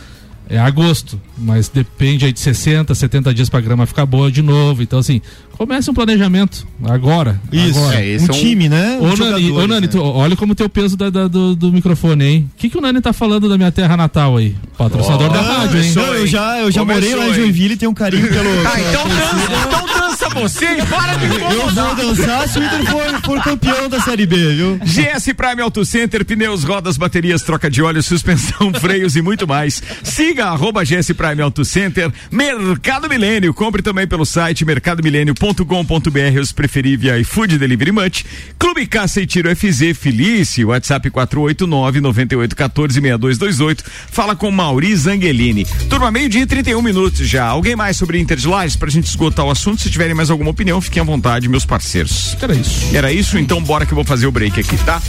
É 0.52 0.58
agosto, 0.58 1.21
mas 1.38 1.69
depende 1.69 2.25
aí 2.25 2.34
de 2.34 2.39
60, 2.39 2.95
70 2.95 3.32
dias 3.36 3.49
pra 3.49 3.62
grama 3.62 3.86
ficar 3.86 4.04
boa 4.08 4.32
de 4.32 4.41
novo. 4.41 4.82
Então, 4.82 4.97
assim, 4.97 5.21
comece 5.52 5.91
um 5.91 5.93
planejamento 5.93 6.65
agora. 6.84 7.39
Isso, 7.52 7.78
Agora. 7.78 8.02
É, 8.02 8.08
esse 8.08 8.25
um 8.25 8.34
é 8.34 8.36
um- 8.36 8.41
time, 8.41 8.67
né? 8.67 8.97
Ô, 8.99 9.15
Nani, 9.15 9.52
ô, 9.52 9.67
Nani 9.67 9.82
né? 9.82 9.88
tu- 9.88 10.02
olha 10.02 10.36
como 10.36 10.56
tem 10.56 10.65
o 10.65 10.69
peso 10.69 10.97
da- 10.97 11.12
da- 11.12 11.28
do, 11.28 11.56
do 11.56 11.71
microfone, 11.71 12.25
hein? 12.25 12.49
O 12.56 12.58
que, 12.58 12.67
que 12.67 12.75
o 12.80 12.82
Nani 12.82 12.99
tá 12.99 13.13
falando 13.13 13.47
da 13.47 13.58
minha 13.60 13.71
terra 13.71 13.95
natal 13.95 14.38
aí? 14.38 14.56
Patrocinador 14.75 15.30
da 15.32 15.39
Ó, 15.39 15.43
rádio, 15.43 15.84
hein? 15.84 15.93
começou, 15.93 16.15
eu 16.15 16.25
já, 16.25 16.58
eu 16.62 16.71
já 16.71 16.80
Começou, 16.80 17.02
morei 17.04 17.15
lá 17.15 17.30
em? 17.30 17.34
Joinville 17.36 17.73
e 17.75 17.78
tenho 17.78 17.91
um 17.91 17.93
carinho 17.93 18.28
pelo. 18.28 18.49
Ah, 18.65 18.82
então 18.82 19.08
dança, 19.08 19.67
então 19.67 19.88
dança 20.20 20.30
você 20.30 20.66
e 20.66 20.86
para 20.86 21.14
de 21.14 21.26
Eu 21.26 21.30
vou 21.30 21.54
incomodar. 21.54 21.96
dançar 21.96 22.50
se 22.50 22.60
o 22.60 22.64
Inter 22.64 22.86
for, 22.86 23.22
for 23.22 23.44
campeão 23.44 23.88
da 23.88 24.02
Série 24.02 24.26
B, 24.26 24.36
viu? 24.36 24.80
GS 24.84 25.34
Prime 25.34 25.62
Auto 25.62 25.86
Center, 25.86 26.26
pneus, 26.26 26.64
rodas, 26.64 26.98
baterias, 26.98 27.42
troca 27.42 27.70
de 27.70 27.82
óleo, 27.82 28.04
suspensão, 28.04 28.74
freios 28.80 29.16
e 29.16 29.22
muito 29.22 29.48
mais. 29.48 29.82
Siga 30.04 30.48
arroba 30.48 30.84
GS 30.84 31.14
Prime 31.14 31.42
Auto 31.42 31.64
Center, 31.64 32.12
Mercado 32.30 33.08
Milênio. 33.08 33.54
Compre 33.54 33.82
também 33.82 34.06
pelo 34.06 34.26
site 34.26 34.66
mercadomilênio.com.br, 34.66 36.40
os 36.42 36.52
preferível 36.52 37.18
iFood 37.22 37.58
Delivery 37.58 37.92
Munch. 37.92 38.26
Clube 38.58 38.86
Caça 38.88 39.22
e 39.22 39.28
Tiro 39.28 39.56
FZ 39.56 39.98
Felice, 39.98 40.66
WhatsApp 40.66 41.10
489 41.10 42.02
9814 42.02 42.94
6228. 42.94 43.84
Fala 44.12 44.36
com 44.36 44.52
Mauri 44.52 44.94
Zangelini. 44.96 45.66
Turma, 45.90 46.12
meio-dia 46.12 46.42
e 46.42 46.46
31 46.46 46.82
minutos 46.82 47.28
já. 47.28 47.46
Alguém 47.46 47.76
mais 47.76 47.96
sobre 47.96 48.20
Inter 48.20 48.38
de 48.38 48.48
Lages 48.48 48.76
pra 48.76 48.90
gente 48.90 49.08
esgotar 49.08 49.46
o 49.46 49.52
assunto? 49.52 49.82
Se 49.82 49.90
tiverem 50.10 50.15
mais 50.15 50.30
alguma 50.30 50.52
opinião, 50.52 50.82
fiquem 50.82 51.02
à 51.02 51.06
vontade, 51.06 51.48
meus 51.48 51.65
parceiros. 51.65 52.36
Era 52.41 52.54
isso. 52.54 52.95
Era 52.95 53.12
isso? 53.12 53.38
Então 53.38 53.62
bora 53.62 53.86
que 53.86 53.91
eu 53.91 53.95
vou 53.95 54.04
fazer 54.04 54.28
o 54.28 54.32
break 54.32 54.60
aqui, 54.60 54.78
tá? 54.80 55.02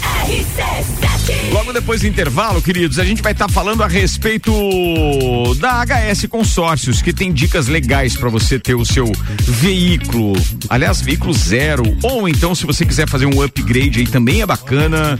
Logo 1.53 1.73
depois 1.73 2.03
do 2.03 2.07
intervalo, 2.07 2.61
queridos, 2.61 2.99
a 2.99 3.05
gente 3.05 3.23
vai 3.23 3.33
estar 3.33 3.49
falando 3.49 3.83
a 3.83 3.87
respeito 3.87 4.53
da 5.59 5.83
HS 5.85 6.27
Consórcios, 6.29 7.01
que 7.01 7.13
tem 7.13 7.33
dicas 7.33 7.67
legais 7.69 8.17
para 8.17 8.29
você 8.29 8.59
ter 8.59 8.75
o 8.75 8.85
seu 8.85 9.11
veículo, 9.41 10.35
aliás, 10.69 11.01
veículo 11.01 11.33
zero, 11.33 11.85
ou 12.03 12.29
então 12.29 12.55
se 12.55 12.67
você 12.67 12.85
quiser 12.85 13.09
fazer 13.09 13.27
um 13.27 13.43
upgrade 13.43 14.01
aí 14.01 14.07
também 14.07 14.43
é 14.43 14.47
bacana, 14.47 15.19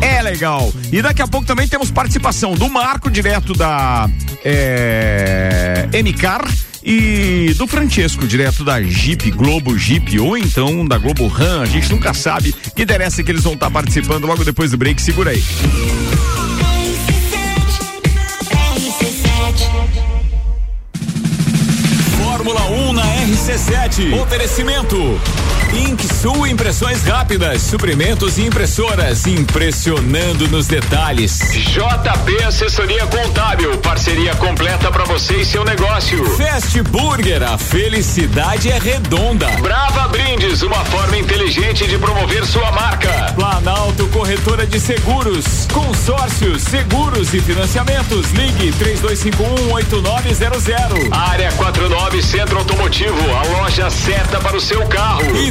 é 0.00 0.20
legal. 0.20 0.72
E 0.90 1.00
daqui 1.00 1.22
a 1.22 1.26
pouco 1.26 1.46
também 1.46 1.66
temos 1.66 1.90
participação 1.90 2.54
do 2.54 2.68
Marco, 2.68 3.10
direto 3.10 3.54
da 3.54 4.08
é, 4.44 5.88
MCAR 6.02 6.44
e 6.84 7.54
do 7.56 7.66
Francesco, 7.66 8.26
direto 8.26 8.64
da 8.64 8.82
Jeep, 8.82 9.30
Globo 9.30 9.78
Jeep, 9.78 10.18
ou 10.18 10.36
então 10.36 10.84
da 10.84 10.98
Globo 10.98 11.26
Ram, 11.28 11.62
a 11.62 11.66
gente 11.66 11.90
nunca 11.90 12.12
sabe. 12.12 12.54
Que 12.74 12.82
interessa 12.82 13.22
que 13.22 13.30
eles 13.30 13.44
vão 13.44 13.54
estar 13.54 13.70
participando 13.70 14.26
logo 14.26 14.44
depois 14.44 14.70
do 14.72 14.76
break, 14.76 15.00
segura 15.00 15.30
aí. 15.30 15.42
Fórmula 22.18 22.62
1 22.70 22.92
na 22.92 23.02
RC7. 23.02 24.20
Oferecimento. 24.20 25.20
Ink 25.74 26.06
Sul 26.06 26.46
Impressões 26.46 27.02
Rápidas, 27.02 27.62
suprimentos 27.62 28.36
e 28.36 28.42
impressoras, 28.42 29.26
impressionando 29.26 30.46
nos 30.48 30.66
detalhes. 30.66 31.38
JP 31.52 32.44
Assessoria 32.44 33.06
Contábil, 33.06 33.78
parceria 33.78 34.34
completa 34.34 34.90
para 34.90 35.04
você 35.04 35.36
e 35.36 35.46
seu 35.46 35.64
negócio. 35.64 36.22
Fast 36.36 36.82
Burger, 36.82 37.42
a 37.42 37.56
felicidade 37.56 38.70
é 38.70 38.78
redonda. 38.78 39.46
Brava 39.62 40.08
Brindes, 40.08 40.60
uma 40.62 40.84
forma 40.84 41.16
inteligente 41.16 41.86
de 41.86 41.96
promover 41.96 42.44
sua 42.44 42.70
marca. 42.72 43.32
Planalto 43.34 44.06
Corretora 44.08 44.66
de 44.66 44.78
Seguros, 44.78 45.66
consórcios, 45.72 46.62
seguros 46.62 47.32
e 47.32 47.40
financiamentos. 47.40 48.30
Ligue 48.32 48.72
32518900. 48.72 51.08
Área 51.10 51.50
49 51.52 52.22
Centro 52.22 52.58
Automotivo, 52.58 53.16
a 53.34 53.42
loja 53.60 53.88
certa 53.90 54.38
para 54.38 54.56
o 54.56 54.60
seu 54.60 54.86
carro. 54.86 55.22
E 55.36 55.50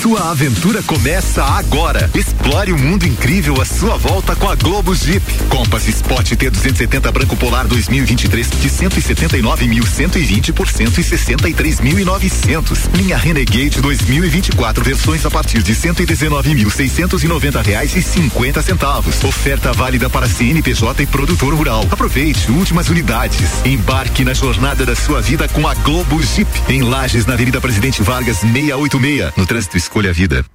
Sua 0.00 0.30
aventura 0.30 0.82
começa 0.82 1.44
agora. 1.44 2.10
Explore 2.14 2.72
o 2.72 2.78
mundo 2.78 3.06
incrível 3.06 3.60
à 3.60 3.66
sua 3.66 3.98
volta 3.98 4.34
com 4.34 4.48
a 4.48 4.54
Globo 4.54 4.94
Jeep. 4.94 5.20
Compass 5.50 5.86
Sport 5.88 6.32
T270 6.32 7.12
Branco 7.12 7.36
Polar 7.36 7.66
2023 7.66 8.48
de 8.48 8.70
179.120 8.70 10.54
por 10.54 10.68
163.900. 10.68 12.88
Linha 12.94 13.18
Renegade 13.18 13.82
2024 13.82 14.82
versões 14.82 15.26
a 15.26 15.30
partir 15.30 15.62
de 15.62 15.74
119.690 15.74 17.62
reais 17.62 17.94
e 17.94 18.00
50 18.00 18.62
centavos. 18.62 19.22
Oferta 19.22 19.70
válida 19.74 20.08
para 20.08 20.26
CNPJ 20.26 21.02
e 21.02 21.06
produtor 21.06 21.52
rural. 21.52 21.84
Aproveite 21.90 22.50
últimas 22.50 22.88
unidades. 22.88 23.50
Embarque 23.66 24.24
na 24.24 24.32
jornada 24.32 24.86
da 24.86 24.96
sua 24.96 25.20
vida 25.20 25.46
com 25.48 25.68
a 25.68 25.74
Globo 25.74 26.22
Jeep. 26.22 26.48
Em 26.70 26.80
Lages, 26.80 27.26
na 27.26 27.34
Avenida 27.34 27.60
Presidente 27.60 28.02
Vargas 28.02 28.38
686. 28.38 29.36
No 29.36 29.44
trânsito 29.44 29.76
escolha 29.90 30.10
a 30.10 30.12
vida. 30.12 30.46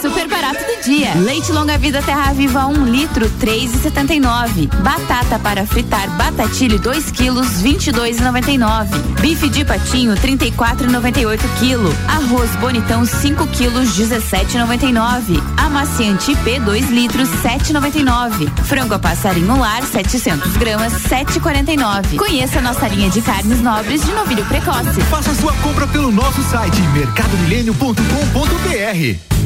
Super 0.00 0.28
barato 0.28 0.58
do 0.58 0.82
dia. 0.82 1.14
Leite 1.14 1.52
longa 1.52 1.78
vida 1.78 2.02
Terra 2.02 2.32
Viva 2.32 2.66
1 2.66 2.72
um 2.72 2.86
litro, 2.86 3.30
3,79. 3.40 4.66
Batata 4.82 5.38
para 5.38 5.64
fritar 5.64 6.10
Batatilho 6.16 6.76
2 6.78 7.10
quilos, 7.12 7.62
22,99. 7.62 8.88
Bife 9.20 9.48
de 9.48 9.64
patinho 9.64 10.14
34,98 10.14 11.40
quilo. 11.58 11.94
Arroz 12.08 12.50
bonitão 12.56 13.06
5 13.06 13.46
quilos, 13.48 13.96
17,99. 13.96 15.40
Amaciante 15.56 16.32
IP 16.32 16.58
2 16.60 16.90
litros, 16.90 17.28
7,99. 17.42 18.50
Frango 18.64 18.94
a 18.94 18.98
passarinho 18.98 19.56
lar 19.58 19.84
700 19.84 20.56
gramas, 20.56 20.92
7,49. 21.04 22.16
Conheça 22.16 22.60
nossa 22.60 22.88
linha 22.88 23.08
de 23.08 23.22
carnes 23.22 23.60
nobres 23.60 24.04
de 24.04 24.10
novilho 24.12 24.44
precoce. 24.46 25.00
Faça 25.10 25.32
sua 25.34 25.52
compra 25.54 25.86
pelo 25.86 26.10
nosso 26.10 26.42
site 26.42 26.80
mercadomilênio.com.br. 26.92 29.43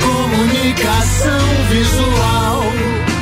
Comunicação 0.00 1.38
Visual, 1.70 2.62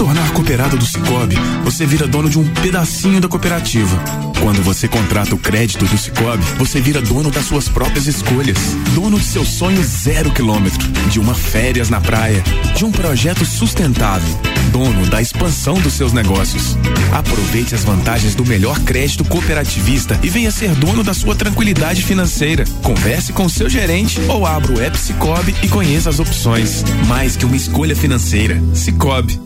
Tornar 0.00 0.32
cooperado 0.32 0.78
do 0.78 0.86
Cicobi, 0.86 1.36
você 1.62 1.84
vira 1.84 2.06
dono 2.08 2.30
de 2.30 2.38
um 2.38 2.48
pedacinho 2.54 3.20
da 3.20 3.28
cooperativa. 3.28 4.02
Quando 4.40 4.62
você 4.62 4.88
contrata 4.88 5.34
o 5.34 5.38
crédito 5.38 5.84
do 5.84 5.98
Cicobi, 5.98 6.42
você 6.56 6.80
vira 6.80 7.02
dono 7.02 7.30
das 7.30 7.44
suas 7.44 7.68
próprias 7.68 8.06
escolhas. 8.06 8.56
Dono 8.94 9.18
de 9.18 9.26
seu 9.26 9.44
sonho 9.44 9.84
zero 9.84 10.30
quilômetro, 10.30 10.88
de 11.10 11.20
uma 11.20 11.34
férias 11.34 11.90
na 11.90 12.00
praia, 12.00 12.42
de 12.74 12.82
um 12.82 12.90
projeto 12.90 13.44
sustentável. 13.44 14.40
Dono 14.72 15.06
da 15.08 15.20
expansão 15.20 15.74
dos 15.74 15.92
seus 15.92 16.14
negócios. 16.14 16.78
Aproveite 17.12 17.74
as 17.74 17.84
vantagens 17.84 18.34
do 18.34 18.46
melhor 18.46 18.80
crédito 18.80 19.22
cooperativista 19.26 20.18
e 20.22 20.30
venha 20.30 20.50
ser 20.50 20.70
dono 20.76 21.04
da 21.04 21.12
sua 21.12 21.34
tranquilidade 21.34 22.02
financeira. 22.02 22.64
Converse 22.82 23.34
com 23.34 23.50
seu 23.50 23.68
gerente 23.68 24.18
ou 24.30 24.46
abra 24.46 24.72
o 24.72 24.80
app 24.80 24.96
Cicobi 24.96 25.54
e 25.62 25.68
conheça 25.68 26.08
as 26.08 26.18
opções. 26.18 26.82
Mais 27.06 27.36
que 27.36 27.44
uma 27.44 27.56
escolha 27.56 27.94
financeira. 27.94 28.58
Cicobi. 28.72 29.38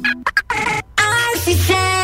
RCC. 0.51 2.04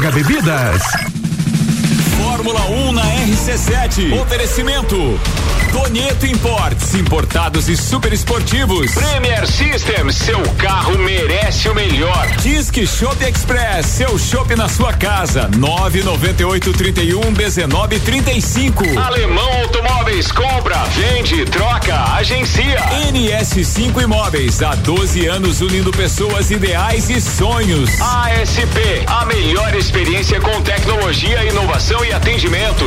Bebidas. 0.09 1.20
Fórmula 2.31 2.61
1 2.61 2.93
na 2.93 3.03
RC7. 3.03 4.21
Oferecimento. 4.21 5.19
Tonieto 5.69 6.25
Imports, 6.25 6.95
importados 6.95 7.67
e 7.67 7.75
super 7.75 8.11
esportivos. 8.13 8.93
Premier 8.93 9.45
Systems, 9.45 10.15
seu 10.15 10.41
carro 10.57 10.97
merece 10.97 11.67
o 11.67 11.75
melhor. 11.75 12.27
Disque 12.41 12.87
Shop 12.87 13.21
Express, 13.23 13.85
seu 13.85 14.17
shopping 14.17 14.55
na 14.55 14.69
sua 14.69 14.93
casa. 14.93 15.49
998 15.57 16.73
31 16.73 17.33
19 17.33 17.99
35. 17.99 18.99
Alemão 18.99 19.53
Automóveis, 19.61 20.31
compra, 20.31 20.77
vende, 20.95 21.45
troca, 21.45 22.15
agencia. 22.15 22.79
NS5 23.11 24.03
Imóveis, 24.03 24.61
há 24.61 24.75
12 24.75 25.25
anos 25.25 25.61
unindo 25.61 25.91
pessoas 25.91 26.49
ideais 26.49 27.09
e 27.09 27.19
sonhos. 27.19 27.89
ASP, 28.01 29.03
a 29.07 29.25
melhor 29.25 29.73
experiência 29.75 30.39
com 30.39 30.61
tecnologia, 30.61 31.43
inovação 31.45 32.03
e 32.03 32.11
atendimento. 32.11 32.20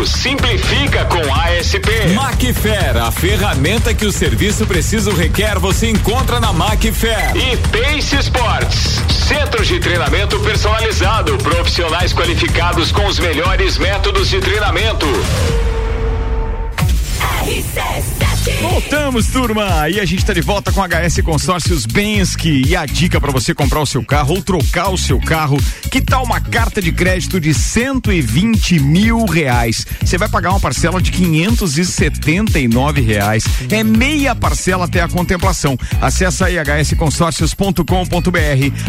Simplifica 0.07 1.05
com 1.07 1.19
ASP. 1.35 2.15
Macfair, 2.15 2.97
a 2.97 3.11
ferramenta 3.11 3.93
que 3.93 4.07
o 4.07 4.13
serviço 4.13 4.67
preciso 4.67 5.11
requer, 5.11 5.59
você 5.59 5.89
encontra 5.89 6.41
na 6.41 6.53
Macfair. 6.53 7.37
E 7.37 7.57
Pace 7.57 8.17
Sports, 8.17 9.03
centros 9.29 9.67
de 9.67 9.81
treinamento 9.81 10.39
personalizado, 10.41 11.37
profissionais 11.39 12.13
qualificados 12.13 12.93
com 12.93 13.07
os 13.07 13.19
melhores 13.19 13.77
métodos 13.79 14.29
de 14.29 14.41
treinamento. 14.41 15.07
Voltamos, 18.61 19.29
turma! 19.29 19.89
E 19.89 19.99
a 19.99 20.05
gente 20.05 20.19
está 20.19 20.35
de 20.35 20.43
volta 20.43 20.71
com 20.71 20.83
HS 20.83 21.23
Consórcios 21.23 21.87
Bensky. 21.87 22.63
E 22.67 22.77
a 22.77 22.85
dica 22.85 23.19
para 23.19 23.33
você 23.33 23.55
comprar 23.55 23.81
o 23.81 23.87
seu 23.87 24.05
carro 24.05 24.35
ou 24.35 24.43
trocar 24.43 24.91
o 24.91 24.99
seu 24.99 25.19
carro, 25.19 25.57
que 25.91 26.03
tal 26.03 26.25
uma 26.25 26.41
carta 26.41 26.83
de 26.83 26.93
crédito 26.93 27.41
de 27.41 27.55
120 27.55 28.81
mil 28.81 29.25
reais? 29.25 29.87
Você 30.03 30.19
vai 30.19 30.29
pagar 30.29 30.51
uma 30.51 30.61
parcela 30.61 31.01
de 31.01 31.11
579 31.11 33.01
reais. 33.01 33.45
É 33.71 33.83
meia 33.83 34.35
parcela 34.35 34.85
até 34.85 35.01
a 35.01 35.09
contemplação. 35.09 35.79
Acesse 36.01 36.45
aí 36.45 36.59
hsconsórcios.com.br. 36.59 37.85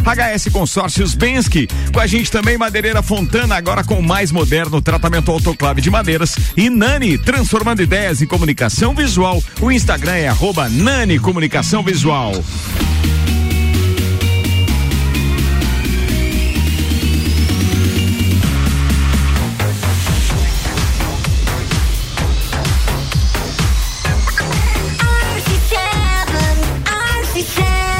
HS 0.03 0.49
Consórcios 0.51 1.15
Bensky. 1.15 1.69
Com 1.93 1.99
a 2.01 2.07
gente 2.07 2.29
também 2.29 2.57
Madeireira 2.57 3.01
Fontana, 3.01 3.55
agora 3.55 3.85
com 3.85 3.99
o 3.99 4.03
mais 4.03 4.33
moderno 4.33 4.81
tratamento 4.81 5.31
autoclave 5.31 5.79
de 5.79 5.89
madeiras. 5.89 6.35
E 6.57 6.69
Nani, 6.69 7.17
transformando 7.17 7.81
ideias 7.81 8.21
em 8.21 8.27
comunicação 8.27 8.93
visual. 8.93 9.44
O 9.61 9.71
Instagram 9.71 10.13
é 10.15 10.27
arroba 10.27 10.69
Nani 10.69 11.19
Comunicação 11.19 11.83
Visual. 11.83 12.33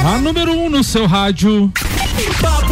A 0.06 0.18
número 0.18 0.52
1 0.52 0.64
um 0.66 0.70
no 0.70 0.84
seu 0.84 1.04
rádio. 1.06 1.72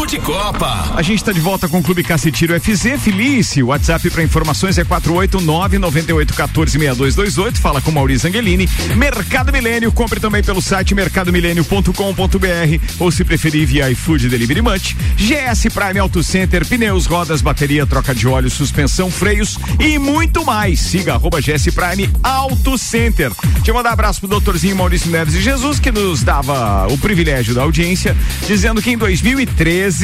De 0.06 0.18
Copa. 0.18 0.92
A 0.94 1.02
gente 1.02 1.16
está 1.16 1.32
de 1.32 1.40
volta 1.40 1.66
com 1.66 1.78
o 1.78 1.82
Clube 1.82 2.04
Cacetiro 2.04 2.52
FZ. 2.60 3.00
Felice, 3.00 3.62
o 3.62 3.68
WhatsApp 3.68 4.10
para 4.10 4.22
informações 4.22 4.76
é 4.76 4.84
489-9814-6228. 4.84 7.56
Fala 7.56 7.80
com 7.80 7.90
Maurício 7.90 8.28
Angelini. 8.28 8.68
Mercado 8.96 9.50
Milênio, 9.50 9.90
compre 9.90 10.20
também 10.20 10.42
pelo 10.42 10.60
site 10.60 10.94
mercadomilênio.com.br 10.94 13.00
ou 13.00 13.10
se 13.10 13.24
preferir 13.24 13.66
via 13.66 13.90
iFood 13.90 14.28
Delivery 14.28 14.60
Munch. 14.60 14.94
GS 15.16 15.68
Prime 15.72 15.98
Auto 15.98 16.22
Center, 16.22 16.66
pneus, 16.66 17.06
rodas, 17.06 17.40
bateria, 17.40 17.86
troca 17.86 18.14
de 18.14 18.28
óleo, 18.28 18.50
suspensão, 18.50 19.10
freios 19.10 19.58
e 19.80 19.98
muito 19.98 20.44
mais. 20.44 20.80
Siga 20.80 21.14
arroba 21.14 21.40
GS 21.40 21.70
Prime 21.74 22.10
Auto 22.22 22.76
Center. 22.76 23.32
Deixa 23.54 23.70
eu 23.70 23.74
mandar 23.74 23.88
um 23.90 23.94
abraço 23.94 24.20
pro 24.20 24.28
doutorzinho 24.28 24.76
Maurício 24.76 25.10
Neves 25.10 25.34
e 25.34 25.40
Jesus, 25.40 25.80
que 25.80 25.90
nos 25.90 26.22
dava 26.22 26.86
o 26.92 26.98
privilégio 26.98 27.54
da 27.54 27.62
audiência, 27.62 28.14
dizendo 28.46 28.82
que 28.82 28.90
em 28.90 28.98
2013, 28.98 29.94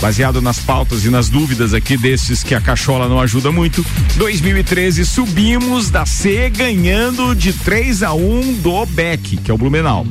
baseado 0.00 0.40
nas 0.40 0.58
pautas 0.58 1.04
e 1.04 1.10
nas 1.10 1.28
dúvidas 1.28 1.74
aqui 1.74 1.96
desses 1.96 2.42
que 2.42 2.54
a 2.54 2.60
cachola 2.60 3.08
não 3.08 3.20
ajuda 3.20 3.50
muito, 3.52 3.84
2013 4.16 5.04
subimos 5.04 5.90
da 5.90 6.04
C 6.06 6.50
ganhando 6.50 7.34
de 7.34 7.52
3 7.52 8.02
a 8.02 8.12
1 8.14 8.54
do 8.62 8.86
Beck, 8.86 9.36
que 9.38 9.50
é 9.50 9.54
o 9.54 9.58
Blumenau. 9.58 10.06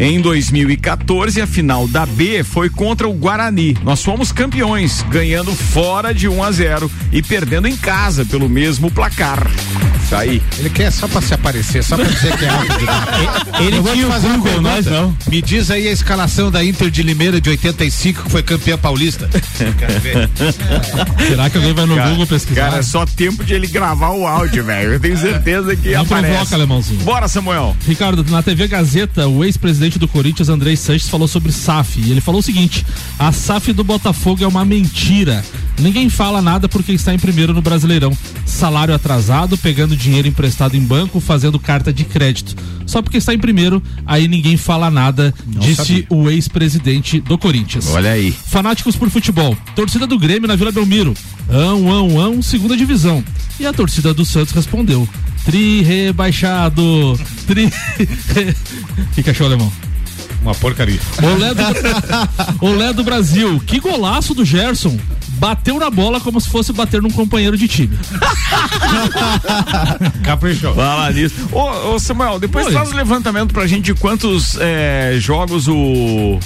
Em 0.00 0.20
2014, 0.20 1.40
a 1.40 1.46
final 1.46 1.88
da 1.88 2.06
B 2.06 2.42
foi 2.44 2.70
contra 2.70 3.08
o 3.08 3.12
Guarani. 3.12 3.76
Nós 3.82 4.02
fomos 4.02 4.30
campeões, 4.32 5.04
ganhando 5.10 5.52
fora 5.54 6.14
de 6.14 6.28
1 6.28 6.42
a 6.42 6.52
0 6.52 6.90
e 7.12 7.22
perdendo 7.22 7.66
em 7.68 7.76
casa 7.76 8.24
pelo 8.24 8.48
mesmo 8.48 8.90
placar. 8.90 9.46
Tá 10.08 10.20
aí. 10.20 10.40
Ele 10.58 10.70
quer 10.70 10.90
só 10.90 11.06
pra 11.06 11.20
se 11.20 11.34
aparecer, 11.34 11.84
só 11.84 11.94
pra 11.96 12.06
dizer 12.06 12.34
que 12.38 12.44
é 12.44 12.48
alto 12.48 12.66
de 12.78 12.86
Ele 13.66 13.76
Eu 13.76 13.82
vou 13.82 13.92
tinha 13.92 14.06
te 14.06 14.10
fazer 14.10 14.26
uma 14.28 14.36
Google, 14.38 14.52
pergunta. 14.52 14.74
nós 14.76 14.86
não. 14.86 15.16
Me 15.30 15.42
diz 15.42 15.70
aí 15.70 15.86
a 15.86 15.92
escalação 15.92 16.50
da 16.50 16.64
Inter 16.64 16.90
de 16.90 17.02
Limeira 17.02 17.38
de 17.40 17.50
85, 17.50 18.22
que 18.22 18.30
foi 18.30 18.42
campeã 18.48 18.78
paulista. 18.78 19.28
Será 21.28 21.50
que 21.50 21.58
alguém 21.58 21.74
vai 21.74 21.84
no 21.84 21.96
Cara, 21.96 22.10
Google 22.10 22.26
pesquisar? 22.26 22.60
Cara, 22.62 22.78
é 22.78 22.82
só 22.82 23.04
tempo 23.04 23.44
de 23.44 23.52
ele 23.52 23.66
gravar 23.66 24.10
o 24.10 24.26
áudio, 24.26 24.64
velho. 24.64 24.94
Eu 24.94 25.00
tenho 25.00 25.18
certeza 25.18 25.76
que 25.76 25.92
Não 25.92 26.00
aparece. 26.02 26.32
provoca, 26.32 26.54
alemãozinho. 26.54 27.00
Bora, 27.00 27.28
Samuel. 27.28 27.76
Ricardo, 27.86 28.24
na 28.30 28.42
TV 28.42 28.66
Gazeta, 28.66 29.28
o 29.28 29.44
ex-presidente 29.44 29.98
do 29.98 30.08
Corinthians, 30.08 30.48
Andrei 30.48 30.76
Sanches, 30.76 31.08
falou 31.10 31.28
sobre 31.28 31.52
SAF. 31.52 32.00
E 32.00 32.10
ele 32.10 32.22
falou 32.22 32.40
o 32.40 32.42
seguinte: 32.42 32.86
a 33.18 33.30
SAF 33.32 33.72
do 33.74 33.84
Botafogo 33.84 34.42
é 34.42 34.46
uma 34.46 34.64
mentira. 34.64 35.44
Ninguém 35.78 36.08
fala 36.08 36.42
nada 36.42 36.68
porque 36.68 36.92
está 36.92 37.14
em 37.14 37.18
primeiro 37.18 37.52
no 37.52 37.62
Brasileirão. 37.62 38.16
Salário 38.44 38.94
atrasado, 38.94 39.56
pegando 39.58 39.96
dinheiro 39.96 40.26
emprestado 40.26 40.76
em 40.76 40.80
banco, 40.80 41.20
fazendo 41.20 41.58
carta 41.60 41.92
de 41.92 42.04
crédito. 42.04 42.56
Só 42.84 43.02
porque 43.02 43.18
está 43.18 43.34
em 43.34 43.38
primeiro, 43.38 43.82
aí 44.06 44.26
ninguém 44.26 44.56
fala 44.56 44.90
nada, 44.90 45.32
disse 45.46 45.74
sabia. 45.76 46.06
o 46.08 46.30
ex-presidente 46.30 47.20
do 47.20 47.36
Corinthians. 47.36 47.86
Olha 47.88 48.12
aí. 48.12 48.34
Fanáticos 48.46 48.96
por 48.96 49.10
futebol. 49.10 49.56
Torcida 49.74 50.06
do 50.06 50.18
Grêmio 50.18 50.48
na 50.48 50.56
Vila 50.56 50.72
Belmiro. 50.72 51.14
Ão, 51.48 51.90
ão, 51.90 52.20
ão, 52.20 52.42
segunda 52.42 52.76
divisão. 52.76 53.22
E 53.58 53.66
a 53.66 53.72
torcida 53.72 54.14
do 54.14 54.24
Santos 54.24 54.52
respondeu. 54.54 55.08
Tri 55.44 55.82
rebaixado. 55.82 57.18
Tri. 57.46 57.66
O 57.66 59.22
que, 59.22 59.30
achou, 59.30 59.46
alemão? 59.46 59.72
Uma 60.42 60.54
porcaria. 60.54 61.00
Olé 61.22 61.54
do, 61.54 61.62
Olé 62.64 62.92
do 62.92 63.02
Brasil. 63.02 63.60
Que 63.66 63.80
golaço 63.80 64.34
do 64.34 64.44
Gerson. 64.44 64.98
Bateu 65.38 65.78
na 65.78 65.88
bola 65.88 66.20
como 66.20 66.40
se 66.40 66.48
fosse 66.48 66.72
bater 66.72 67.00
num 67.00 67.10
companheiro 67.10 67.56
de 67.56 67.68
time. 67.68 67.96
Caprichou. 70.24 70.74
Fala 70.74 71.10
nisso. 71.12 71.34
Ô, 71.52 71.94
ô, 71.94 71.98
Samuel, 71.98 72.38
depois 72.40 72.66
Oi. 72.66 72.72
traz 72.72 72.90
o 72.90 72.94
levantamento 72.94 73.52
pra 73.52 73.66
gente 73.66 73.84
de 73.84 73.94
quantos 73.94 74.56
é, 74.60 75.16
jogos 75.20 75.68
o. 75.68 76.38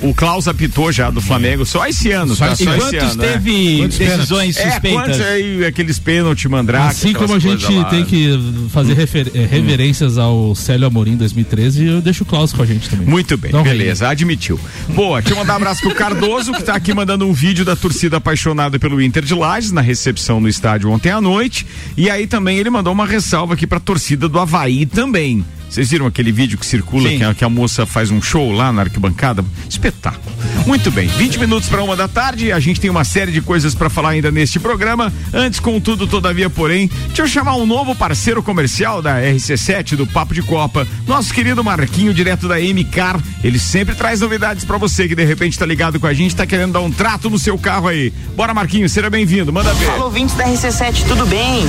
O 0.00 0.14
Klaus 0.14 0.46
apitou 0.46 0.92
já 0.92 1.10
do 1.10 1.20
Flamengo, 1.20 1.66
só 1.66 1.84
esse 1.86 2.12
ano, 2.12 2.36
Só 2.36 2.46
tá? 2.46 2.54
Só 2.54 2.70
ano. 2.70 2.78
esse 2.78 2.90
Quantos 2.96 3.02
ano, 3.10 3.22
né? 3.22 3.32
teve 3.32 3.78
Quantos 3.78 3.98
decisões 3.98 4.56
pênaltis? 4.56 4.72
suspeitas? 4.72 4.84
É, 4.84 4.92
quantos 4.92 5.20
aí, 5.20 5.64
aqueles 5.66 5.98
pênalti 5.98 6.48
mandrake, 6.48 6.86
Assim 6.90 7.12
como 7.12 7.34
a 7.34 7.38
gente 7.40 7.72
lá. 7.74 7.84
tem 7.86 8.04
que 8.04 8.68
fazer 8.72 8.94
refer- 8.94 9.30
eh, 9.34 9.44
reverências 9.50 10.16
ao 10.16 10.54
Célio 10.54 10.86
Amorim 10.86 11.12
em 11.12 11.16
2013, 11.16 11.84
eu 11.86 12.00
deixo 12.00 12.22
o 12.22 12.26
Klaus 12.26 12.52
com 12.52 12.62
a 12.62 12.66
gente 12.66 12.88
também. 12.88 13.08
Muito 13.08 13.36
bem, 13.36 13.52
um 13.54 13.62
beleza, 13.62 14.08
admitiu. 14.08 14.58
Boa, 14.90 15.20
deixa 15.20 15.34
eu 15.34 15.38
mandar 15.40 15.54
um 15.54 15.56
abraço 15.56 15.80
pro 15.82 15.92
Cardoso, 15.94 16.52
que 16.52 16.62
tá 16.62 16.74
aqui 16.74 16.94
mandando 16.94 17.26
um 17.26 17.32
vídeo 17.32 17.64
da 17.64 17.74
torcida 17.74 18.18
apaixonada 18.18 18.78
pelo 18.78 19.02
Inter 19.02 19.24
de 19.24 19.34
Lages, 19.34 19.72
na 19.72 19.80
recepção 19.80 20.40
no 20.40 20.48
estádio 20.48 20.90
ontem 20.90 21.10
à 21.10 21.20
noite. 21.20 21.66
E 21.96 22.08
aí 22.08 22.28
também 22.28 22.58
ele 22.58 22.70
mandou 22.70 22.92
uma 22.92 23.04
ressalva 23.06 23.54
aqui 23.54 23.66
pra 23.66 23.80
torcida 23.80 24.28
do 24.28 24.38
Havaí 24.38 24.86
também. 24.86 25.44
Vocês 25.68 25.90
viram 25.90 26.06
aquele 26.06 26.32
vídeo 26.32 26.56
que 26.56 26.64
circula, 26.64 27.08
que 27.10 27.22
a, 27.22 27.34
que 27.34 27.44
a 27.44 27.48
moça 27.48 27.84
faz 27.84 28.10
um 28.10 28.22
show 28.22 28.50
lá 28.50 28.72
na 28.72 28.82
arquibancada? 28.82 29.44
Espetáculo. 29.68 30.24
Muito 30.66 30.90
bem, 30.90 31.08
20 31.08 31.38
minutos 31.38 31.68
para 31.68 31.82
uma 31.82 31.94
da 31.94 32.08
tarde. 32.08 32.52
A 32.52 32.58
gente 32.58 32.80
tem 32.80 32.90
uma 32.90 33.04
série 33.04 33.30
de 33.30 33.40
coisas 33.40 33.74
para 33.74 33.90
falar 33.90 34.10
ainda 34.10 34.30
neste 34.30 34.58
programa. 34.58 35.12
Antes, 35.32 35.60
contudo, 35.60 36.06
todavia, 36.06 36.48
porém, 36.48 36.90
deixa 37.08 37.22
eu 37.22 37.28
chamar 37.28 37.56
um 37.56 37.66
novo 37.66 37.94
parceiro 37.94 38.42
comercial 38.42 39.02
da 39.02 39.20
RC7 39.20 39.94
do 39.94 40.06
Papo 40.06 40.34
de 40.34 40.42
Copa, 40.42 40.86
nosso 41.06 41.32
querido 41.34 41.62
Marquinho, 41.62 42.14
direto 42.14 42.48
da 42.48 42.56
MCAR. 42.56 43.20
Ele 43.44 43.58
sempre 43.58 43.94
traz 43.94 44.20
novidades 44.20 44.64
para 44.64 44.78
você 44.78 45.06
que 45.06 45.14
de 45.14 45.24
repente 45.24 45.58
tá 45.58 45.66
ligado 45.66 46.00
com 46.00 46.06
a 46.06 46.14
gente, 46.14 46.34
tá 46.34 46.46
querendo 46.46 46.72
dar 46.72 46.80
um 46.80 46.90
trato 46.90 47.28
no 47.28 47.38
seu 47.38 47.58
carro 47.58 47.88
aí. 47.88 48.12
Bora, 48.34 48.54
Marquinho, 48.54 48.88
seja 48.88 49.10
bem-vindo. 49.10 49.52
Manda 49.52 49.72
ver. 49.74 49.86
Fala 49.86 50.04
ouvintes 50.06 50.34
da 50.34 50.44
RC7, 50.44 51.06
tudo 51.06 51.26
bem? 51.26 51.64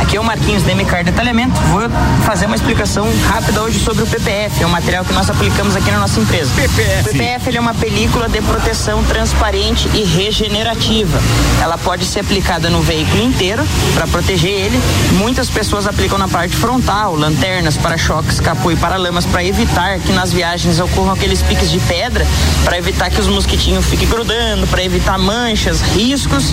Aqui 0.00 0.16
é 0.16 0.20
o 0.20 0.24
Marquinhos 0.24 0.62
da 0.62 0.74
MCAR 0.74 1.04
Detalhamento. 1.04 1.54
Vou 1.70 1.82
fazer 2.24 2.46
uma 2.46 2.56
explicação 2.56 3.06
rápida 3.28 3.41
hoje 3.60 3.78
sobre 3.78 4.04
o 4.04 4.06
PPF, 4.06 4.62
é 4.62 4.66
um 4.66 4.70
material 4.70 5.04
que 5.04 5.12
nós 5.12 5.28
aplicamos 5.28 5.74
aqui 5.74 5.90
na 5.90 5.98
nossa 5.98 6.20
empresa. 6.20 6.50
PPF. 6.54 7.00
O 7.00 7.12
PPF 7.12 7.56
é 7.56 7.60
uma 7.60 7.74
película 7.74 8.28
de 8.28 8.40
proteção 8.40 9.02
transparente 9.04 9.88
e 9.94 10.04
regenerativa. 10.04 11.20
Ela 11.60 11.76
pode 11.76 12.04
ser 12.04 12.20
aplicada 12.20 12.70
no 12.70 12.80
veículo 12.80 13.22
inteiro 13.22 13.62
para 13.94 14.06
proteger 14.06 14.50
ele. 14.50 14.80
Muitas 15.12 15.48
pessoas 15.48 15.86
aplicam 15.86 16.18
na 16.18 16.28
parte 16.28 16.54
frontal, 16.56 17.14
lanternas, 17.14 17.76
para-choques, 17.76 18.40
capô 18.40 18.70
e 18.70 18.76
paralamas 18.76 19.26
para 19.26 19.44
evitar 19.44 19.98
que 19.98 20.12
nas 20.12 20.32
viagens 20.32 20.78
ocorram 20.78 21.12
aqueles 21.12 21.42
piques 21.42 21.70
de 21.70 21.78
pedra, 21.80 22.26
para 22.64 22.78
evitar 22.78 23.10
que 23.10 23.20
os 23.20 23.26
mosquitinhos 23.26 23.84
fiquem 23.86 24.08
grudando, 24.08 24.66
para 24.66 24.84
evitar 24.84 25.18
manchas, 25.18 25.80
riscos. 25.80 26.52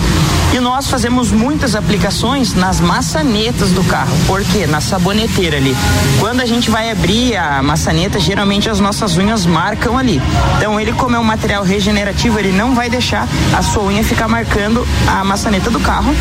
E 0.54 0.60
nós 0.60 0.88
fazemos 0.88 1.32
muitas 1.32 1.76
aplicações 1.76 2.54
nas 2.54 2.80
maçanetas 2.80 3.72
do 3.72 3.84
carro. 3.84 4.16
Por 4.26 4.44
quê? 4.44 4.66
Na 4.66 4.82
saboneteira 4.82 5.58
ali. 5.58 5.76
Quando 6.20 6.42
a 6.42 6.46
gente 6.46 6.70
vai 6.70 6.79
abrir 6.88 7.36
a 7.36 7.62
maçaneta, 7.62 8.20
geralmente 8.20 8.70
as 8.70 8.80
nossas 8.80 9.18
unhas 9.18 9.46
marcam 9.46 9.98
ali. 9.98 10.22
Então 10.58 10.80
ele, 10.80 10.94
como 10.94 11.16
é 11.16 11.20
um 11.20 11.24
material 11.24 11.64
regenerativo, 11.64 12.38
ele 12.38 12.52
não 12.52 12.76
vai 12.76 12.90
deixar 12.90 13.28
a 13.58 13.62
sua 13.62 13.84
unha 13.84 14.04
ficar 14.04 14.28
marcando 14.28 14.88
a 15.08 15.24
maçaneta 15.24 15.70
do 15.70 15.80
carro. 15.80 16.14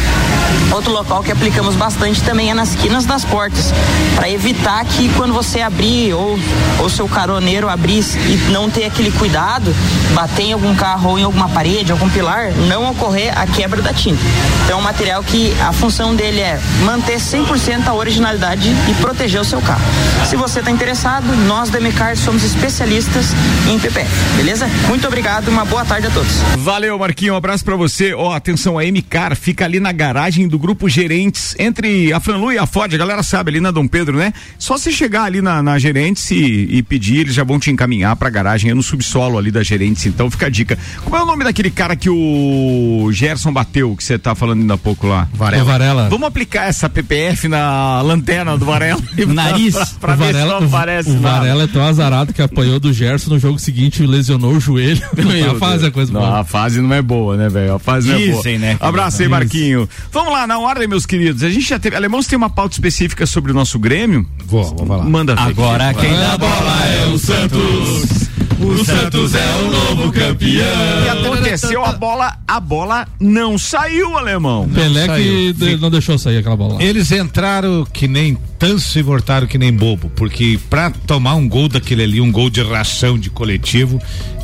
Outro 0.72 0.92
local 0.92 1.22
que 1.22 1.32
aplicamos 1.32 1.74
bastante 1.74 2.22
também 2.22 2.50
é 2.50 2.54
nas 2.54 2.74
quinas 2.74 3.04
das 3.04 3.24
portas, 3.24 3.72
para 4.14 4.30
evitar 4.30 4.84
que 4.84 5.08
quando 5.16 5.32
você 5.32 5.60
abrir 5.60 6.14
ou 6.14 6.38
o 6.82 6.88
seu 6.88 7.08
caroneiro 7.08 7.68
abrir 7.68 7.98
e 7.98 8.36
não 8.50 8.70
ter 8.70 8.84
aquele 8.84 9.10
cuidado, 9.10 9.74
bater 10.14 10.44
em 10.44 10.52
algum 10.52 10.74
carro 10.74 11.10
ou 11.10 11.18
em 11.18 11.24
alguma 11.24 11.48
parede, 11.48 11.92
algum 11.92 12.08
pilar, 12.08 12.52
não 12.68 12.90
ocorrer 12.90 13.36
a 13.36 13.46
quebra 13.46 13.82
da 13.82 13.92
tinta. 13.92 14.22
Então 14.64 14.76
é 14.76 14.80
um 14.80 14.84
material 14.84 15.22
que 15.22 15.54
a 15.60 15.72
função 15.72 16.14
dele 16.14 16.40
é 16.40 16.60
manter 16.84 17.16
100% 17.16 17.86
a 17.86 17.94
originalidade 17.94 18.68
e 18.88 18.94
proteger 19.00 19.40
o 19.40 19.44
seu 19.44 19.60
carro. 19.60 19.82
Se 20.26 20.36
você 20.36 20.47
está 20.56 20.70
interessado, 20.70 21.26
nós 21.46 21.68
da 21.68 21.78
Mecar 21.78 22.16
somos 22.16 22.42
especialistas 22.42 23.26
em 23.68 23.78
PPF, 23.78 24.10
beleza? 24.36 24.66
Muito 24.88 25.06
obrigado, 25.06 25.48
uma 25.48 25.64
boa 25.64 25.84
tarde 25.84 26.06
a 26.06 26.10
todos. 26.10 26.32
Valeu, 26.58 26.98
Marquinho, 26.98 27.34
um 27.34 27.36
abraço 27.36 27.64
pra 27.64 27.76
você. 27.76 28.14
Ó, 28.14 28.32
atenção, 28.32 28.78
a 28.78 28.82
MCAR 28.82 29.36
fica 29.36 29.64
ali 29.64 29.78
na 29.78 29.92
garagem 29.92 30.48
do 30.48 30.58
grupo 30.58 30.88
Gerentes, 30.88 31.54
entre 31.58 32.12
a 32.12 32.20
Franlu 32.20 32.52
e 32.52 32.58
a 32.58 32.66
Ford, 32.66 32.92
a 32.94 32.96
galera 32.96 33.22
sabe, 33.22 33.50
ali 33.50 33.60
na 33.60 33.70
Dom 33.70 33.86
Pedro, 33.86 34.16
né? 34.16 34.32
Só 34.58 34.78
se 34.78 34.90
chegar 34.90 35.24
ali 35.24 35.42
na, 35.42 35.62
na 35.62 35.78
Gerentes 35.78 36.30
e, 36.30 36.68
e 36.70 36.82
pedir, 36.82 37.18
eles 37.18 37.34
já 37.34 37.44
vão 37.44 37.58
te 37.58 37.70
encaminhar 37.70 38.16
pra 38.16 38.30
garagem, 38.30 38.70
é 38.70 38.74
no 38.74 38.82
subsolo 38.82 39.36
ali 39.36 39.50
da 39.50 39.62
Gerentes, 39.62 40.06
então 40.06 40.30
fica 40.30 40.46
a 40.46 40.50
dica. 40.50 40.78
Como 41.04 41.16
é 41.16 41.22
o 41.22 41.26
nome 41.26 41.44
daquele 41.44 41.70
cara 41.70 41.94
que 41.94 42.08
o 42.08 43.10
Gerson 43.12 43.52
bateu, 43.52 43.94
que 43.94 44.02
você 44.02 44.18
tá 44.18 44.34
falando 44.34 44.60
ainda 44.60 44.74
há 44.74 44.78
pouco 44.78 45.06
lá? 45.06 45.28
Varela. 45.34 45.62
O 45.62 45.66
Varela. 45.66 46.08
Vamos 46.08 46.26
aplicar 46.26 46.68
essa 46.68 46.88
PPF 46.88 47.48
na 47.48 48.00
lanterna 48.02 48.56
do 48.56 48.64
Varela? 48.64 49.00
No 49.16 49.34
nariz. 49.34 49.74
pra, 50.00 50.14
pra 50.14 50.14
ver 50.16 50.37
Varela, 50.38 50.60
não 50.60 50.66
aparece 50.68 51.10
o, 51.10 51.12
o 51.12 51.20
nada. 51.20 51.38
Varela 51.38 51.62
é 51.64 51.66
tão 51.66 51.82
azarado 51.82 52.32
que 52.32 52.42
apanhou 52.42 52.78
do 52.80 52.92
Gerson 52.92 53.30
no 53.30 53.38
jogo 53.38 53.58
seguinte 53.58 54.02
e 54.02 54.06
lesionou 54.06 54.52
o 54.52 54.60
joelho. 54.60 55.00
Meu 55.16 55.52
a 55.52 55.54
fase 55.56 55.86
a 55.86 55.90
coisa 55.90 56.12
não, 56.12 56.20
boa. 56.20 56.40
a 56.40 56.44
fase 56.44 56.80
não 56.80 56.92
é 56.92 57.02
boa, 57.02 57.36
né, 57.36 57.48
velho? 57.48 57.74
A 57.74 57.78
fase 57.78 58.08
não 58.08 58.16
é 58.16 58.26
boa. 58.26 58.36
Dizem, 58.36 58.58
né, 58.58 58.76
que 58.76 58.84
Abraço 58.84 59.16
aí, 59.22 59.28
dizem. 59.28 59.28
Marquinho. 59.28 59.88
Vamos 60.12 60.32
lá, 60.32 60.46
na 60.46 60.58
ordem, 60.58 60.86
meus 60.88 61.06
queridos. 61.06 61.42
A 61.42 61.48
gente 61.50 61.68
já 61.68 61.78
teve. 61.78 61.96
Alemão, 61.96 62.20
você 62.22 62.30
tem 62.30 62.36
uma 62.36 62.50
pauta 62.50 62.74
específica 62.74 63.26
sobre 63.26 63.52
o 63.52 63.54
nosso 63.54 63.78
Grêmio? 63.78 64.26
Vou, 64.46 64.64
vou 64.76 64.86
falar. 64.86 65.04
Manda 65.04 65.34
ver. 65.34 65.40
Agora 65.42 65.94
quem 65.94 66.10
dá 66.12 66.32
a 66.34 66.38
bola 66.38 66.84
é 66.86 67.06
o 67.06 67.18
Santos. 67.18 68.28
O 68.60 68.84
Santos 68.84 69.34
é 69.36 69.54
o 69.62 69.70
novo 69.70 70.12
campeão. 70.12 70.64
E 71.04 71.08
aconteceu 71.08 71.84
a 71.84 71.92
bola, 71.92 72.36
a 72.46 72.58
bola 72.58 73.06
não 73.20 73.56
saiu, 73.56 74.18
alemão. 74.18 74.68
Pelé 74.68 75.02
que 75.02 75.06
saiu. 75.06 75.52
de- 75.52 75.76
não 75.76 75.90
deixou 75.90 76.18
sair 76.18 76.38
aquela 76.38 76.56
bola. 76.56 76.82
Eles 76.82 77.12
entraram 77.12 77.86
que 77.92 78.08
nem 78.08 78.36
tanso 78.58 78.98
e 78.98 79.02
voltaram 79.02 79.46
que 79.46 79.56
nem 79.58 79.72
bobo, 79.72 80.10
porque 80.16 80.27
pra 80.70 80.90
tomar 80.90 81.34
um 81.34 81.48
gol 81.48 81.68
daquele 81.68 82.02
ali, 82.02 82.20
um 82.20 82.30
gol 82.30 82.50
de 82.50 82.62
ração 82.62 83.18
de 83.18 83.30
coletivo, 83.30 84.00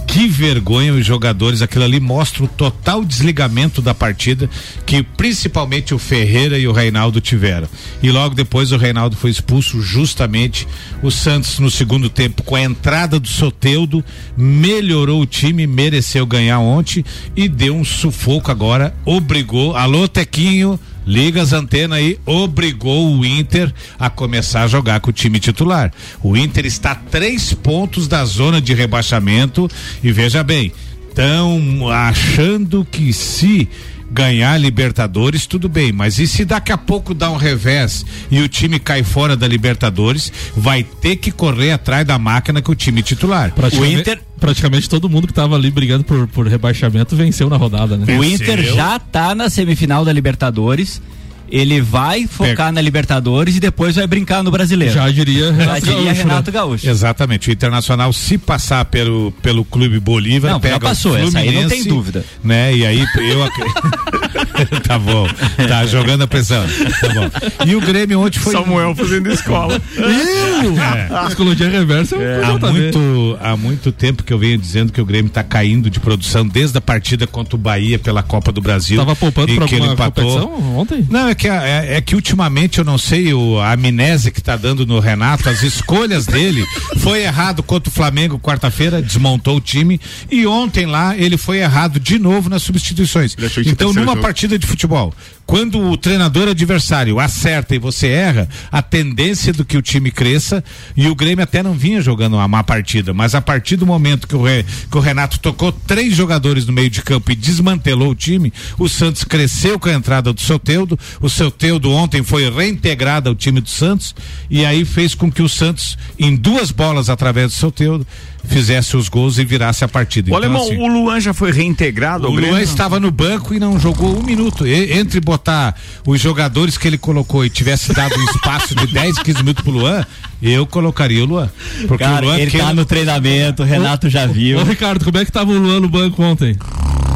que 0.07 0.29
vergonha 0.29 0.93
os 0.93 1.05
jogadores, 1.05 1.63
aquilo 1.63 1.85
ali 1.85 1.99
mostra 1.99 2.45
o 2.45 2.49
total 2.49 3.05
desligamento 3.05 3.83
da 3.83 3.95
partida 3.95 4.49
que 4.87 5.03
principalmente 5.03 5.95
o 5.95 5.99
Ferreira 5.99 6.59
e 6.59 6.69
o 6.69 6.73
Reinaldo 6.73 7.21
tiveram. 7.21 7.69
E 8.03 8.11
logo 8.11 8.35
depois 8.35 8.71
o 8.71 8.77
Reinaldo 8.77 9.17
foi 9.17 9.31
expulso 9.31 9.81
justamente. 9.81 10.69
O 11.03 11.11
Santos 11.11 11.59
no 11.59 11.71
segundo 11.71 12.09
tempo 12.09 12.43
com 12.43 12.55
a 12.55 12.63
entrada 12.63 13.19
do 13.19 13.29
Soteudo 13.29 14.05
melhorou 14.37 15.21
o 15.21 15.27
time, 15.27 15.67
mereceu 15.67 16.27
ganhar 16.27 16.61
ontem 16.61 17.05
e 17.35 17.49
deu 17.49 17.75
um 17.75 17.85
sufoco 17.85 18.51
agora, 18.51 18.95
obrigou, 19.05 19.75
alô 19.75 20.07
Tequinho, 20.07 20.79
Liga 21.07 21.43
as 21.43 21.53
antenas 21.53 21.99
aí, 21.99 22.19
obrigou 22.25 23.17
o 23.17 23.25
Inter 23.25 23.73
a 23.99 24.09
começar 24.09 24.63
a 24.63 24.69
jogar 24.69 25.01
com 25.01 25.11
o 25.11 25.13
time 25.13 25.39
titular. 25.39 25.93
O 26.23 26.37
Inter 26.37 26.65
está 26.65 26.93
a 26.93 26.95
três 26.95 27.53
pontos 27.53 28.09
da 28.09 28.25
zona 28.25 28.61
de 28.61 28.73
rebaixamento 28.73 29.69
e 30.03 30.11
veja 30.11 30.43
bem, 30.43 30.73
estão 31.09 31.89
achando 31.91 32.87
que 32.91 33.13
se 33.13 33.69
ganhar 34.15 34.57
Libertadores, 34.59 35.45
tudo 35.47 35.69
bem, 35.69 35.93
mas 35.93 36.19
e 36.19 36.27
se 36.29 36.45
daqui 36.45 36.71
a 36.71 36.79
pouco 36.79 37.13
dá 37.13 37.31
um 37.31 37.37
revés 37.37 38.07
e 38.31 38.41
o 38.41 38.49
time 38.49 38.79
cai 38.79 39.03
fora 39.03 39.37
da 39.37 39.49
Libertadores, 39.49 40.33
vai 40.57 40.85
ter 40.85 41.17
que 41.17 41.33
correr 41.33 41.73
atrás 41.73 42.07
da 42.07 42.17
máquina 42.19 42.63
com 42.63 42.71
o 42.73 42.75
time 42.77 43.03
titular. 43.03 43.53
Praticamente, 43.53 43.97
O 43.97 44.01
Inter- 44.01 44.21
praticamente 44.39 44.89
todo 44.89 45.09
mundo 45.09 45.27
que 45.27 45.33
tava 45.33 45.57
ali 45.57 45.71
brigando 45.71 46.05
por, 46.05 46.29
por 46.29 46.47
rebaixamento 46.47 47.17
venceu 47.17 47.51
na 47.51 47.57
rodada, 47.57 47.97
né? 47.97 48.17
O 48.17 48.23
Inter 48.23 48.63
já 48.75 48.99
tá 48.99 49.35
na 49.35 49.51
semifinal 49.51 50.05
da 50.05 50.13
Libertadores 50.13 51.03
ele 51.49 51.81
vai 51.81 52.27
focar 52.27 52.73
na 52.73 52.81
Libertadores 52.81 53.57
e 53.57 53.61
depois 53.61 53.97
vai 53.97 54.07
brincar 54.07 54.43
no 54.43 54.51
Brasileiro. 54.51 54.95
Já 54.95 55.11
diria 55.11 55.47
Já 55.47 55.53
Renato 55.53 55.81
diria 55.81 56.05
Gaúcho, 56.05 56.19
Renato 56.23 56.51
né? 56.51 56.55
Gaúcho. 56.55 56.89
Exatamente. 56.89 57.51
O 57.51 57.53
Internacional, 57.53 58.13
se 58.13 58.39
passar 58.39 58.85
pelo, 58.87 59.33
pelo 59.43 59.65
Clube 59.65 59.99
Bolívar, 60.01 60.53
Não, 60.53 60.61
pega 60.61 60.75
já 60.75 60.81
passou, 60.81 61.13
o 61.13 61.17
essa 61.17 61.39
aí 61.39 61.47
não 61.47 61.53
tem 61.53 61.61
Fluminense, 61.69 61.89
dúvida. 61.89 62.25
Né? 62.43 62.77
E 62.77 62.87
aí 62.87 63.01
eu 63.01 63.45
Tá 64.87 64.99
bom. 64.99 65.27
Tá 65.69 65.87
jogando 65.87 66.23
a 66.23 66.27
pressão. 66.27 66.65
Tá 67.01 67.09
bom. 67.09 67.67
E 67.67 67.75
o 67.75 67.81
Grêmio 67.81 68.21
ontem 68.21 68.39
foi. 68.39 68.53
Samuel 68.53 68.95
fazendo 68.95 69.31
escola. 69.31 69.81
Eu? 69.95 71.27
Psicologia 71.27 71.69
reversa 71.69 72.17
é 72.17 72.49
um 72.49 72.55
Há 72.57 72.73
muito, 72.73 73.39
há 73.41 73.57
muito 73.57 73.93
tempo 73.93 74.23
que 74.23 74.33
eu 74.33 74.39
venho 74.39 74.57
dizendo 74.57 74.93
que 74.93 75.01
o 75.01 75.05
Grêmio 75.05 75.29
está 75.29 75.43
caindo 75.43 75.91
de 75.91 76.01
produção 76.01 76.47
desde 76.47 76.79
a 76.79 76.81
partida 76.81 77.27
contra 77.27 77.57
o 77.57 77.59
Bahia 77.59 77.99
pela 77.99 78.23
Copa 78.23 78.53
do 78.53 78.61
Brasil. 78.61 78.99
Tava 78.99 79.17
poupando 79.17 79.55
pra 79.55 79.67
que 79.67 79.75
ele 79.75 79.87
empatou. 79.87 80.25
competição 80.25 80.77
ontem? 80.77 81.07
Não, 81.11 81.29
é 81.29 81.34
que, 81.35 81.49
é, 81.49 81.97
é 81.97 82.01
que 82.01 82.15
ultimamente 82.15 82.79
eu 82.79 82.85
não 82.85 82.99
sei 82.99 83.33
o, 83.33 83.59
a 83.59 83.73
amnésia 83.73 84.31
que 84.31 84.43
tá 84.43 84.57
dando 84.57 84.87
no 84.87 85.01
Renato, 85.01 85.49
as 85.49 85.63
escolhas 85.63 86.27
dele 86.27 86.65
foi 86.99 87.23
errado 87.23 87.63
contra 87.63 87.91
o 87.91 87.93
Flamengo 87.93 88.39
quarta-feira, 88.39 89.03
desmontou 89.03 89.57
o 89.57 89.61
time 89.61 90.01
e 90.31 90.47
ontem 90.47 90.87
lá 90.87 91.17
ele 91.17 91.37
foi 91.37 91.59
errado 91.59 91.99
de 91.99 92.19
novo 92.19 92.49
nas 92.49 92.63
substituições. 92.63 93.37
Então 93.67 93.93
numa 93.93 94.17
partida 94.17 94.59
de 94.59 94.67
futebol, 94.67 95.13
quando 95.47 95.79
o 95.79 95.97
treinador 95.97 96.49
adversário 96.49 97.21
acerta 97.21 97.75
e 97.75 97.79
você 97.79 98.09
erra, 98.09 98.49
a 98.73 98.81
tendência 98.81 99.53
do 99.53 99.65
que 99.65 99.77
o 99.77 99.83
time 99.83 100.11
cresça 100.11 100.65
e 100.97 101.07
o 101.07 101.15
Grêmio 101.15 101.43
até 101.45 101.63
não 101.63 101.75
vinha 101.75 102.01
jogando 102.01 102.35
uma 102.35 102.49
má 102.49 102.65
partida, 102.65 103.13
mas 103.13 103.35
a 103.35 103.41
partir 103.43 103.77
do 103.77 103.87
momento 103.87 104.27
que 104.27 104.35
o, 104.35 104.43
Re- 104.43 104.65
que 104.91 104.97
o 104.97 105.01
Renato 105.01 105.39
tocou 105.39 105.71
três 105.71 106.15
jogadores 106.15 106.67
no 106.67 106.73
meio 106.73 106.89
de 106.89 107.03
campo 107.03 107.31
e 107.31 107.35
desmantelou 107.37 108.11
o 108.11 108.15
time, 108.15 108.53
o 108.79 108.89
Santos 108.89 109.23
cresceu 109.25 109.79
com 109.79 109.89
a 109.89 109.93
entrada 109.95 110.33
do 110.33 110.41
Soteudo, 110.41 110.99
o 111.21 111.29
Soteudo 111.29 111.91
ontem 111.91 112.23
foi 112.23 112.51
reintegrado 112.51 113.29
ao 113.29 113.35
time 113.35 113.61
do 113.61 113.69
Santos 113.69 114.15
e 114.49 114.65
aí 114.65 114.85
fez 114.85 115.15
com 115.15 115.31
que 115.31 115.43
o 115.43 115.49
Santos, 115.49 115.99
em 116.19 116.35
duas 116.35 116.71
bolas 116.71 117.11
através 117.11 117.53
do 117.53 117.55
Soteudo, 117.59 118.07
fizesse 118.47 118.97
os 118.97 119.09
gols 119.09 119.39
e 119.39 119.45
virasse 119.45 119.83
a 119.85 119.89
partida. 119.89 120.29
O 120.29 120.31
Então, 120.31 120.37
alemão, 120.37 120.63
assim, 120.63 120.77
o 120.79 120.87
Luan 120.87 121.21
já 121.21 121.33
foi 121.35 121.51
reintegrado 121.53 122.29
o 122.29 122.33
Grêmio? 122.33 122.51
Luan 122.53 122.63
estava 122.63 123.01
no 123.01 123.11
banco 123.11 123.55
e 123.55 123.59
não 123.59 123.79
jogou 123.81 124.19
um 124.19 124.23
minuto. 124.23 124.67
E- 124.67 124.93
entre 124.93 125.21
botar 125.21 125.75
os 126.07 126.21
jogadores 126.21 126.77
que 126.79 126.87
ele 126.87 126.99
colocou 126.99 127.45
e 127.45 127.51
tivesse 127.51 127.93
dado 127.93 128.15
um 128.19 128.25
espaço 128.31 128.75
de 128.75 128.87
10, 128.93 129.19
15 129.21 129.39
minutos 129.39 129.63
pro 129.65 129.73
Luan, 129.73 130.05
eu 130.43 130.67
colocaria 130.67 131.23
o 131.23 131.27
Luan. 131.27 131.49
Porque 131.89 132.05
Cara, 132.05 132.23
o 132.25 132.29
Luan 132.29 132.39
ele 132.39 132.51
que 132.51 132.59
tá 132.59 132.73
no 132.75 132.85
treinamento, 132.85 133.63
o 133.63 133.67
Renato 133.67 134.09
já 134.11 134.27
viu. 134.27 134.59
Ô, 134.59 134.63
Ricardo, 134.65 135.05
como 135.05 135.19
é 135.19 135.25
que 135.25 135.33
tava 135.33 135.51
o 135.51 135.59
Luan 135.59 135.81
no 135.81 135.89
banco 135.89 136.23
ontem? 136.23 136.57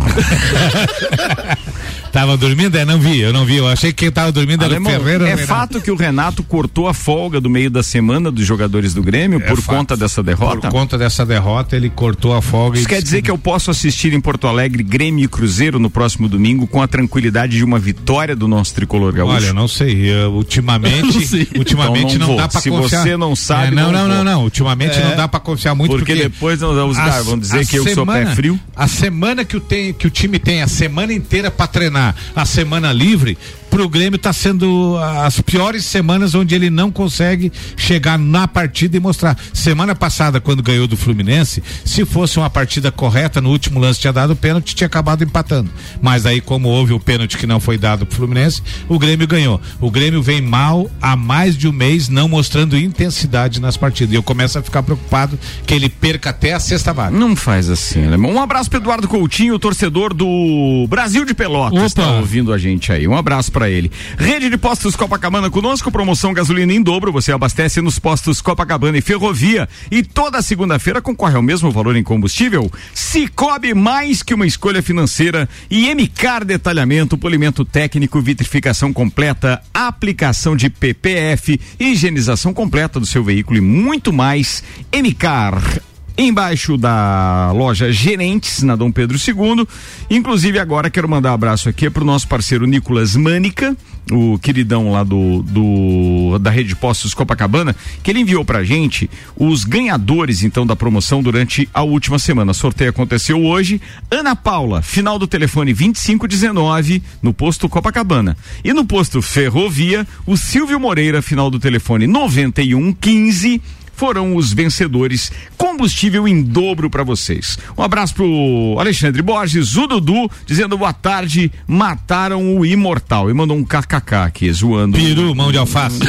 tava 2.12 2.36
dormindo, 2.36 2.76
é, 2.76 2.84
não 2.84 2.98
vi, 2.98 3.20
eu 3.20 3.32
não 3.32 3.44
vi. 3.44 3.56
Eu 3.56 3.68
achei 3.68 3.92
que 3.92 3.98
quem 4.04 4.10
tava 4.12 4.30
dormindo 4.32 4.62
era 4.64 4.72
o 4.72 4.76
Alemão, 4.76 4.92
Ferreira. 4.92 5.24
é 5.26 5.30
Renato. 5.34 5.46
fato 5.46 5.80
que 5.80 5.90
o 5.90 5.96
Renato 5.96 6.42
cortou 6.42 6.88
a 6.88 6.94
folga 6.94 7.40
do 7.40 7.50
meio 7.50 7.70
da 7.70 7.82
semana 7.82 8.30
dos 8.30 8.44
jogadores 8.46 8.94
do 8.94 9.02
Grêmio 9.02 9.40
É 9.42 9.46
por 9.46 9.60
fato. 9.60 9.76
conta 9.76 9.96
dessa 9.96 10.22
derrota? 10.22 10.60
Por 10.62 10.70
conta 10.70 10.96
dessa 10.98 11.24
derrota, 11.26 11.76
ele 11.76 11.90
cortou 11.90 12.34
a 12.34 12.40
folga. 12.42 12.78
Isso 12.78 12.88
quer 12.88 13.02
dizer 13.02 13.22
que 13.22 13.30
eu 13.30 13.38
posso 13.38 13.70
assistir 13.70 14.12
em 14.12 14.20
Porto 14.20 14.46
Alegre 14.46 14.82
Grêmio 14.82 15.24
e 15.24 15.28
Cruzeiro 15.28 15.78
no 15.78 15.90
próximo 15.90 16.28
domingo 16.28 16.66
com 16.66 16.80
a 16.82 16.88
tranquilidade 16.88 17.56
de 17.56 17.64
uma 17.64 17.78
vitória 17.78 18.34
do 18.36 18.46
nosso 18.48 18.74
tricolor 18.74 19.12
gaúcho? 19.12 19.34
Olha, 19.36 19.46
eu 19.46 19.54
não 19.54 19.68
sei. 19.68 20.10
eu, 20.10 20.32
ultimamente, 20.32 21.48
ultimamente 21.56 22.14
Então 22.16 22.28
não 22.28 22.34
não, 22.34 22.36
dá 22.36 22.48
pra 22.48 22.60
Se 22.60 22.70
confiar. 22.70 23.02
você 23.02 23.16
não 23.16 23.34
sabe, 23.36 23.68
É, 23.68 23.70
não, 23.70 23.92
não 23.92 24.08
não, 24.08 24.16
não, 24.16 24.24
não. 24.24 24.42
Ultimamente 24.44 24.98
É. 24.98 25.04
não 25.04 25.16
dá 25.16 25.26
pra 25.28 25.40
confiar 25.40 25.74
muito 25.74 25.90
Porque 25.96 26.12
porque, 26.14 26.22
depois 26.28 26.62
os 26.62 26.96
a- 26.98 27.04
caras 27.04 27.26
vão 27.26 27.38
dizer 27.38 27.66
que 27.66 27.76
eu 27.78 27.86
sou 27.94 28.06
pé 28.06 28.26
frio. 28.34 28.58
A 28.74 28.86
semana 28.88 29.44
que 29.44 29.56
o, 29.56 29.60
tem, 29.60 29.92
que 29.92 30.06
o 30.06 30.10
time 30.10 30.38
tem 30.38 30.62
a 30.62 30.68
semana 30.68 31.12
inteira 31.12 31.50
pra 31.50 31.66
treinar, 31.66 31.97
a 32.34 32.44
semana 32.46 32.92
livre, 32.92 33.36
pro 33.78 33.88
Grêmio 33.88 34.18
tá 34.18 34.32
sendo 34.32 34.98
as 35.24 35.40
piores 35.40 35.84
semanas 35.84 36.34
onde 36.34 36.52
ele 36.52 36.68
não 36.68 36.90
consegue 36.90 37.52
chegar 37.76 38.18
na 38.18 38.48
partida 38.48 38.96
e 38.96 39.00
mostrar. 39.00 39.38
Semana 39.52 39.94
passada, 39.94 40.40
quando 40.40 40.64
ganhou 40.64 40.88
do 40.88 40.96
Fluminense, 40.96 41.62
se 41.84 42.04
fosse 42.04 42.40
uma 42.40 42.50
partida 42.50 42.90
correta, 42.90 43.40
no 43.40 43.50
último 43.50 43.78
lance 43.78 44.00
tinha 44.00 44.12
dado 44.12 44.32
o 44.32 44.36
pênalti, 44.36 44.74
tinha 44.74 44.88
acabado 44.88 45.22
empatando. 45.22 45.70
Mas 46.02 46.26
aí, 46.26 46.40
como 46.40 46.68
houve 46.68 46.92
o 46.92 46.98
pênalti 46.98 47.38
que 47.38 47.46
não 47.46 47.60
foi 47.60 47.78
dado 47.78 48.04
pro 48.04 48.16
Fluminense, 48.16 48.60
o 48.88 48.98
Grêmio 48.98 49.28
ganhou. 49.28 49.60
O 49.80 49.92
Grêmio 49.92 50.20
vem 50.20 50.42
mal 50.42 50.90
há 51.00 51.14
mais 51.14 51.56
de 51.56 51.68
um 51.68 51.72
mês, 51.72 52.08
não 52.08 52.28
mostrando 52.28 52.76
intensidade 52.76 53.60
nas 53.60 53.76
partidas. 53.76 54.12
E 54.12 54.16
eu 54.16 54.24
começo 54.24 54.58
a 54.58 54.62
ficar 54.62 54.82
preocupado 54.82 55.38
que 55.64 55.72
ele 55.72 55.88
perca 55.88 56.30
até 56.30 56.52
a 56.52 56.58
sexta 56.58 56.92
vaga. 56.92 57.16
Não 57.16 57.36
faz 57.36 57.70
assim, 57.70 58.08
alemão. 58.08 58.32
Um 58.32 58.42
abraço 58.42 58.68
pro 58.68 58.80
Eduardo 58.80 59.06
Coutinho, 59.06 59.56
torcedor 59.56 60.12
do 60.12 60.84
Brasil 60.88 61.24
de 61.24 61.32
Pelotas, 61.32 61.78
Opa. 61.78 61.86
está 61.86 62.10
ouvindo 62.16 62.52
a 62.52 62.58
gente 62.58 62.90
aí. 62.90 63.06
Um 63.06 63.16
abraço 63.16 63.52
ele. 63.70 63.90
Rede 64.16 64.50
de 64.50 64.56
Postos 64.56 64.96
Copacabana 64.96 65.50
conosco, 65.50 65.90
promoção 65.90 66.32
gasolina 66.32 66.72
em 66.72 66.82
dobro. 66.82 67.12
Você 67.12 67.32
abastece 67.32 67.80
nos 67.80 67.98
postos 67.98 68.40
Copacabana 68.40 68.98
e 68.98 69.00
Ferrovia. 69.00 69.68
E 69.90 70.02
toda 70.02 70.42
segunda-feira 70.42 71.00
concorre 71.00 71.36
ao 71.36 71.42
mesmo 71.42 71.70
valor 71.70 71.96
em 71.96 72.02
combustível. 72.02 72.70
Cicobi 72.94 73.74
mais 73.74 74.22
que 74.22 74.34
uma 74.34 74.46
escolha 74.46 74.82
financeira. 74.82 75.48
E 75.70 75.92
MCAR 75.94 76.44
Detalhamento, 76.44 77.18
polimento 77.18 77.64
técnico, 77.64 78.20
vitrificação 78.20 78.92
completa, 78.92 79.62
aplicação 79.72 80.56
de 80.56 80.70
PPF, 80.70 81.60
higienização 81.78 82.52
completa 82.52 82.98
do 83.00 83.06
seu 83.06 83.22
veículo 83.22 83.58
e 83.58 83.62
muito 83.62 84.12
mais. 84.12 84.62
MCAR 84.92 85.87
embaixo 86.18 86.76
da 86.76 87.52
loja 87.52 87.92
Gerentes, 87.92 88.64
na 88.64 88.74
Dom 88.74 88.90
Pedro 88.90 89.16
II. 89.16 89.66
Inclusive, 90.10 90.58
agora 90.58 90.90
quero 90.90 91.08
mandar 91.08 91.30
um 91.30 91.34
abraço 91.34 91.68
aqui 91.68 91.88
para 91.88 92.02
o 92.02 92.06
nosso 92.06 92.26
parceiro 92.26 92.66
Nicolas 92.66 93.14
Mânica, 93.14 93.76
o 94.10 94.36
queridão 94.38 94.90
lá 94.90 95.04
do, 95.04 95.42
do 95.44 96.38
da 96.40 96.50
rede 96.50 96.70
de 96.70 96.76
postos 96.76 97.14
Copacabana, 97.14 97.76
que 98.02 98.10
ele 98.10 98.18
enviou 98.18 98.44
pra 98.44 98.64
gente 98.64 99.08
os 99.36 99.64
ganhadores, 99.64 100.42
então, 100.42 100.66
da 100.66 100.74
promoção 100.74 101.22
durante 101.22 101.68
a 101.72 101.82
última 101.82 102.18
semana. 102.18 102.50
O 102.50 102.54
sorteio 102.54 102.90
aconteceu 102.90 103.40
hoje. 103.44 103.80
Ana 104.10 104.34
Paula, 104.34 104.82
final 104.82 105.20
do 105.20 105.26
telefone 105.26 105.72
2519, 105.72 107.00
no 107.22 107.32
posto 107.32 107.68
Copacabana. 107.68 108.36
E 108.64 108.72
no 108.72 108.84
posto 108.84 109.22
Ferrovia, 109.22 110.04
o 110.26 110.36
Silvio 110.36 110.80
Moreira, 110.80 111.22
final 111.22 111.48
do 111.48 111.60
telefone 111.60 112.08
9115 112.08 113.62
foram 113.98 114.36
os 114.36 114.52
vencedores. 114.52 115.30
Combustível 115.56 116.28
em 116.28 116.40
dobro 116.40 116.88
para 116.88 117.02
vocês. 117.02 117.58
Um 117.76 117.82
abraço 117.82 118.14
pro 118.14 118.76
Alexandre 118.78 119.20
Borges, 119.20 119.76
o 119.76 119.88
Dudu, 119.88 120.30
dizendo 120.46 120.78
boa 120.78 120.92
tarde, 120.92 121.50
mataram 121.66 122.56
o 122.56 122.64
imortal. 122.64 123.28
E 123.28 123.34
mandou 123.34 123.56
um 123.56 123.64
kkk 123.64 124.14
aqui, 124.14 124.52
zoando. 124.52 124.96
Peru, 124.96 125.34
mão 125.34 125.50
de 125.50 125.58
alface. 125.58 125.98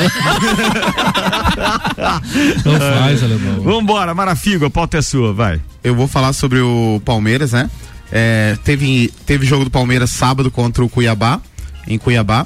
Não 2.64 2.80
faz, 2.80 3.24
alemão. 3.24 3.62
Vambora, 3.62 4.14
Marafigo, 4.14 4.66
a 4.66 4.70
pauta 4.70 5.00
é 5.00 5.02
sua, 5.02 5.34
vai. 5.34 5.60
Eu 5.84 5.96
vou 5.96 6.08
falar 6.08 6.32
sobre 6.34 6.60
o 6.60 7.02
Palmeiras, 7.04 7.54
né? 7.54 7.70
É, 8.12 8.56
teve, 8.64 9.12
teve 9.26 9.46
jogo 9.46 9.64
do 9.66 9.72
Palmeiras 9.72 10.12
sábado 10.12 10.52
contra 10.52 10.84
o 10.84 10.90
Cuiabá, 10.90 11.42
em 11.88 11.98
Cuiabá. 11.98 12.46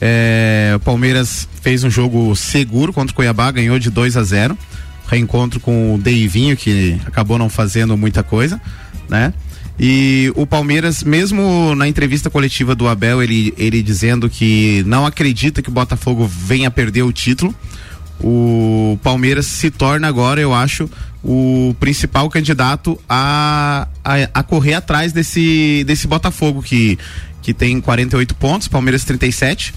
É, 0.00 0.72
o 0.76 0.80
Palmeiras 0.80 1.48
fez 1.60 1.82
um 1.82 1.90
jogo 1.90 2.34
seguro 2.36 2.92
contra 2.92 3.12
o 3.12 3.14
Cuiabá, 3.14 3.50
ganhou 3.50 3.78
de 3.78 3.90
2 3.90 4.16
a 4.16 4.22
0 4.22 4.56
Reencontro 5.08 5.58
com 5.58 5.94
o 5.94 5.98
Deivinho, 5.98 6.56
que 6.56 7.00
acabou 7.06 7.38
não 7.38 7.48
fazendo 7.48 7.96
muita 7.96 8.22
coisa, 8.22 8.60
né? 9.08 9.32
E 9.80 10.32
o 10.34 10.46
Palmeiras, 10.46 11.02
mesmo 11.02 11.74
na 11.74 11.86
entrevista 11.88 12.28
coletiva 12.28 12.74
do 12.74 12.88
Abel, 12.88 13.22
ele, 13.22 13.54
ele 13.56 13.80
dizendo 13.80 14.28
que 14.28 14.82
não 14.86 15.06
acredita 15.06 15.62
que 15.62 15.68
o 15.68 15.72
Botafogo 15.72 16.26
venha 16.26 16.70
perder 16.70 17.02
o 17.02 17.12
título, 17.12 17.54
o 18.20 18.98
Palmeiras 19.02 19.46
se 19.46 19.70
torna 19.70 20.08
agora, 20.08 20.40
eu 20.40 20.52
acho, 20.52 20.90
o 21.30 21.76
principal 21.78 22.30
candidato 22.30 22.98
a, 23.06 23.86
a, 24.02 24.14
a 24.32 24.42
correr 24.42 24.72
atrás 24.72 25.12
desse, 25.12 25.84
desse 25.86 26.06
Botafogo, 26.06 26.62
que, 26.62 26.98
que 27.42 27.52
tem 27.52 27.78
48 27.82 28.34
pontos, 28.34 28.66
Palmeiras 28.66 29.04
37. 29.04 29.74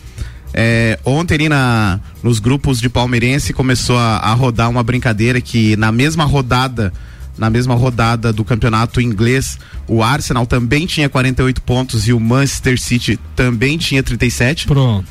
É, 0.54 0.97
ontem 1.04 1.34
ali 1.36 1.49
na, 1.49 1.99
nos 2.24 2.39
grupos 2.39 2.80
de 2.80 2.88
palmeirense 2.88 3.52
começou 3.52 3.97
a, 3.97 4.18
a 4.18 4.34
rodar 4.34 4.70
uma 4.70 4.82
brincadeira 4.82 5.41
que 5.41 5.76
na 5.76 5.91
mesma 5.91 6.24
rodada 6.24 6.93
na 7.38 7.49
mesma 7.49 7.74
rodada 7.76 8.32
do 8.32 8.43
campeonato 8.45 9.02
inglês, 9.02 9.58
o 9.88 10.04
Arsenal 10.04 10.45
também 10.45 10.86
tinha 10.86 11.10
48 11.10 11.62
pontos 11.64 12.08
e 12.08 12.14
o 12.14 12.20
Manchester 12.20 12.80
City 12.80 13.20
também 13.36 13.78
tinha 13.78 14.04
37. 14.04 14.68
Pronto. 14.68 15.10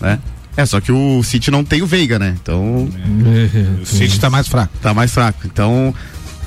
Né? 0.00 0.18
É, 0.56 0.64
só 0.64 0.80
que 0.80 0.90
o 0.90 1.22
City 1.22 1.50
não 1.50 1.62
tem 1.64 1.82
o 1.82 1.86
Veiga, 1.86 2.18
né? 2.18 2.34
Então. 2.42 2.88
O 3.82 3.86
City 3.86 4.18
tá 4.18 4.30
mais 4.30 4.48
fraco. 4.48 4.72
Tá 4.80 4.94
mais 4.94 5.12
fraco. 5.12 5.40
Então, 5.44 5.94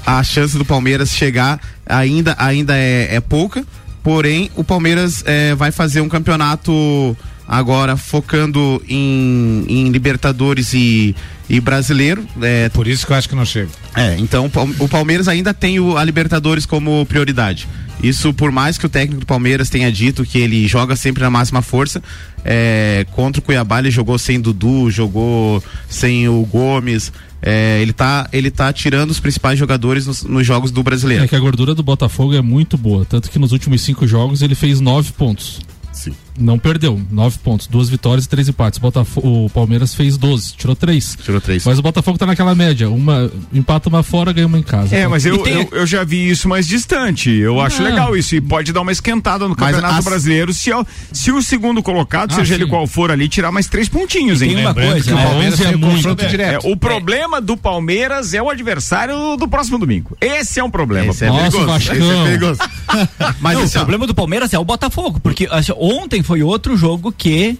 a 0.05 0.23
chance 0.23 0.57
do 0.57 0.65
Palmeiras 0.65 1.11
chegar 1.11 1.59
ainda, 1.85 2.35
ainda 2.39 2.75
é, 2.75 3.15
é 3.15 3.19
pouca. 3.19 3.63
Porém, 4.03 4.49
o 4.55 4.63
Palmeiras 4.63 5.23
é, 5.27 5.53
vai 5.55 5.71
fazer 5.71 6.01
um 6.01 6.09
campeonato 6.09 7.15
agora 7.47 7.97
focando 7.97 8.81
em, 8.87 9.65
em 9.67 9.89
Libertadores 9.89 10.73
e, 10.73 11.15
e 11.49 11.59
brasileiro. 11.59 12.25
É, 12.41 12.69
Por 12.69 12.87
isso 12.87 13.05
que 13.05 13.11
eu 13.11 13.17
acho 13.17 13.27
que 13.29 13.35
não 13.35 13.45
chega. 13.45 13.69
é, 13.95 14.15
então 14.19 14.49
o 14.79 14.87
Palmeiras 14.87 15.27
ainda 15.27 15.53
tem 15.53 15.79
o- 15.79 15.97
a 15.97 16.03
Libertadores 16.03 16.65
como 16.65 17.05
prioridade. 17.07 17.67
Isso 18.01 18.33
por 18.33 18.51
mais 18.51 18.77
que 18.77 18.85
o 18.85 18.89
técnico 18.89 19.19
do 19.19 19.25
Palmeiras 19.25 19.67
tenha 19.69 19.91
dito 19.91 20.23
que 20.23 20.37
ele 20.37 20.65
joga 20.67 20.95
sempre 20.95 21.21
na 21.21 21.29
máxima 21.29 21.61
força, 21.61 22.01
é, 22.45 23.05
contra 23.11 23.39
o 23.39 23.43
Cuiabá 23.43 23.79
ele 23.79 23.91
jogou 23.91 24.17
sem 24.17 24.39
Dudu, 24.39 24.89
jogou 24.89 25.63
sem 25.89 26.27
o 26.27 26.45
Gomes. 26.45 27.11
é, 27.41 27.81
ele 27.81 27.93
tá 27.93 28.27
ele 28.33 28.51
tá 28.51 28.71
tirando 28.73 29.11
os 29.11 29.19
principais 29.19 29.57
jogadores 29.57 30.05
nos, 30.05 30.23
nos 30.23 30.45
jogos 30.45 30.71
do 30.71 30.83
brasileiro. 30.83 31.23
É 31.23 31.27
que 31.27 31.35
a 31.35 31.39
gordura 31.39 31.73
do 31.73 31.83
Botafogo 31.83 32.33
é 32.35 32.41
muito 32.41 32.77
boa. 32.77 33.05
Tanto 33.05 33.29
que 33.29 33.39
nos 33.39 33.51
últimos 33.51 33.81
cinco 33.81 34.05
jogos 34.07 34.41
ele 34.41 34.55
fez 34.55 34.79
nove 34.79 35.11
pontos. 35.13 35.59
Sim. 35.91 36.13
Não 36.39 36.57
perdeu, 36.57 36.99
nove 37.11 37.37
pontos, 37.43 37.67
duas 37.67 37.89
vitórias 37.89 38.25
e 38.25 38.29
três 38.29 38.47
empates. 38.47 38.79
Botafogo, 38.79 39.45
o 39.45 39.49
Palmeiras 39.49 39.93
fez 39.93 40.17
12, 40.17 40.53
tirou 40.55 40.75
três. 40.75 41.17
Tirou 41.23 41.41
três. 41.41 41.65
Mas 41.65 41.77
o 41.77 41.81
Botafogo 41.81 42.17
tá 42.17 42.25
naquela 42.25 42.55
média, 42.55 42.89
uma 42.89 43.29
empata 43.53 43.89
uma 43.89 44.01
fora, 44.03 44.31
ganha 44.31 44.47
uma 44.47 44.57
em 44.57 44.63
casa. 44.63 44.95
É, 44.95 45.07
mas 45.07 45.25
eu, 45.25 45.37
tem- 45.39 45.53
eu, 45.53 45.69
eu 45.71 45.85
já 45.85 46.03
vi 46.03 46.29
isso 46.29 46.47
mais 46.47 46.65
distante. 46.67 47.29
Eu 47.29 47.59
acho 47.59 47.81
Ah. 47.81 47.85
legal 47.85 48.15
isso. 48.15 48.35
E 48.35 48.41
pode 48.41 48.71
dar 48.71 48.81
uma 48.81 48.91
esquentada 48.91 49.47
no 49.47 49.55
Campeonato 49.55 49.95
as- 49.95 50.05
Brasileiro 50.05 50.53
se, 50.53 50.71
é 50.71 50.77
o- 50.77 50.85
se 51.11 51.31
o 51.31 51.41
segundo 51.41 51.83
colocado, 51.83 52.31
Ah, 52.31 52.35
seja 52.35 52.55
ele 52.55 52.63
sim. 52.63 52.69
qual 52.69 52.87
for 52.87 53.11
ali, 53.11 53.27
tirar 53.27 53.51
mais 53.51 53.67
três 53.67 53.89
pontinhos, 53.89 54.41
E 54.41 54.45
hein? 54.45 54.51
tem 54.55 54.59
uma 54.63 54.69
Lembrando 54.69 54.91
coisa, 54.91 55.05
que 55.07 55.13
o 55.13 55.15
né? 55.17 55.23
Palmeiras 55.25 55.61
é 55.61 55.69
o 55.69 55.77
muito. 55.79 55.95
confronto 55.95 56.23
É, 56.25 56.27
direto. 56.27 56.71
o 56.71 56.77
problema 56.77 57.41
do 57.41 57.57
Palmeiras 57.57 58.33
é 58.33 58.41
o 58.41 58.49
adversário 58.49 59.35
do 59.37 59.47
próximo 59.47 59.77
domingo. 59.77 60.15
Esse 60.21 60.59
é 60.59 60.63
um 60.63 60.69
problema. 60.71 61.11
Esse 61.11 61.25
é 61.25 61.27
Nossa, 61.27 61.51
perigoso. 61.51 61.77
Esse 61.77 61.91
é 61.91 62.23
perigoso. 62.23 62.59
Mas 63.41 63.53
Não, 63.55 63.61
o 63.61 63.65
assim, 63.65 63.77
ó, 63.77 63.81
problema 63.81 64.07
do 64.07 64.15
Palmeiras 64.15 64.53
é 64.53 64.59
o 64.59 64.65
Botafogo, 64.65 65.19
porque 65.19 65.47
assim, 65.51 65.73
ontem 65.77 66.23
foi 66.29 66.43
outro 66.43 66.77
jogo 66.77 67.11
que, 67.11 67.57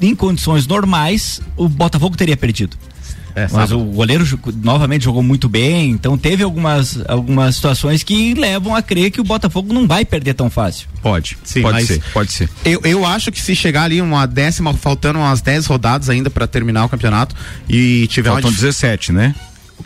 em 0.00 0.14
condições 0.14 0.64
normais, 0.64 1.40
o 1.56 1.68
Botafogo 1.68 2.16
teria 2.16 2.36
perdido. 2.36 2.76
é, 3.34 3.48
Mas 3.50 3.72
o 3.72 3.80
goleiro 3.80 4.24
novamente 4.62 5.04
jogou 5.06 5.24
muito 5.24 5.48
bem, 5.48 5.90
então 5.90 6.16
teve 6.16 6.44
algumas, 6.44 7.02
algumas 7.08 7.56
situações 7.56 8.04
que 8.04 8.32
levam 8.34 8.76
a 8.76 8.80
crer 8.80 9.10
que 9.10 9.20
o 9.20 9.24
Botafogo 9.24 9.72
não 9.74 9.88
vai 9.88 10.04
perder 10.04 10.34
tão 10.34 10.48
fácil. 10.48 10.86
Pode, 11.02 11.36
Sim, 11.42 11.62
pode 11.62 11.84
ser, 11.84 12.00
pode 12.12 12.30
ser. 12.30 12.48
Eu, 12.64 12.80
eu 12.84 13.04
acho 13.04 13.32
que 13.32 13.40
se 13.40 13.56
chegar 13.56 13.82
ali 13.82 14.00
uma 14.00 14.24
décima, 14.24 14.72
faltando 14.72 15.18
umas 15.18 15.40
10 15.40 15.66
rodadas 15.66 16.08
ainda 16.08 16.30
pra 16.30 16.46
terminar 16.46 16.84
o 16.84 16.88
campeonato 16.88 17.34
e 17.68 18.06
tiver 18.06 18.28
Faltam 18.30 18.50
uma. 18.50 18.52
dif- 18.52 18.62
17, 18.62 19.10
né? 19.10 19.34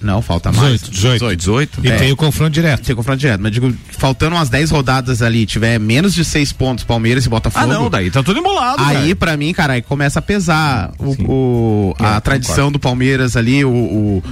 Não, 0.03 0.21
falta 0.21 0.53
mais. 0.53 0.83
18, 0.83 1.35
18. 1.37 1.81
E 1.83 1.89
É. 1.91 1.97
tem 1.97 2.13
o 2.13 2.17
confronto 2.17 2.51
direto. 2.51 2.85
Tem 2.85 2.95
confronto 2.95 3.19
direto, 3.19 3.41
mas 3.41 3.51
digo, 3.53 3.73
faltando 3.93 4.37
umas 4.37 4.49
10 4.49 4.71
rodadas 4.71 5.23
ali, 5.23 5.47
tiver 5.47 5.79
menos 5.81 6.15
de 6.15 6.25
6 6.25 6.53
pontos, 6.53 6.85
Palmeiras 6.85 7.25
e 7.25 7.29
Botafogo. 7.29 7.65
Ah, 7.65 7.67
não, 7.67 7.89
daí 7.89 8.11
tá 8.11 8.23
tudo 8.23 8.39
embolado. 8.39 8.83
Aí, 8.83 8.97
velho. 8.99 9.17
pra 9.17 9.37
mim, 9.37 9.53
cara, 9.53 9.73
aí 9.75 9.83
começa 9.83 10.19
a 10.19 10.23
pesar 10.23 10.93
o, 10.99 11.15
o- 11.33 11.95
a 11.99 12.17
É, 12.17 12.21
tradição 12.21 12.71
do 12.71 12.79
Palmeiras 12.79 13.37
ali. 13.37 13.65
O, 13.65 13.71
o, 13.71 14.23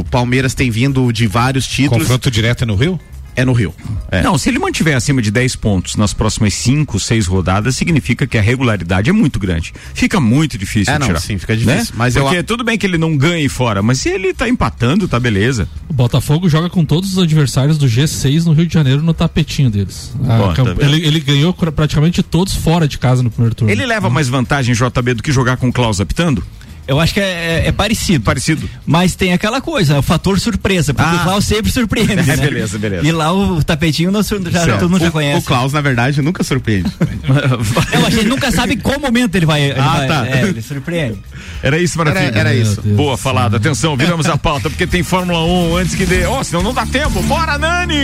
o 0.00 0.04
Palmeiras 0.10 0.54
tem 0.54 0.70
vindo 0.70 1.12
de 1.12 1.26
vários 1.26 1.66
títulos. 1.66 2.02
Confronto 2.02 2.30
direto 2.30 2.64
é 2.64 2.66
no 2.66 2.74
Rio? 2.74 2.98
É 3.34 3.44
no 3.44 3.52
Rio. 3.52 3.74
É. 4.10 4.22
Não, 4.22 4.36
se 4.36 4.48
ele 4.50 4.58
mantiver 4.58 4.96
acima 4.96 5.22
de 5.22 5.30
10 5.30 5.56
pontos 5.56 5.96
nas 5.96 6.12
próximas 6.12 6.52
5, 6.54 7.00
6 7.00 7.26
rodadas, 7.26 7.74
significa 7.76 8.26
que 8.26 8.36
a 8.36 8.42
regularidade 8.42 9.08
é 9.08 9.12
muito 9.12 9.38
grande. 9.38 9.72
Fica 9.94 10.20
muito 10.20 10.58
difícil 10.58 10.92
É, 10.92 10.98
não, 10.98 11.06
tirar. 11.06 11.20
sim, 11.20 11.38
fica 11.38 11.56
difícil. 11.56 11.78
Né? 11.78 11.86
Mas 11.94 12.14
eu- 12.16 12.24
Porque 12.24 12.42
tudo 12.42 12.62
bem 12.62 12.76
que 12.76 12.86
ele 12.86 12.98
não 12.98 13.16
ganhe 13.16 13.48
fora, 13.48 13.82
mas 13.82 13.98
se 14.00 14.08
ele 14.10 14.34
tá 14.34 14.48
empatando, 14.48 15.08
tá 15.08 15.18
beleza. 15.18 15.66
O 15.88 15.92
Botafogo 15.94 16.48
joga 16.48 16.68
com 16.68 16.84
todos 16.84 17.12
os 17.12 17.18
adversários 17.22 17.78
do 17.78 17.86
G6 17.86 18.44
no 18.44 18.52
Rio 18.52 18.66
de 18.66 18.74
Janeiro 18.74 19.02
no 19.02 19.14
tapetinho 19.14 19.70
deles. 19.70 20.12
Bom, 20.14 20.48
tá 20.48 20.54
camp- 20.54 20.68
vendo? 20.78 20.82
ele, 20.94 21.06
ele 21.06 21.20
ganhou 21.20 21.52
praticamente 21.54 22.22
todos 22.22 22.54
fora 22.54 22.86
de 22.86 22.98
casa 22.98 23.22
no 23.22 23.30
primeiro 23.30 23.54
turno. 23.54 23.72
Ele 23.72 23.86
leva 23.86 24.10
mais 24.10 24.28
vantagem, 24.28 24.74
JB, 24.74 25.14
do 25.14 25.22
que 25.22 25.32
jogar 25.32 25.56
com 25.56 25.68
o 25.68 25.72
Klaus 25.72 26.00
apitando? 26.00 26.44
Eu 26.86 26.98
acho 26.98 27.14
que 27.14 27.20
é, 27.20 27.62
é- 27.64 27.68
é 27.68 27.72
parecido. 27.72 28.24
Parecido. 28.24 28.68
Mas 28.84 29.14
tem 29.14 29.32
aquela 29.32 29.60
coisa, 29.60 29.98
o 29.98 30.02
fator 30.02 30.38
surpresa, 30.40 30.92
porque 30.92 31.14
Ah. 31.16 31.20
o 31.20 31.22
Klaus 31.22 31.44
sempre 31.44 31.70
surpreende. 31.70 32.12
É, 32.32 32.36
né? 32.36 32.36
beleza, 32.36 32.78
beleza. 32.78 33.06
E 33.06 33.12
lá 33.12 33.32
o 33.32 33.62
tapetinho 33.62 34.10
nós, 34.10 34.28
já, 34.28 34.78
todo 34.78 34.90
mundo 34.90 35.00
já 35.02 35.08
o, 35.08 35.12
conhece. 35.12 35.38
o 35.38 35.42
Klaus, 35.42 35.72
na 35.72 35.80
verdade, 35.80 36.20
nunca 36.22 36.42
surpreende. 36.42 36.90
Não, 37.94 38.06
a 38.06 38.10
gente 38.10 38.26
nunca 38.26 38.50
sabe 38.50 38.76
qual 38.76 38.98
momento 38.98 39.34
ele 39.36 39.46
vai. 39.46 39.62
Ele, 39.62 39.78
Ah, 39.78 39.96
vai- 39.96 40.08
tá. 40.08 40.26
é, 40.26 40.42
ele 40.48 40.62
surpreende. 40.62 41.18
Era 41.62 41.78
isso, 41.78 41.96
Maravilha? 41.98 42.26
Era- 42.28 42.38
era 42.40 42.54
isso. 42.54 42.80
Deus 42.82 42.96
Boa 42.96 43.16
falada. 43.16 43.56
Atenção, 43.56 43.96
viramos 43.96 44.26
a 44.26 44.36
pauta 44.36 44.68
porque 44.68 44.86
tem 44.86 45.02
Fórmula 45.02 45.44
1 45.44 45.76
antes 45.76 45.94
que 45.94 46.04
dê. 46.04 46.26
Oh, 46.26 46.42
senão 46.42 46.62
não 46.62 46.74
dá 46.74 46.84
tempo. 46.86 47.22
Bora, 47.22 47.56
Nani! 47.58 47.96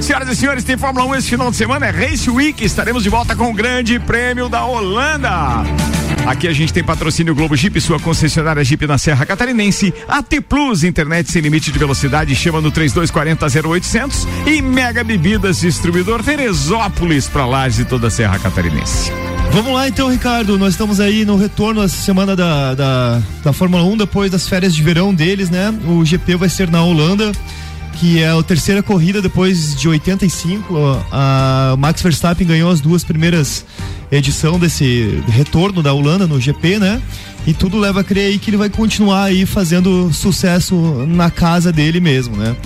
Senhoras 0.00 0.28
e 0.28 0.36
senhores, 0.36 0.62
tem 0.64 0.76
Fórmula 0.76 1.06
1 1.06 1.14
esse 1.16 1.28
final 1.30 1.50
de 1.50 1.56
semana. 1.56 1.86
É 1.86 1.90
Race 1.90 2.28
Week. 2.30 2.64
Estaremos 2.64 3.02
de 3.02 3.08
volta 3.08 3.34
com 3.34 3.50
o 3.50 3.54
Grande 3.54 3.98
Prêmio 3.98 4.48
da 4.48 4.64
Holanda. 4.64 5.64
Aqui 6.26 6.48
a 6.48 6.52
gente 6.52 6.72
tem 6.72 6.82
patrocínio 6.82 7.34
Globo 7.34 7.56
Jeep, 7.56 7.80
sua 7.80 7.95
concessionária 8.00 8.64
Jeep 8.64 8.86
na 8.86 8.98
Serra 8.98 9.26
Catarinense. 9.26 9.92
AT 10.08 10.40
Plus, 10.48 10.84
internet 10.84 11.30
sem 11.30 11.42
limite 11.42 11.72
de 11.72 11.78
velocidade, 11.78 12.34
chama 12.34 12.60
no 12.60 12.70
3240 12.70 13.68
0800 13.68 14.28
e 14.46 14.62
Mega 14.62 15.02
Bebidas, 15.02 15.60
distribuidor 15.60 16.22
Teresópolis 16.22 17.28
para 17.28 17.46
Lages 17.46 17.80
e 17.80 17.84
toda 17.84 18.08
a 18.08 18.10
Serra 18.10 18.38
Catarinense. 18.38 19.12
Vamos 19.52 19.72
lá 19.72 19.88
então, 19.88 20.10
Ricardo. 20.10 20.58
Nós 20.58 20.74
estamos 20.74 21.00
aí 21.00 21.24
no 21.24 21.36
retorno 21.36 21.82
essa 21.82 21.96
semana 21.96 22.36
da, 22.36 22.74
da, 22.74 23.22
da 23.42 23.52
Fórmula 23.52 23.82
1, 23.84 23.96
depois 23.96 24.30
das 24.30 24.48
férias 24.48 24.74
de 24.74 24.82
verão 24.82 25.14
deles, 25.14 25.48
né? 25.48 25.72
O 25.86 26.04
GP 26.04 26.36
vai 26.36 26.48
ser 26.48 26.70
na 26.70 26.82
Holanda, 26.82 27.32
que 27.98 28.22
é 28.22 28.30
a 28.30 28.42
terceira 28.42 28.82
corrida 28.82 29.22
depois 29.22 29.74
de 29.74 29.88
85. 29.88 30.74
A 31.10 31.74
Max 31.78 32.02
Verstappen 32.02 32.46
ganhou 32.46 32.70
as 32.70 32.80
duas 32.80 33.02
primeiras 33.02 33.64
edição 34.10 34.58
desse 34.58 35.22
retorno 35.28 35.82
da 35.82 35.92
Holanda 35.92 36.26
no 36.26 36.40
GP, 36.40 36.78
né? 36.78 37.02
E 37.46 37.54
tudo 37.54 37.78
leva 37.78 38.00
a 38.00 38.04
crer 38.04 38.26
aí 38.26 38.38
que 38.38 38.50
ele 38.50 38.56
vai 38.56 38.68
continuar 38.68 39.24
aí 39.24 39.46
fazendo 39.46 40.12
sucesso 40.12 40.74
na 41.08 41.30
casa 41.30 41.72
dele 41.72 42.00
mesmo, 42.00 42.36
né? 42.36 42.56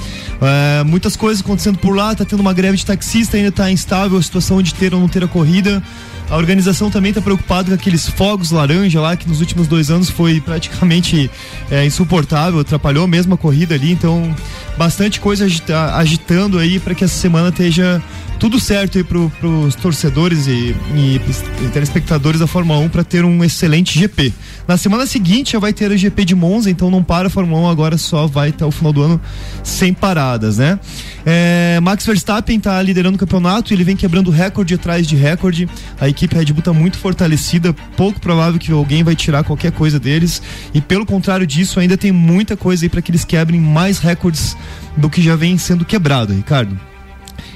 É, 0.40 0.84
muitas 0.84 1.16
coisas 1.16 1.42
acontecendo 1.42 1.78
por 1.78 1.94
lá, 1.94 2.14
tá 2.14 2.24
tendo 2.24 2.40
uma 2.40 2.52
greve 2.52 2.78
de 2.78 2.86
taxista, 2.86 3.36
ainda 3.36 3.52
tá 3.52 3.70
instável 3.70 4.18
a 4.18 4.22
situação 4.22 4.62
de 4.62 4.74
ter 4.74 4.94
ou 4.94 5.00
não 5.00 5.08
ter 5.08 5.22
a 5.22 5.28
corrida. 5.28 5.82
A 6.30 6.36
organização 6.36 6.90
também 6.90 7.10
está 7.10 7.20
preocupada 7.20 7.68
com 7.68 7.74
aqueles 7.74 8.08
fogos 8.08 8.52
laranja 8.52 9.00
lá, 9.00 9.16
que 9.16 9.28
nos 9.28 9.40
últimos 9.40 9.66
dois 9.66 9.90
anos 9.90 10.08
foi 10.08 10.40
praticamente 10.40 11.28
é, 11.70 11.84
insuportável, 11.84 12.60
atrapalhou 12.60 13.06
mesmo 13.06 13.34
a 13.34 13.36
corrida 13.36 13.74
ali. 13.74 13.90
Então, 13.90 14.34
bastante 14.80 15.20
coisa 15.20 15.44
agita- 15.44 15.94
agitando 15.94 16.58
aí 16.58 16.80
para 16.80 16.94
que 16.94 17.04
essa 17.04 17.14
semana 17.14 17.50
esteja 17.50 18.02
tudo 18.40 18.58
certo 18.58 18.96
aí 18.96 19.04
para 19.04 19.18
os 19.18 19.74
torcedores 19.74 20.46
e, 20.46 20.74
e, 20.94 21.20
e 21.62 21.68
telespectadores 21.68 22.40
da 22.40 22.46
Fórmula 22.46 22.80
1 22.80 22.88
para 22.88 23.04
ter 23.04 23.22
um 23.22 23.44
excelente 23.44 23.98
GP. 23.98 24.32
Na 24.66 24.78
semana 24.78 25.04
seguinte 25.04 25.52
já 25.52 25.58
vai 25.58 25.74
ter 25.74 25.92
a 25.92 25.96
GP 25.96 26.24
de 26.24 26.34
Monza, 26.34 26.70
então 26.70 26.90
não 26.90 27.02
para 27.02 27.26
a 27.26 27.30
Fórmula 27.30 27.68
1 27.68 27.68
agora, 27.68 27.98
só 27.98 28.26
vai 28.26 28.48
até 28.48 28.64
o 28.64 28.70
final 28.70 28.94
do 28.94 29.02
ano 29.02 29.20
sem 29.62 29.92
paradas, 29.92 30.56
né? 30.56 30.80
É, 31.26 31.78
Max 31.82 32.06
Verstappen 32.06 32.56
está 32.56 32.80
liderando 32.80 33.16
o 33.16 33.18
campeonato, 33.18 33.74
ele 33.74 33.84
vem 33.84 33.94
quebrando 33.94 34.30
recorde 34.30 34.72
atrás 34.72 35.06
de 35.06 35.16
recorde. 35.16 35.68
A 36.00 36.08
equipe 36.08 36.34
Red 36.34 36.46
Bull 36.46 36.60
está 36.60 36.72
muito 36.72 36.96
fortalecida, 36.96 37.74
pouco 37.94 38.18
provável 38.20 38.58
que 38.58 38.72
alguém 38.72 39.04
vai 39.04 39.14
tirar 39.14 39.44
qualquer 39.44 39.72
coisa 39.72 40.00
deles. 40.00 40.40
E 40.72 40.80
pelo 40.80 41.04
contrário 41.04 41.46
disso, 41.46 41.78
ainda 41.78 41.98
tem 41.98 42.10
muita 42.10 42.56
coisa 42.56 42.86
aí 42.86 42.88
para 42.88 43.02
que 43.02 43.10
eles 43.10 43.24
quebrem 43.24 43.60
mais 43.60 43.98
recordes 43.98 44.56
do 44.96 45.10
que 45.10 45.20
já 45.20 45.36
vem 45.36 45.58
sendo 45.58 45.84
quebrado, 45.84 46.32
Ricardo. 46.32 46.89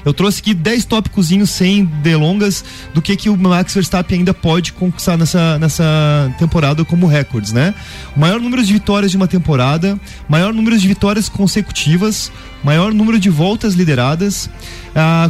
Eu 0.03 0.13
trouxe 0.13 0.41
aqui 0.41 0.53
10 0.53 0.85
tópicozinhos 0.85 1.49
sem 1.49 1.85
delongas 1.85 2.63
do 2.93 3.01
que, 3.01 3.15
que 3.15 3.29
o 3.29 3.37
Max 3.37 3.73
Verstappen 3.73 4.19
ainda 4.19 4.33
pode 4.33 4.73
conquistar 4.73 5.17
nessa, 5.17 5.57
nessa 5.59 5.83
temporada 6.37 6.83
como 6.85 7.07
recordes, 7.07 7.51
né? 7.51 7.73
Maior 8.15 8.39
número 8.39 8.63
de 8.63 8.71
vitórias 8.73 9.11
de 9.11 9.17
uma 9.17 9.27
temporada, 9.27 9.99
maior 10.29 10.53
número 10.53 10.77
de 10.77 10.87
vitórias 10.87 11.27
consecutivas, 11.29 12.31
maior 12.63 12.93
número 12.93 13.19
de 13.19 13.29
voltas 13.29 13.73
lideradas, 13.73 14.49
a- 14.95 15.29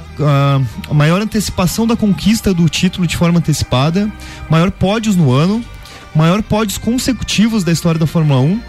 a 0.89 0.93
maior 0.93 1.21
antecipação 1.21 1.85
da 1.87 1.95
conquista 1.95 2.53
do 2.53 2.67
título 2.69 3.05
de 3.07 3.17
forma 3.17 3.39
antecipada, 3.39 4.11
maior 4.49 4.71
pódios 4.71 5.15
no 5.15 5.31
ano, 5.31 5.63
maior 6.15 6.41
pódios 6.43 6.77
consecutivos 6.77 7.63
da 7.63 7.71
história 7.71 7.99
da 7.99 8.07
Fórmula 8.07 8.39
1, 8.39 8.61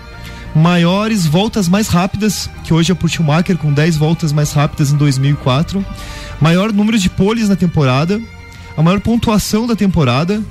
maiores 0.57 1.27
voltas 1.27 1.69
mais 1.69 1.89
rápidas, 1.89 2.49
que 2.65 2.73
hoje 2.73 2.91
é 2.91 2.95
por 2.95 3.11
Schumacher 3.11 3.59
com 3.59 3.71
10 3.73 3.97
voltas 3.99 4.33
mais 4.33 4.53
rápidas 4.53 4.91
em 4.91 4.97
2004, 4.97 5.85
maior 6.41 6.73
número 6.73 6.99
de 6.99 7.11
poles 7.11 7.49
na 7.49 7.57
temporada, 7.57 8.19
a 8.75 8.83
maior 8.83 9.01
pontuação 9.01 9.67
da 9.67 9.75
temporada, 9.75 10.43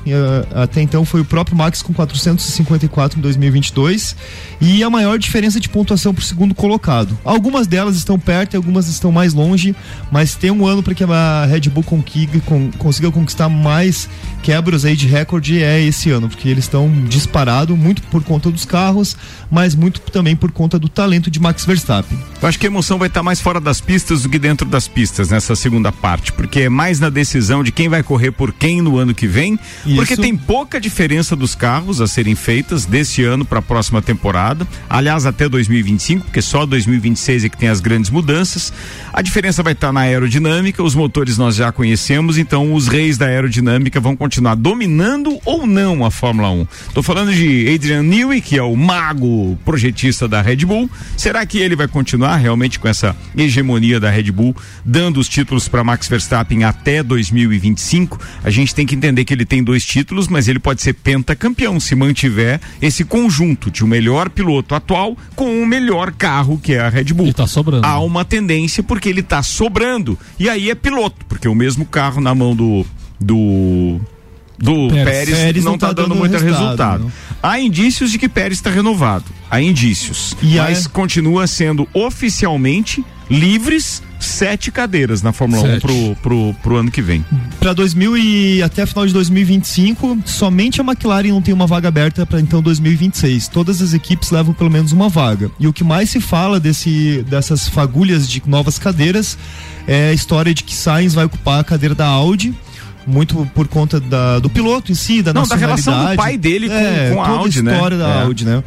ah, 0.55 0.63
até 0.63 0.81
então 0.81 1.05
foi 1.05 1.21
o 1.21 1.25
próprio 1.25 1.55
Max 1.55 1.83
com 1.83 1.93
454 1.93 3.19
em 3.19 3.21
2022, 3.21 4.15
e 4.59 4.83
a 4.83 4.89
maior 4.89 5.19
diferença 5.19 5.59
de 5.59 5.69
pontuação 5.69 6.11
por 6.11 6.23
segundo 6.23 6.55
colocado. 6.55 7.15
Algumas 7.23 7.67
delas 7.67 7.95
estão 7.95 8.17
perto 8.17 8.55
e 8.55 8.57
algumas 8.57 8.87
estão 8.87 9.11
mais 9.11 9.35
longe, 9.35 9.75
mas 10.11 10.33
tem 10.33 10.49
um 10.49 10.65
ano 10.65 10.81
para 10.81 10.95
que 10.95 11.03
a 11.03 11.45
Red 11.45 11.69
Bull 11.69 11.83
conquiga, 11.83 12.39
con- 12.39 12.71
consiga 12.79 13.11
conquistar 13.11 13.47
mais 13.47 14.09
quebras 14.41 14.85
aí 14.85 14.95
de 14.95 15.05
recorde 15.07 15.61
é 15.61 15.79
esse 15.81 16.09
ano, 16.09 16.27
porque 16.27 16.49
eles 16.49 16.63
estão 16.65 16.89
disparado 17.07 17.77
muito 17.77 18.01
por 18.03 18.23
conta 18.23 18.49
dos 18.49 18.65
carros, 18.65 19.15
mas 19.49 19.75
muito 19.75 19.99
também 19.99 20.35
por 20.35 20.51
conta 20.51 20.77
do 20.79 20.89
talento 20.89 21.29
de 21.29 21.39
Max 21.39 21.65
Verstappen. 21.65 22.17
Eu 22.41 22.47
acho 22.47 22.59
que 22.59 22.65
a 22.65 22.69
emoção 22.69 22.97
vai 22.97 23.07
estar 23.07 23.23
mais 23.23 23.39
fora 23.39 23.59
das 23.59 23.81
pistas 23.81 24.23
do 24.23 24.29
que 24.29 24.37
dentro 24.37 24.67
das 24.67 24.87
pistas 24.87 25.29
nessa 25.29 25.55
segunda 25.55 25.91
parte, 25.91 26.31
porque 26.31 26.61
é 26.61 26.69
mais 26.69 26.99
na 26.99 27.09
decisão 27.09 27.63
de 27.63 27.71
quem 27.71 27.89
vai 27.89 28.03
correr 28.03 28.31
por 28.31 28.53
quem 28.53 28.81
no 28.81 28.97
ano 28.97 29.13
que 29.13 29.27
vem, 29.27 29.59
Isso. 29.85 29.95
porque 29.95 30.15
tem 30.15 30.35
pouca 30.35 30.79
diferença 30.79 31.35
dos 31.35 31.55
carros 31.55 32.01
a 32.01 32.07
serem 32.07 32.35
feitas 32.35 32.85
desse 32.85 33.23
ano 33.23 33.45
para 33.45 33.59
a 33.59 33.61
próxima 33.61 34.01
temporada. 34.01 34.67
Aliás, 34.89 35.25
até 35.25 35.47
2025, 35.49 36.25
porque 36.25 36.41
só 36.41 36.65
2026 36.65 37.45
é 37.45 37.49
que 37.49 37.57
tem 37.57 37.69
as 37.69 37.79
grandes 37.79 38.09
mudanças. 38.09 38.71
A 39.13 39.21
diferença 39.21 39.63
vai 39.63 39.73
estar 39.73 39.91
na 39.91 40.01
aerodinâmica, 40.01 40.83
os 40.83 40.95
motores 40.95 41.37
nós 41.37 41.55
já 41.55 41.71
conhecemos, 41.71 42.37
então 42.37 42.73
os 42.73 42.87
reis 42.87 43.17
da 43.17 43.25
aerodinâmica 43.25 43.99
vão 43.99 44.15
continuar 44.15 44.55
dominando 44.55 45.39
ou 45.45 45.65
não 45.65 46.05
a 46.05 46.11
Fórmula 46.11 46.49
1. 46.51 46.67
Tô 46.93 47.01
falando 47.01 47.33
de 47.33 47.73
Adrian 47.73 48.03
Newey, 48.03 48.41
que 48.41 48.57
é 48.57 48.63
o 48.63 48.75
mago 48.75 49.34
projetista 49.63 50.27
da 50.27 50.41
Red 50.41 50.57
Bull. 50.57 50.89
Será 51.17 51.45
que 51.45 51.57
ele 51.57 51.75
vai 51.75 51.87
continuar 51.87 52.35
realmente 52.37 52.79
com 52.79 52.87
essa 52.87 53.15
hegemonia 53.35 53.99
da 53.99 54.09
Red 54.09 54.31
Bull, 54.31 54.55
dando 54.83 55.19
os 55.19 55.29
títulos 55.29 55.67
para 55.67 55.83
Max 55.83 56.07
Verstappen 56.07 56.63
até 56.63 57.01
2025? 57.01 58.19
A 58.43 58.49
gente 58.49 58.73
tem 58.73 58.85
que 58.85 58.95
entender 58.95 59.25
que 59.25 59.33
ele 59.33 59.45
tem 59.45 59.63
dois 59.63 59.85
títulos, 59.85 60.27
mas 60.27 60.47
ele 60.47 60.59
pode 60.59 60.81
ser 60.81 60.93
pentacampeão 60.93 61.79
se 61.79 61.95
mantiver 61.95 62.59
esse 62.81 63.03
conjunto 63.03 63.69
de 63.69 63.83
o 63.83 63.87
melhor 63.87 64.29
piloto 64.29 64.75
atual 64.75 65.17
com 65.35 65.61
o 65.61 65.65
melhor 65.65 66.11
carro 66.11 66.57
que 66.57 66.73
é 66.73 66.79
a 66.79 66.89
Red 66.89 67.05
Bull. 67.13 67.33
tá 67.33 67.47
sobrando. 67.47 67.85
Há 67.85 67.99
uma 67.99 68.25
tendência 68.25 68.81
porque 68.81 69.09
ele 69.09 69.21
tá 69.23 69.41
sobrando. 69.43 70.17
E 70.39 70.49
aí 70.49 70.69
é 70.69 70.75
piloto, 70.75 71.25
porque 71.27 71.47
o 71.47 71.55
mesmo 71.55 71.85
carro 71.85 72.21
na 72.21 72.33
mão 72.33 72.55
do 72.55 72.85
do 73.19 73.99
do 74.57 74.87
Pérez. 74.89 75.05
Pérez, 75.05 75.37
Pérez 75.37 75.63
não 75.65 75.71
não 75.73 75.77
tá, 75.77 75.87
dando 75.87 76.09
dando 76.09 76.15
muito 76.15 76.31
resultado, 76.33 76.61
resultado. 77.03 77.11
Há 77.41 77.59
indícios 77.59 78.11
de 78.11 78.17
que 78.17 78.29
Pérez 78.29 78.57
está 78.57 78.69
renovado. 78.69 79.25
Há 79.49 79.61
indícios. 79.61 80.35
E 80.41 80.55
mas 80.55 80.85
aí- 80.85 80.91
continua 80.91 81.45
sendo 81.47 81.87
oficialmente 81.93 83.03
livres 83.29 84.01
sete 84.19 84.71
cadeiras 84.71 85.21
na 85.21 85.31
Fórmula 85.31 85.61
1 85.63 85.65
Sete. 85.65 85.81
pro, 85.81 86.15
pro, 86.21 86.55
pro 86.63 86.75
ano 86.77 86.89
que 86.91 87.01
vem. 87.01 87.23
Para 87.59 87.73
2000 87.73 88.17
e 88.17 88.63
até 88.63 88.81
a 88.83 88.87
final 88.87 89.05
de 89.05 89.13
2025, 89.13 90.19
somente 90.25 90.81
a 90.81 90.83
McLaren 90.83 91.29
não 91.29 91.41
tem 91.41 91.53
uma 91.53 91.67
vaga 91.67 91.87
aberta 91.87 92.25
para 92.25 92.39
então 92.39 92.61
2026. 92.61 93.47
Todas 93.47 93.81
as 93.81 93.93
equipes 93.93 94.31
levam 94.31 94.53
pelo 94.53 94.69
menos 94.69 94.91
uma 94.91 95.09
vaga. 95.09 95.51
E 95.59 95.67
o 95.67 95.73
que 95.73 95.83
mais 95.83 96.09
se 96.09 96.19
fala 96.19 96.59
desse 96.59 97.23
dessas 97.29 97.67
fagulhas 97.67 98.27
de 98.27 98.41
novas 98.47 98.79
cadeiras 98.79 99.37
é 99.87 100.09
a 100.09 100.13
história 100.13 100.53
de 100.53 100.63
que 100.63 100.73
Sainz 100.75 101.13
vai 101.13 101.25
ocupar 101.25 101.59
a 101.59 101.63
cadeira 101.63 101.93
da 101.93 102.07
Audi. 102.07 102.53
Muito 103.07 103.47
por 103.53 103.67
conta 103.67 103.99
da- 103.99 104.39
do 104.39 104.49
piloto 104.49 104.91
em 104.91 104.95
si, 104.95 105.21
da 105.21 105.31
Não, 105.33 105.45
da 105.47 105.55
relação 105.55 106.09
do 106.11 106.15
pai 106.15 106.37
dele 106.37 106.67
com- 106.67 106.73
É, 106.75 107.11
com 107.13 107.21
a 107.21 107.25
toda 107.27 107.39
Audi, 107.39 107.61
né? 107.61 107.73
história 107.73 107.97
da 107.97 108.07
É. 108.09 108.21
Audi, 108.23 108.45
né? 108.45 108.63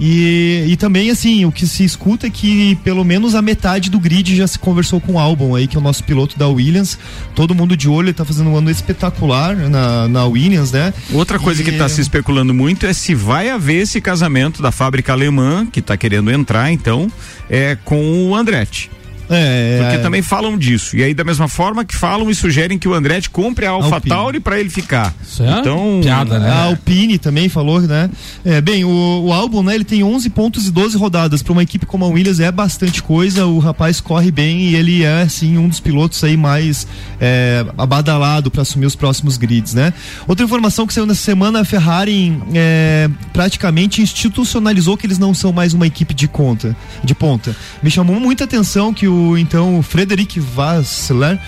E, 0.00 0.64
e 0.68 0.76
também, 0.76 1.10
assim, 1.10 1.44
o 1.44 1.52
que 1.52 1.64
se 1.66 1.84
escuta 1.84 2.26
é 2.26 2.30
que 2.30 2.74
pelo 2.82 3.04
menos 3.04 3.34
a 3.36 3.42
metade 3.42 3.88
do 3.90 4.00
grid 4.00 4.34
já 4.34 4.46
se 4.48 4.58
conversou 4.58 5.00
com 5.00 5.12
o 5.12 5.18
Albon 5.18 5.54
aí, 5.54 5.68
que 5.68 5.76
é 5.76 5.78
o 5.78 5.82
nosso 5.82 6.02
piloto 6.02 6.36
da 6.36 6.48
Williams. 6.48 6.98
Todo 7.36 7.54
mundo 7.54 7.76
de 7.76 7.88
olho, 7.88 8.06
ele 8.06 8.12
tá 8.14 8.24
fazendo 8.24 8.50
um 8.50 8.56
ano 8.56 8.70
espetacular 8.70 9.54
na, 9.54 10.08
na 10.08 10.24
Williams, 10.24 10.72
né? 10.72 10.92
Outra 11.12 11.38
coisa 11.38 11.60
E- 11.60 11.64
que 11.64 11.70
está 11.70 11.88
se 11.88 12.00
especulando 12.00 12.52
muito 12.52 12.84
é 12.86 12.92
se 12.92 13.14
vai 13.14 13.48
haver 13.50 13.82
esse 13.82 14.00
casamento 14.00 14.60
da 14.62 14.72
fábrica 14.72 15.12
alemã, 15.12 15.66
que 15.70 15.78
está 15.80 15.96
querendo 15.96 16.32
entrar, 16.32 16.72
então, 16.72 17.06
é 17.48 17.76
com 17.84 18.28
o 18.30 18.34
Andretti. 18.34 18.90
É, 19.32 19.78
Porque 19.80 19.96
é. 19.96 19.98
também 19.98 20.22
falam 20.22 20.58
disso. 20.58 20.96
E 20.96 21.02
aí, 21.02 21.14
da 21.14 21.24
mesma 21.24 21.48
forma 21.48 21.84
que 21.84 21.94
falam 21.94 22.30
e 22.30 22.34
sugerem 22.34 22.78
que 22.78 22.86
o 22.86 22.94
Andretti 22.94 23.30
compre 23.30 23.66
a 23.66 23.70
AlphaTauri 23.70 24.40
para 24.40 24.60
ele 24.60 24.70
ficar. 24.70 25.14
Isso 25.22 25.42
é 25.42 25.58
então, 25.58 26.00
piada, 26.02 26.38
né? 26.38 26.50
A 26.50 26.64
Alpine 26.64 27.18
também 27.18 27.48
falou, 27.48 27.80
né? 27.80 28.10
É, 28.44 28.60
bem, 28.60 28.84
o, 28.84 29.24
o 29.24 29.32
álbum, 29.32 29.62
né? 29.62 29.74
Ele 29.74 29.84
tem 29.84 30.04
11 30.04 30.28
pontos 30.30 30.66
e 30.66 30.70
12 30.70 30.96
rodadas. 30.96 31.42
Para 31.42 31.52
uma 31.52 31.62
equipe 31.62 31.86
como 31.86 32.04
a 32.04 32.08
Williams 32.08 32.40
é 32.40 32.52
bastante 32.52 33.02
coisa. 33.02 33.46
O 33.46 33.58
rapaz 33.58 34.00
corre 34.00 34.30
bem 34.30 34.60
e 34.62 34.76
ele 34.76 35.02
é, 35.02 35.22
assim, 35.22 35.56
um 35.56 35.68
dos 35.68 35.80
pilotos 35.80 36.22
aí 36.24 36.36
mais 36.36 36.86
é, 37.20 37.64
abadalado 37.78 38.50
para 38.50 38.62
assumir 38.62 38.86
os 38.86 38.94
próximos 38.94 39.36
grids, 39.36 39.74
né? 39.74 39.92
Outra 40.26 40.44
informação 40.44 40.86
que 40.86 40.92
saiu 40.92 41.06
nessa 41.06 41.22
semana, 41.22 41.60
a 41.60 41.64
Ferrari 41.64 42.36
é, 42.54 43.08
praticamente 43.32 44.02
institucionalizou 44.02 44.96
que 44.96 45.06
eles 45.06 45.18
não 45.18 45.32
são 45.32 45.52
mais 45.52 45.72
uma 45.72 45.86
equipe 45.86 46.14
de 46.14 46.28
conta, 46.28 46.76
de 47.02 47.14
ponta. 47.14 47.56
Me 47.82 47.90
chamou 47.90 48.18
muita 48.20 48.44
atenção 48.44 48.92
que 48.92 49.08
o, 49.08 49.21
então, 49.36 49.78
o 49.78 49.82
Frederic 49.82 50.38
Vassler 50.38 51.38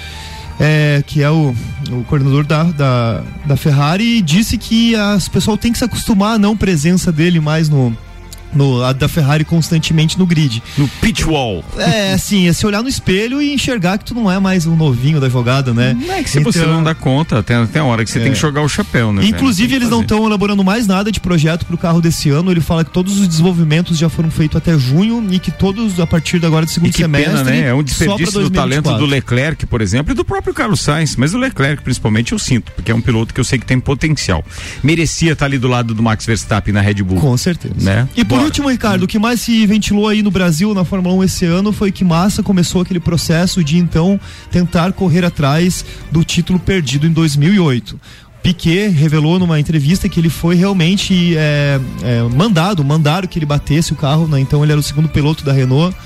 é, 0.58 1.02
que 1.06 1.22
é 1.22 1.30
o, 1.30 1.54
o 1.90 2.04
coordenador 2.04 2.44
da, 2.44 2.64
da, 2.64 3.22
da 3.46 3.56
Ferrari, 3.56 4.20
disse 4.22 4.56
que 4.56 4.94
as 4.94 5.28
pessoal 5.28 5.56
tem 5.56 5.72
que 5.72 5.78
se 5.78 5.84
acostumar 5.84 6.36
à 6.36 6.38
não 6.38 6.56
presença 6.56 7.10
dele 7.10 7.40
mais 7.40 7.68
no, 7.68 7.96
no 8.54 8.82
a 8.82 8.92
da 8.92 9.08
Ferrari 9.08 9.44
constantemente 9.44 10.18
no 10.18 10.26
grid. 10.26 10.62
No 10.78 10.86
pitch 11.00 11.24
wall. 11.24 11.64
É, 11.76 12.12
assim, 12.14 12.48
é 12.48 12.52
se 12.52 12.66
olhar 12.66 12.82
no 12.82 12.88
espelho 12.88 13.40
e 13.42 13.52
enxergar 13.52 13.98
que 13.98 14.04
tu 14.04 14.14
não 14.14 14.30
é 14.30 14.38
mais 14.38 14.66
um 14.66 14.76
novinho 14.76 15.20
da 15.20 15.28
jogada, 15.28 15.72
né? 15.74 15.96
Não 15.98 16.14
é 16.14 16.22
que 16.22 16.30
se 16.30 16.40
você 16.40 16.64
não 16.66 16.82
dá 16.82 16.94
conta, 16.94 17.42
tem, 17.42 17.66
tem 17.66 17.82
hora 17.82 18.04
que 18.04 18.10
você 18.10 18.18
É. 18.18 18.22
tem 18.22 18.32
que 18.32 18.38
jogar 18.38 18.62
o 18.62 18.68
chapéu, 18.68 19.12
né? 19.12 19.24
Inclusive, 19.26 19.74
eles 19.74 19.88
não 19.88 20.02
estão 20.02 20.26
elaborando 20.26 20.62
mais 20.64 20.86
nada 20.86 21.10
de 21.10 21.20
projeto 21.20 21.64
para 21.66 21.74
o 21.74 21.78
carro 21.78 22.00
desse 22.00 22.30
ano. 22.30 22.50
Ele 22.50 22.60
fala 22.60 22.84
que 22.84 22.90
todos 22.90 23.18
os 23.20 23.26
desenvolvimentos 23.28 23.98
já 23.98 24.08
foram 24.08 24.30
feitos 24.30 24.56
até 24.56 24.78
junho 24.78 25.26
e 25.30 25.38
que 25.38 25.50
todos, 25.50 25.98
a 26.00 26.06
partir 26.06 26.38
de 26.38 26.46
agora 26.46 26.64
do 26.66 26.70
segundo 26.70 26.90
E 26.90 26.92
que 26.92 26.98
semestre. 27.02 27.30
pena, 27.32 27.44
né? 27.44 27.68
É 27.68 27.74
um 27.74 27.82
desperdício 27.82 28.40
do 28.40 28.50
talento 28.50 28.84
2024. 28.84 28.98
do 28.98 29.06
Leclerc, 29.06 29.66
por 29.66 29.80
exemplo, 29.80 30.12
e 30.12 30.14
do 30.14 30.24
próprio 30.24 30.52
Carlos 30.54 30.80
Sainz. 30.80 31.16
Mas 31.16 31.34
o 31.34 31.38
Leclerc, 31.38 31.82
principalmente, 31.82 32.32
eu 32.32 32.38
sinto, 32.38 32.72
porque 32.72 32.90
é 32.90 32.94
um 32.94 33.00
piloto 33.00 33.32
que 33.34 33.40
eu 33.40 33.44
sei 33.44 33.58
que 33.58 33.66
tem 33.66 33.78
potencial. 33.80 34.44
Merecia 34.82 35.32
estar 35.32 35.46
ali 35.46 35.58
do 35.58 35.68
lado 35.68 35.94
do 35.94 36.02
Max 36.02 36.26
Verstappen 36.26 36.72
na 36.72 36.80
Red 36.80 36.94
Bull. 37.02 37.18
Com 37.20 37.36
certeza. 37.36 37.74
Né? 37.78 38.08
E 38.16 38.24
por. 38.24 38.43
Último, 38.44 38.68
Ricardo, 38.70 39.04
o 39.04 39.06
que 39.08 39.18
mais 39.18 39.40
se 39.40 39.66
ventilou 39.66 40.08
aí 40.08 40.22
no 40.22 40.30
Brasil 40.30 40.74
na 40.74 40.84
Fórmula 40.84 41.14
1 41.16 41.24
esse 41.24 41.44
ano 41.44 41.72
foi 41.72 41.90
que 41.90 42.04
Massa 42.04 42.42
começou 42.42 42.82
aquele 42.82 43.00
processo 43.00 43.62
de 43.64 43.78
então 43.78 44.18
tentar 44.50 44.92
correr 44.92 45.24
atrás 45.24 45.84
do 46.10 46.22
título 46.24 46.58
perdido 46.58 47.06
em 47.06 47.12
2008. 47.12 47.98
Piquet 48.42 48.88
revelou 48.88 49.38
numa 49.38 49.58
entrevista 49.58 50.08
que 50.08 50.20
ele 50.20 50.28
foi 50.28 50.54
realmente 50.54 51.34
é, 51.36 51.80
é, 52.02 52.22
mandado, 52.36 52.84
mandaram 52.84 53.26
que 53.26 53.38
ele 53.38 53.46
batesse 53.46 53.92
o 53.92 53.96
carro, 53.96 54.28
né? 54.28 54.38
então 54.38 54.62
ele 54.62 54.72
era 54.72 54.78
o 54.80 54.82
segundo 54.82 55.08
piloto 55.08 55.44
da 55.44 55.52
Renault. 55.52 55.96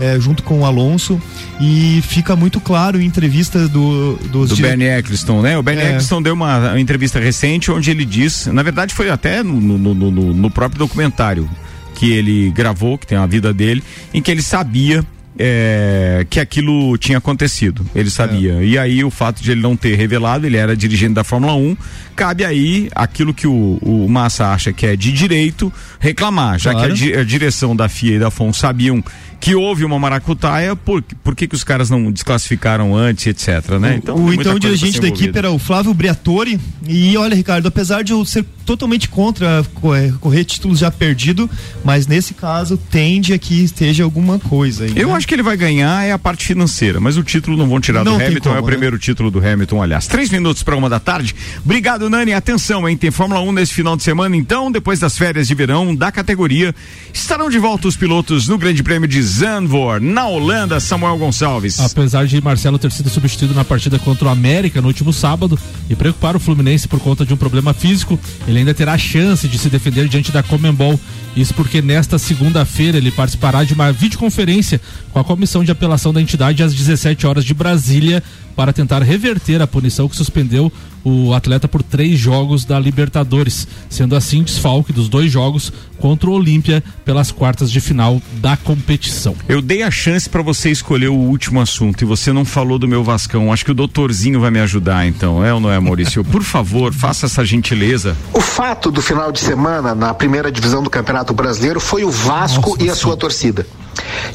é, 0.00 0.18
junto 0.18 0.42
com 0.42 0.58
o 0.62 0.64
Alonso 0.64 1.22
e 1.60 2.02
fica 2.08 2.34
muito 2.34 2.58
claro 2.60 3.00
em 3.00 3.04
entrevista 3.06 3.68
do, 3.68 4.16
dos 4.28 4.48
do 4.48 4.56
dire- 4.56 4.66
Bernie 4.70 4.88
Eccleston, 4.88 5.40
né? 5.40 5.56
O 5.56 5.62
Bernie 5.62 5.84
É. 5.84 5.88
Eccleston 5.90 6.20
deu 6.20 6.34
uma, 6.34 6.80
entrevista 6.80 7.20
recente 7.20 7.70
onde 7.70 7.92
ele 7.92 8.04
diz, 8.04 8.46
na 8.48 8.64
verdade 8.64 8.92
foi 8.92 9.08
até 9.08 9.44
no, 9.44 9.54
no- 9.60 9.94
no- 9.94 10.10
no 10.34 10.50
próprio 10.50 10.80
documentário 10.80 11.48
que 11.94 12.12
ele 12.12 12.50
gravou, 12.50 12.98
que 12.98 13.06
tem 13.06 13.16
a 13.16 13.26
vida 13.26 13.52
dele, 13.52 13.82
em 14.12 14.20
que 14.20 14.30
ele 14.30 14.42
sabia 14.42 15.04
é, 15.36 16.24
que 16.30 16.38
aquilo 16.38 16.96
tinha 16.98 17.18
acontecido. 17.18 17.84
Ele 17.94 18.08
sabia. 18.10 18.62
E 18.62 18.78
aí 18.78 19.02
o 19.02 19.10
fato 19.10 19.42
de 19.42 19.50
ele 19.50 19.60
não 19.60 19.76
ter 19.76 19.96
revelado, 19.96 20.46
ele 20.46 20.56
era 20.56 20.76
dirigente 20.76 21.14
da 21.14 21.24
Fórmula 21.24 21.54
1, 21.54 21.76
cabe 22.14 22.44
aí 22.44 22.88
aquilo 22.94 23.34
que 23.34 23.46
o, 23.46 23.78
o 23.82 24.08
Massa 24.08 24.46
acha 24.52 24.72
que 24.72 24.86
é 24.86 24.94
de 24.96 25.10
direito 25.12 25.72
reclamar, 25.98 26.58
já 26.58 26.70
Claro. 26.72 26.86
que 26.88 26.92
a, 26.92 26.96
di- 27.08 27.14
a 27.16 27.24
direção 27.24 27.74
da 27.74 27.88
FIA 27.88 28.16
e 28.16 28.18
da 28.20 28.30
FON 28.30 28.52
sabiam 28.52 29.02
que 29.40 29.54
houve 29.54 29.84
uma 29.84 29.98
maracutaia, 29.98 30.74
por, 30.74 31.02
por 31.02 31.34
que, 31.34 31.46
que 31.46 31.54
os 31.54 31.64
caras 31.64 31.90
não 31.90 32.10
desclassificaram 32.10 32.96
antes, 32.96 33.26
etc, 33.26 33.78
né? 33.80 33.98
o, 33.98 34.02
tem 34.02 34.14
o 34.14 34.32
então 34.34 34.58
dirigente 34.58 35.00
da 35.00 35.08
equipe 35.08 35.36
era 35.36 35.50
o 35.50 35.58
Flávio 35.58 35.92
Briatore. 35.92 36.58
E 36.86 37.16
olha, 37.16 37.34
Ricardo, 37.34 37.66
apesar 37.66 38.02
de 38.02 38.12
eu 38.12 38.24
ser 38.24 38.44
totalmente 38.64 39.08
contra 39.08 39.64
correr, 39.74 40.14
correr 40.18 40.44
títulos 40.44 40.78
já 40.78 40.90
perdido, 40.90 41.48
mas 41.84 42.06
nesse 42.06 42.34
caso 42.34 42.76
tende 42.76 43.32
a 43.32 43.38
que 43.38 43.62
esteja 43.62 44.04
alguma 44.04 44.38
coisa. 44.38 44.84
Aí, 44.84 44.92
Eu 44.96 45.08
né? 45.08 45.14
acho 45.14 45.28
que 45.28 45.34
ele 45.34 45.42
vai 45.42 45.56
ganhar 45.56 46.04
é 46.04 46.12
a 46.12 46.18
parte 46.18 46.46
financeira, 46.46 46.98
mas 46.98 47.16
o 47.16 47.22
título 47.22 47.56
não 47.56 47.68
vão 47.68 47.80
tirar 47.80 48.04
Não 48.04 48.16
do 48.16 48.24
Hamilton, 48.24 48.50
é 48.50 48.52
como, 48.52 48.62
o 48.62 48.66
né? 48.66 48.70
primeiro 48.70 48.98
título 48.98 49.30
do 49.30 49.38
Hamilton, 49.38 49.82
aliás. 49.82 50.06
Três 50.06 50.30
minutos 50.30 50.62
para 50.62 50.76
uma 50.76 50.88
da 50.88 50.98
tarde. 50.98 51.34
Obrigado, 51.64 52.08
Nani. 52.08 52.32
Atenção, 52.32 52.88
hein? 52.88 52.96
Tem 52.96 53.10
Fórmula 53.10 53.40
1 53.42 53.52
nesse 53.52 53.74
final 53.74 53.96
de 53.96 54.02
semana, 54.02 54.36
então, 54.36 54.70
depois 54.72 54.98
das 54.98 55.16
férias 55.16 55.46
de 55.46 55.54
verão 55.54 55.94
da 55.94 56.10
categoria, 56.10 56.74
estarão 57.12 57.50
de 57.50 57.58
volta 57.58 57.88
os 57.88 57.96
pilotos 57.96 58.48
no 58.48 58.56
Grande 58.58 58.82
Prêmio 58.82 59.08
de 59.08 59.20
Zandvoort, 59.24 60.04
na 60.04 60.26
Holanda, 60.26 60.78
Samuel 60.78 61.16
Gonçalves. 61.16 61.80
Apesar 61.80 62.26
de 62.26 62.40
Marcelo 62.40 62.78
ter 62.78 62.92
sido 62.92 63.08
substituído 63.08 63.54
na 63.54 63.64
partida 63.64 63.98
contra 63.98 64.28
o 64.28 64.30
América 64.30 64.80
no 64.80 64.88
último 64.88 65.12
sábado 65.12 65.58
e 65.88 65.96
preocupar 65.96 66.36
o 66.36 66.40
Fluminense 66.40 66.86
por 66.86 67.00
conta 67.00 67.24
de 67.24 67.32
um 67.32 67.36
problema 67.36 67.72
físico, 67.72 68.18
ele 68.46 68.58
ainda 68.58 68.74
terá 68.74 68.92
a 68.92 68.98
chance 68.98 69.48
de 69.48 69.58
se 69.58 69.70
defender 69.70 70.08
diante 70.08 70.30
da 70.30 70.42
Comembol. 70.42 71.00
Isso 71.34 71.54
porque 71.54 71.82
nesta 71.82 72.18
segunda-feira 72.18 72.98
ele 72.98 73.10
participará 73.10 73.64
de 73.64 73.74
uma 73.74 73.90
videoconferência 73.92 74.80
com 75.12 75.18
a 75.18 75.24
comissão 75.24 75.64
de 75.64 75.72
apelação 75.72 76.12
da 76.12 76.20
entidade 76.20 76.62
às 76.62 76.74
17 76.74 77.26
horas 77.26 77.44
de 77.44 77.54
Brasília 77.54 78.22
para 78.54 78.72
tentar 78.72 79.02
reverter 79.02 79.60
a 79.60 79.66
punição 79.66 80.08
que 80.08 80.16
suspendeu 80.16 80.72
o 81.04 81.34
atleta 81.34 81.68
por 81.68 81.82
três 81.82 82.18
jogos 82.18 82.64
da 82.64 82.78
Libertadores, 82.80 83.68
sendo 83.90 84.16
assim 84.16 84.42
desfalque 84.42 84.92
dos 84.92 85.08
dois 85.08 85.30
jogos 85.30 85.72
contra 85.98 86.28
o 86.28 86.32
Olímpia 86.32 86.82
pelas 87.04 87.30
quartas 87.30 87.70
de 87.70 87.80
final 87.80 88.20
da 88.34 88.56
competição. 88.56 89.36
Eu 89.48 89.62
dei 89.62 89.82
a 89.82 89.90
chance 89.90 90.28
para 90.28 90.42
você 90.42 90.70
escolher 90.70 91.08
o 91.08 91.14
último 91.14 91.60
assunto 91.60 92.02
e 92.02 92.04
você 92.04 92.32
não 92.32 92.44
falou 92.44 92.78
do 92.78 92.88
meu 92.88 93.04
Vascão. 93.04 93.52
Acho 93.52 93.64
que 93.64 93.70
o 93.70 93.74
doutorzinho 93.74 94.40
vai 94.40 94.50
me 94.50 94.60
ajudar, 94.60 95.06
então. 95.06 95.44
É 95.44 95.52
ou 95.52 95.60
não 95.60 95.70
é, 95.70 95.78
Maurício? 95.78 96.24
Por 96.24 96.42
favor, 96.42 96.92
faça 96.92 97.26
essa 97.26 97.44
gentileza. 97.44 98.16
O 98.32 98.40
fato 98.40 98.90
do 98.90 99.02
final 99.02 99.30
de 99.30 99.40
semana 99.40 99.94
na 99.94 100.14
primeira 100.14 100.50
divisão 100.50 100.82
do 100.82 100.90
Campeonato 100.90 101.34
Brasileiro 101.34 101.80
foi 101.80 102.04
o 102.04 102.10
Vasco 102.10 102.76
e 102.80 102.88
a 102.88 102.94
sua 102.94 103.16
torcida. 103.16 103.66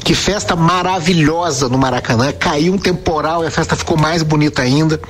Que 0.04 0.14
festa 0.14 0.56
maravilhosa 0.56 1.68
no 1.68 1.78
Maracanã. 1.78 2.32
Caiu 2.32 2.74
um 2.74 2.78
temporal 2.78 3.44
e 3.44 3.46
a 3.46 3.50
festa 3.50 3.76
ficou 3.76 3.96
mais 3.96 4.22
bonita 4.22 4.62
ainda. 4.62 5.00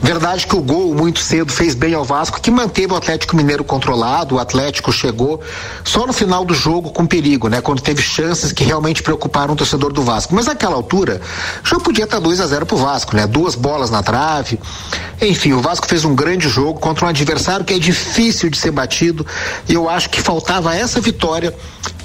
Verdade 0.00 0.46
que 0.46 0.56
o 0.56 0.62
gol 0.62 0.94
muito 0.94 1.20
cedo 1.20 1.52
fez 1.52 1.74
bem 1.74 1.94
ao 1.94 2.04
Vasco, 2.04 2.40
que 2.40 2.50
manteve 2.50 2.92
o 2.92 2.96
Atlético 2.96 3.36
Mineiro 3.36 3.64
controlado. 3.64 4.34
O 4.34 4.38
Atlético 4.38 4.92
chegou 4.92 5.40
só 5.84 6.06
no 6.06 6.12
final 6.12 6.44
do 6.44 6.54
jogo 6.54 6.90
com 6.90 7.06
perigo, 7.06 7.48
né? 7.48 7.60
Quando 7.60 7.80
teve 7.80 8.02
chances 8.02 8.52
que 8.52 8.64
realmente 8.64 9.02
preocuparam 9.02 9.54
o 9.54 9.56
torcedor 9.56 9.92
do 9.92 10.02
Vasco. 10.02 10.34
Mas 10.34 10.46
naquela 10.46 10.74
altura 10.74 11.20
já 11.64 11.78
podia 11.78 12.04
estar 12.04 12.18
2 12.18 12.40
a 12.40 12.46
0 12.46 12.66
pro 12.66 12.76
Vasco, 12.76 13.14
né? 13.16 13.26
Duas 13.26 13.54
bolas 13.54 13.90
na 13.90 14.02
trave. 14.02 14.58
Enfim, 15.20 15.52
o 15.52 15.60
Vasco 15.60 15.86
fez 15.86 16.04
um 16.04 16.14
grande 16.14 16.48
jogo 16.48 16.80
contra 16.80 17.06
um 17.06 17.08
adversário 17.08 17.64
que 17.64 17.74
é 17.74 17.78
difícil 17.78 18.50
de 18.50 18.58
ser 18.58 18.70
batido. 18.70 19.26
E 19.68 19.74
eu 19.74 19.88
acho 19.88 20.10
que 20.10 20.20
faltava 20.20 20.74
essa 20.74 21.00
vitória 21.00 21.54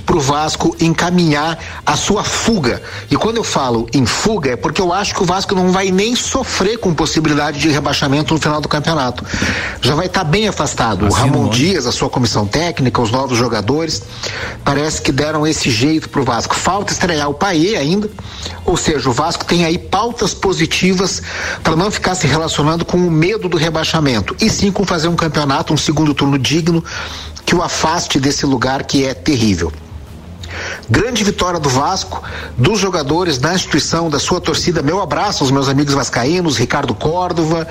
para 0.08 0.16
o 0.16 0.22
Vasco 0.22 0.74
encaminhar 0.80 1.60
a 1.86 1.97
sua 1.97 2.24
fuga. 2.24 2.82
E 3.12 3.18
quando 3.18 3.36
eu 3.36 3.43
falo 3.43 3.88
em 3.93 4.05
fuga 4.05 4.51
é 4.51 4.55
porque 4.55 4.82
eu 4.82 4.93
acho 4.93 5.14
que 5.14 5.22
o 5.22 5.26
Vasco 5.26 5.53
não 5.53 5.70
vai 5.70 5.91
nem 5.91 6.16
sofrer 6.16 6.80
com 6.80 6.93
possibilidade 6.93 7.60
de 7.60 7.68
rebaixamento 7.68 8.34
no 8.34 8.39
final 8.39 8.62
do 8.62 8.70
campeonato. 8.70 9.26
Já 9.82 9.95
vai 9.95 10.05
estar 10.05 10.24
bem 10.24 10.47
afastado. 10.47 11.05
o 11.05 11.12
Ramon 11.12 11.49
Dias, 11.49 11.86
a 11.86 11.91
sua 11.91 12.10
comissão 12.10 12.47
técnica, 12.47 13.01
os 13.01 13.12
novos 13.12 13.38
jogadores, 13.38 14.01
parece 14.64 15.01
que 15.01 15.12
deram 15.12 15.45
esse 15.45 15.70
jeito 15.70 16.08
para 16.08 16.22
o 16.22 16.24
Vasco. 16.24 16.55
Falta 16.55 16.93
estrear 16.93 17.30
o 17.30 17.34
Paê 17.34 17.76
ainda, 17.76 18.10
ou 18.64 18.78
seja, 18.78 19.10
o 19.10 19.14
Vasco 19.14 19.43
tem 19.43 19.66
aí 19.66 19.78
pautas 19.78 20.34
positivas 20.34 21.22
para 21.62 21.76
não 21.76 21.91
ficar 21.91 22.16
se 22.16 22.28
relacionando 22.28 22.86
com 22.86 22.95
o 22.97 23.12
medo 23.12 23.49
do 23.49 23.58
rebaixamento, 23.58 24.34
e 24.39 24.49
sim 24.49 24.72
com 24.72 24.86
fazer 24.86 25.10
um 25.10 25.18
campeonato, 25.18 25.74
um 25.74 25.78
segundo 25.78 26.14
turno 26.14 26.39
digno 26.39 26.82
que 27.45 27.55
o 27.55 27.62
afaste 27.62 28.20
desse 28.20 28.45
lugar 28.45 28.84
que 28.86 29.05
é 29.05 29.14
terrível. 29.14 29.72
Grande 30.89 31.24
vitória 31.24 31.60
do 31.60 31.70
Vasco, 31.70 32.24
dos 32.58 32.80
jogadores, 32.80 33.38
da 33.38 33.53
instituição, 33.53 34.10
da 34.10 34.20
sua 34.20 34.39
torcida. 34.39 34.82
Meu 34.82 35.01
abraço 35.01 35.43
aos 35.43 35.51
meus 35.51 35.68
amigos 35.70 35.93
vascaínos, 35.93 36.58
Ricardo 36.58 36.93
Córdova, 36.93 37.68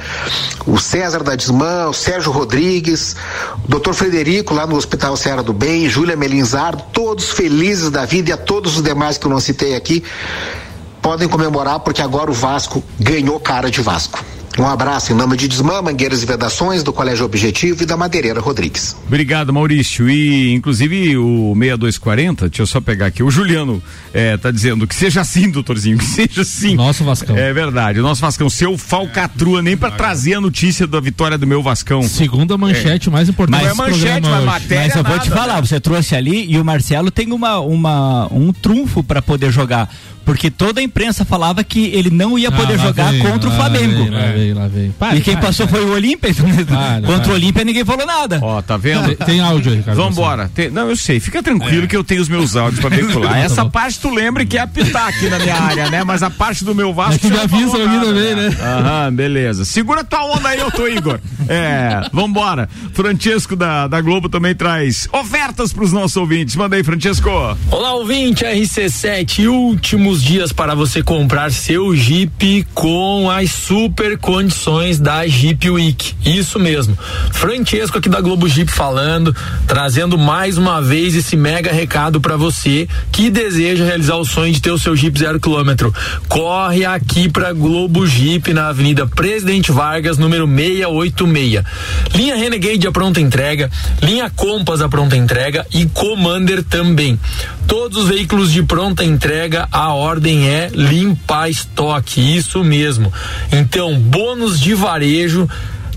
o 0.66 0.78
César 0.78 1.22
da 1.22 1.34
Desmã, 1.34 1.88
o 1.88 1.94
Sérgio 1.94 2.32
Rodrigues, 2.32 3.16
o 3.64 3.68
doutor 3.68 3.94
Frederico 3.94 4.54
lá 4.54 4.66
no 4.66 4.76
Hospital 4.76 5.16
Serra 5.16 5.42
do 5.42 5.52
Bem, 5.52 5.88
Júlia 5.88 6.16
Melinzardo, 6.16 6.82
todos 6.92 7.30
felizes 7.30 7.90
da 7.90 8.04
vida 8.04 8.30
e 8.30 8.32
a 8.32 8.36
todos 8.36 8.76
os 8.76 8.82
demais 8.82 9.18
que 9.18 9.26
eu 9.26 9.30
não 9.30 9.40
citei 9.40 9.74
aqui 9.74 10.04
podem 11.06 11.28
comemorar 11.28 11.78
porque 11.78 12.02
agora 12.02 12.32
o 12.32 12.34
Vasco 12.34 12.82
ganhou 12.98 13.38
cara 13.38 13.70
de 13.70 13.80
Vasco. 13.80 14.24
Um 14.58 14.66
abraço 14.66 15.12
em 15.12 15.14
nome 15.14 15.36
de 15.36 15.48
Desmã, 15.48 15.82
Mangueiras 15.82 16.22
e 16.22 16.26
Vedações, 16.26 16.82
do 16.82 16.90
Colégio 16.92 17.26
Objetivo 17.26 17.82
e 17.82 17.86
da 17.86 17.94
Madeireira 17.96 18.40
Rodrigues. 18.40 18.96
Obrigado, 19.06 19.52
Maurício. 19.52 20.08
E, 20.08 20.52
inclusive, 20.54 21.16
o 21.18 21.54
6240, 21.54 22.48
deixa 22.48 22.62
eu 22.62 22.66
só 22.66 22.80
pegar 22.80 23.06
aqui. 23.06 23.22
O 23.22 23.30
Juliano 23.30 23.82
é, 24.14 24.36
tá 24.38 24.50
dizendo 24.50 24.86
que 24.86 24.94
seja 24.94 25.20
assim, 25.20 25.50
doutorzinho, 25.50 25.98
que 25.98 26.04
seja 26.06 26.40
assim. 26.40 26.74
Nosso 26.74 27.04
Vascão. 27.04 27.36
É 27.36 27.52
verdade, 27.52 28.00
o 28.00 28.02
nosso 28.02 28.22
Vascão. 28.22 28.48
Seu 28.48 28.78
falcatrua, 28.78 29.60
nem 29.60 29.76
pra 29.76 29.90
trazer 29.90 30.34
a 30.34 30.40
notícia 30.40 30.86
da 30.86 31.00
vitória 31.00 31.36
do 31.36 31.46
meu 31.46 31.62
Vascão. 31.62 32.02
Segunda 32.02 32.56
manchete 32.56 33.10
mais 33.10 33.28
importante. 33.28 33.62
Não 33.62 33.70
é 33.70 33.74
manchete, 33.74 34.26
mas 34.26 34.44
matéria. 34.44 34.86
Mas 34.86 34.96
eu 34.96 35.04
vou 35.04 35.18
te 35.18 35.28
nada, 35.28 35.40
falar, 35.42 35.54
né? 35.60 35.66
você 35.66 35.78
trouxe 35.78 36.16
ali 36.16 36.50
e 36.50 36.58
o 36.58 36.64
Marcelo 36.64 37.10
tem 37.10 37.30
uma, 37.30 37.58
uma, 37.60 38.26
um 38.32 38.52
trunfo 38.54 39.02
para 39.02 39.20
poder 39.20 39.50
jogar. 39.52 39.90
Porque 40.24 40.50
toda 40.50 40.80
a 40.80 40.82
imprensa 40.82 41.24
falava 41.24 41.62
que 41.62 41.84
ele 41.86 42.10
não 42.10 42.36
ia 42.36 42.50
poder 42.50 42.74
Ah, 42.74 42.78
jogar 42.78 43.12
vem, 43.12 43.22
contra 43.22 43.48
o 43.48 43.52
Flamengo. 43.52 44.10
vem, 44.34 44.45
vem, 44.46 44.54
lá 44.54 44.68
vem. 44.68 44.90
Para, 44.92 45.16
e 45.16 45.20
quem 45.20 45.34
para, 45.34 45.46
passou 45.46 45.66
para. 45.66 45.78
foi 45.78 45.86
o 45.86 45.92
Olímpia. 45.92 46.30
contra 47.04 47.32
o 47.32 47.34
Olímpia 47.34 47.64
ninguém 47.64 47.84
falou 47.84 48.06
nada. 48.06 48.38
Ó, 48.42 48.62
tá 48.62 48.76
vendo? 48.76 49.14
Tem, 49.14 49.26
tem 49.26 49.40
áudio 49.40 49.72
aí, 49.72 49.78
Ricardo. 49.78 49.96
Vambora. 50.02 50.50
Tem- 50.54 50.70
não, 50.70 50.88
eu 50.88 50.96
sei. 50.96 51.18
Fica 51.20 51.42
tranquilo 51.42 51.86
que 51.88 51.96
eu 51.96 52.04
tenho 52.04 52.20
os 52.20 52.28
meus 52.28 52.56
áudios 52.56 52.80
pra 52.80 52.90
veicular. 52.94 53.38
Essa 53.38 53.64
parte 53.64 53.98
tu 54.00 54.10
lembra 54.10 54.44
que 54.44 54.56
é 54.56 54.60
apitar 54.60 55.08
aqui 55.08 55.28
na 55.28 55.38
minha 55.38 55.56
área, 55.56 55.90
né? 55.90 56.04
Mas 56.04 56.22
a 56.22 56.30
parte 56.30 56.64
do 56.64 56.74
meu 56.74 56.92
Vasco. 56.94 57.14
É 57.14 57.18
que 57.18 57.30
não 57.30 57.42
avisa 57.42 57.76
aqui 57.76 58.06
também, 58.06 58.34
né? 58.34 58.56
Aham, 58.60 59.12
beleza. 59.14 59.64
Segura 59.64 60.04
tua 60.04 60.24
onda 60.24 60.48
aí, 60.48 60.58
eu 60.60 60.70
tô 60.70 60.86
Igor. 60.86 61.18
É, 61.48 62.08
vambora. 62.12 62.68
Francesco 62.92 63.56
da, 63.56 63.86
da 63.86 64.00
Globo 64.00 64.28
também 64.28 64.54
traz 64.54 65.08
ofertas 65.12 65.72
pros 65.72 65.92
nossos 65.92 66.16
ouvintes. 66.16 66.56
Manda 66.56 66.76
aí, 66.76 66.82
Francesco. 66.84 67.28
Olá, 67.70 67.92
ouvinte 67.94 68.44
RC7, 68.44 69.48
últimos 69.48 70.22
dias 70.22 70.52
para 70.52 70.74
você 70.74 71.02
comprar 71.02 71.50
seu 71.52 71.94
Jeep 71.94 72.66
com 72.74 73.30
as 73.30 73.50
super 73.50 74.16
condições 74.18 74.35
da 75.00 75.26
Jeep 75.26 75.70
Week. 75.70 76.14
Isso 76.22 76.58
mesmo. 76.58 76.96
Francesco 77.32 77.96
aqui 77.96 78.06
da 78.06 78.20
Globo 78.20 78.46
Jeep 78.46 78.70
falando, 78.70 79.34
trazendo 79.66 80.18
mais 80.18 80.58
uma 80.58 80.82
vez 80.82 81.14
esse 81.14 81.34
mega 81.36 81.72
recado 81.72 82.20
para 82.20 82.36
você 82.36 82.86
que 83.10 83.30
deseja 83.30 83.84
realizar 83.84 84.16
o 84.16 84.26
sonho 84.26 84.52
de 84.52 84.60
ter 84.60 84.70
o 84.70 84.78
seu 84.78 84.94
Jeep 84.94 85.18
zero 85.18 85.40
quilômetro. 85.40 85.92
Corre 86.28 86.84
aqui 86.84 87.30
para 87.30 87.54
Globo 87.54 88.06
Jeep 88.06 88.52
na 88.52 88.68
Avenida 88.68 89.06
Presidente 89.06 89.72
Vargas, 89.72 90.18
número 90.18 90.46
686. 90.46 91.64
Linha 92.14 92.36
Renegade 92.36 92.86
a 92.86 92.92
pronta 92.92 93.18
entrega, 93.18 93.70
linha 94.02 94.28
Compass 94.28 94.82
a 94.82 94.88
pronta 94.88 95.16
entrega 95.16 95.66
e 95.72 95.86
Commander 95.86 96.62
também. 96.62 97.18
Todos 97.66 98.04
os 98.04 98.08
veículos 98.08 98.52
de 98.52 98.62
pronta 98.62 99.02
entrega, 99.02 99.66
a 99.72 99.92
ordem 99.92 100.48
é 100.48 100.68
limpar 100.72 101.50
estoque, 101.50 102.20
isso 102.20 102.62
mesmo. 102.62 103.12
Então, 103.50 103.98
bônus 104.26 104.58
de 104.58 104.74
varejo, 104.74 105.48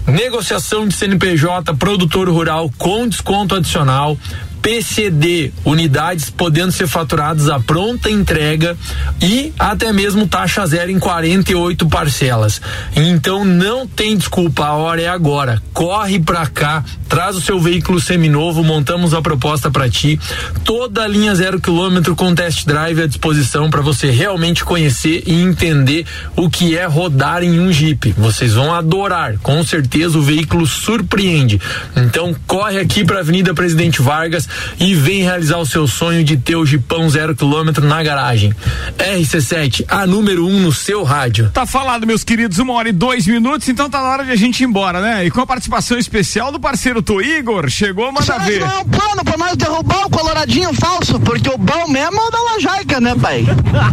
negociação 0.06 0.88
de 0.88 0.94
CNPJ, 0.94 1.74
produtor 1.74 2.30
rural 2.30 2.72
com 2.78 3.08
desconto 3.08 3.56
adicional. 3.56 4.16
PCD, 4.62 5.52
unidades 5.64 6.30
podendo 6.30 6.72
ser 6.72 6.88
faturadas 6.88 7.50
à 7.50 7.60
pronta 7.60 8.10
entrega 8.10 8.78
e 9.22 9.54
até 9.58 9.92
mesmo 9.94 10.28
taxa 10.28 10.66
zero 10.66 10.92
em 10.92 11.00
48 11.00 11.88
parcelas. 11.88 12.62
Então 12.96 13.46
não 13.46 13.88
tem 13.88 14.18
desculpa, 14.18 14.66
a 14.66 14.74
hora 14.74 15.02
é 15.02 15.08
agora. 15.08 15.62
Corre 15.74 16.20
pra 16.20 16.46
cá, 16.48 16.84
traz 17.08 17.36
o 17.36 17.42
seu 17.42 17.60
veículo 17.60 18.00
seminovo, 18.02 18.64
montamos 18.64 19.14
a 19.14 19.22
proposta 19.22 19.72
para 19.72 19.90
ti. 19.90 20.20
Toda 20.64 21.04
a 21.04 21.08
linha 21.08 21.34
zero 21.36 21.60
quilômetro 21.60 22.16
com 22.16 22.36
test 22.36 22.66
drive 22.66 23.02
à 23.02 23.08
disposição 23.08 23.70
para 23.70 23.82
você 23.82 24.12
realmente 24.12 24.66
conhecer 24.66 25.24
e 25.26 25.42
entender 25.42 26.06
o 26.36 26.50
que 26.50 26.78
é 26.78 26.86
rodar 26.86 27.44
em 27.44 27.60
um 27.60 27.72
Jeep. 27.72 28.14
Vocês 28.18 28.54
vão 28.54 28.74
adorar, 28.74 29.38
com 29.40 29.64
certeza 29.64 30.18
o 30.18 30.22
veículo 30.22 30.68
surpreende. 30.68 31.62
Então 31.96 32.36
corre 32.46 32.80
aqui 32.80 33.06
para 33.06 33.20
Avenida 33.20 33.54
Presidente 33.54 34.02
Vargas 34.02 34.49
e 34.80 34.94
vem 34.96 35.24
realizar 35.24 35.58
o 35.58 35.66
seu 35.66 35.88
sonho 35.88 36.24
de 36.24 36.38
ter 36.38 36.56
o 36.56 36.66
Jeepão 36.66 37.10
zero 37.10 37.36
quilômetro 37.36 37.86
na 37.86 38.02
garagem. 38.04 38.54
RC7, 38.98 39.86
a 39.88 40.06
número 40.06 40.46
um 40.46 40.60
no 40.60 40.72
seu 40.72 41.04
rádio. 41.04 41.50
Tá 41.54 41.66
falado, 41.66 42.06
meus 42.06 42.24
queridos, 42.24 42.60
uma 42.60 42.74
hora 42.74 42.90
e 42.90 42.92
dois 42.92 43.28
minutos, 43.28 43.68
então 43.70 43.90
tá 43.90 44.02
na 44.02 44.10
hora 44.10 44.26
de 44.26 44.32
a 44.32 44.36
gente 44.36 44.62
ir 44.62 44.66
embora, 44.66 45.02
né? 45.02 45.26
E 45.26 45.32
com 45.32 45.42
a 45.42 45.48
participação 45.48 45.98
especial 45.98 46.52
do 46.52 46.60
parceiro 46.60 47.02
Tô 47.02 47.22
Igor, 47.22 47.70
chegou, 47.70 48.12
manda 48.12 48.26
Será 48.26 48.40
ver. 48.40 48.60
não 48.60 48.68
é 48.68 48.80
um 48.80 48.86
plano 48.86 49.24
pra 49.24 49.38
nós 49.38 49.56
derrubar 49.56 50.06
o 50.06 50.10
coloradinho 50.10 50.74
falso? 50.74 51.20
Porque 51.20 51.50
o 51.50 51.58
bom 51.58 51.88
mesmo 51.88 52.18
é 52.18 52.26
o 52.26 52.30
da 52.32 52.42
Lajaica, 52.42 53.00
né, 53.00 53.16
pai? 53.16 53.46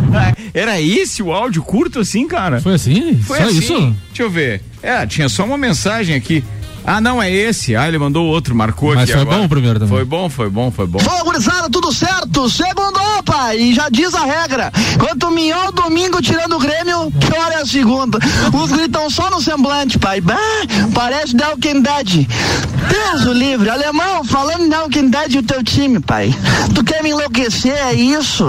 Era 0.53 0.81
esse 0.81 1.23
o 1.23 1.33
áudio 1.33 1.63
curto 1.63 2.01
assim, 2.01 2.27
cara? 2.27 2.61
Foi 2.61 2.75
assim? 2.75 3.21
Foi 3.23 3.39
Só 3.39 3.45
assim. 3.45 3.59
isso? 3.59 3.97
Deixa 4.09 4.23
eu 4.23 4.31
ver. 4.31 4.63
É, 4.83 5.07
tinha 5.07 5.29
só 5.29 5.45
uma 5.45 5.59
mensagem 5.59 6.15
aqui. 6.15 6.45
Ah, 6.87 7.01
não, 7.01 7.21
é 7.21 7.31
esse. 7.31 7.75
Ah, 7.75 7.89
ele 7.89 7.99
mandou 7.99 8.25
outro, 8.27 8.55
marcou 8.55 8.95
Mas 8.95 9.03
aqui 9.05 9.13
foi 9.13 9.23
agora. 9.23 9.39
bom 9.39 9.45
o 9.45 9.49
primeiro 9.49 9.79
também. 9.81 9.95
Foi 9.97 10.05
bom, 10.05 10.31
foi 10.31 10.49
bom, 10.49 10.71
foi 10.71 10.87
bom. 10.87 11.01
Fala, 11.01 11.25
gurizada, 11.25 11.69
tudo 11.69 11.93
certo? 11.93 12.49
Segundou, 12.49 13.23
pai. 13.25 13.59
E 13.59 13.75
já 13.75 13.89
diz 13.91 14.15
a 14.15 14.25
regra. 14.25 14.73
Quanto 14.97 15.31
miou 15.33 15.73
domingo 15.73 16.23
tirando 16.23 16.55
o 16.55 16.59
Grêmio, 16.61 17.11
pior 17.29 17.51
é 17.51 17.57
a 17.63 17.67
segunda. 17.67 18.19
Os 18.53 18.71
gritam 18.71 19.11
só 19.11 19.29
no 19.31 19.43
semblante, 19.43 19.99
pai. 19.99 20.21
Bah, 20.21 20.37
parece 20.95 21.37
The 21.37 21.49
Walking 21.49 21.83
Dead. 21.83 22.29
Deus 22.89 23.27
o 23.27 23.33
livre. 23.33 23.69
Alemão, 23.69 24.23
falando 24.25 24.63
em 24.65 24.71
The 24.71 24.79
Walking 24.79 25.11
Dead 25.11 25.33
e 25.35 25.39
o 25.39 25.43
teu 25.43 25.65
time, 25.65 25.99
pai. 25.99 26.33
Tu 26.73 26.85
quer 26.85 27.03
me 27.03 27.11
enlouquecer, 27.11 27.77
é 27.77 27.95
isso? 27.95 28.45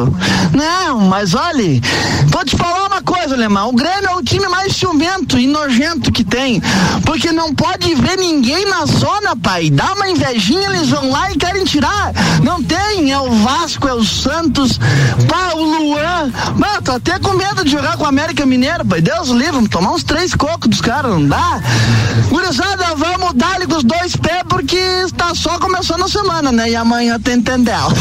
Não, 0.54 1.00
mas 1.00 1.34
olhe, 1.34 1.82
vou 2.28 2.46
te 2.46 2.56
falar 2.56 2.86
uma 2.86 3.02
coisa, 3.02 3.34
alemão. 3.34 3.70
O 3.70 3.74
Grêmio 3.76 4.10
é 4.10 4.16
o 4.16 4.22
time 4.24 4.48
mais 4.48 4.76
ciumento 4.76 5.40
e 5.40 5.48
nojento 5.48 6.12
que 6.12 6.24
tem. 6.24 6.62
Porque 7.04 7.32
não 7.32 7.54
pode 7.56 7.96
ver 7.96 8.16
ninguém 8.16 8.27
na 8.28 8.86
zona, 8.86 9.36
pai. 9.36 9.70
Dá 9.70 9.94
uma 9.94 10.10
invejinha, 10.10 10.70
eles 10.70 10.90
vão 10.90 11.10
lá 11.10 11.32
e 11.32 11.38
querem 11.38 11.64
tirar. 11.64 12.12
Não 12.44 12.62
tem, 12.62 13.12
é 13.12 13.20
o 13.20 13.32
Vasco, 13.32 13.88
é 13.88 13.94
o 13.94 14.04
Santos, 14.04 14.78
pá, 15.28 15.54
o 15.56 15.64
Luan. 15.64 16.32
Mano, 16.56 16.82
tô 16.84 16.92
até 16.92 17.18
com 17.20 17.34
medo 17.34 17.64
de 17.64 17.72
jogar 17.72 17.96
com 17.98 18.04
o 18.04 18.08
América 18.08 18.46
Mineiro, 18.46 18.86
pai. 18.86 19.02
Deus 19.02 19.30
livre, 19.30 19.54
vamos 19.54 19.70
tomar 19.70 19.92
uns 19.92 20.04
três 20.04 20.36
cocos 20.36 20.70
dos 20.70 20.82
caras, 20.82 21.12
não 21.12 21.26
dá? 21.26 21.62
Gurizada, 22.30 22.96
vamos 22.96 23.34
dar-lhe 23.34 23.66
com 23.66 23.78
os 23.78 23.84
dois 23.84 24.16
pés, 24.16 24.44
porque 24.50 24.78
está 25.06 25.34
só 25.34 25.58
começando 25.58 26.04
a 26.04 26.08
semana, 26.08 26.52
né? 26.52 26.70
E 26.70 26.76
amanhã 26.76 27.20
tem 27.20 27.42
tendel. 27.42 27.88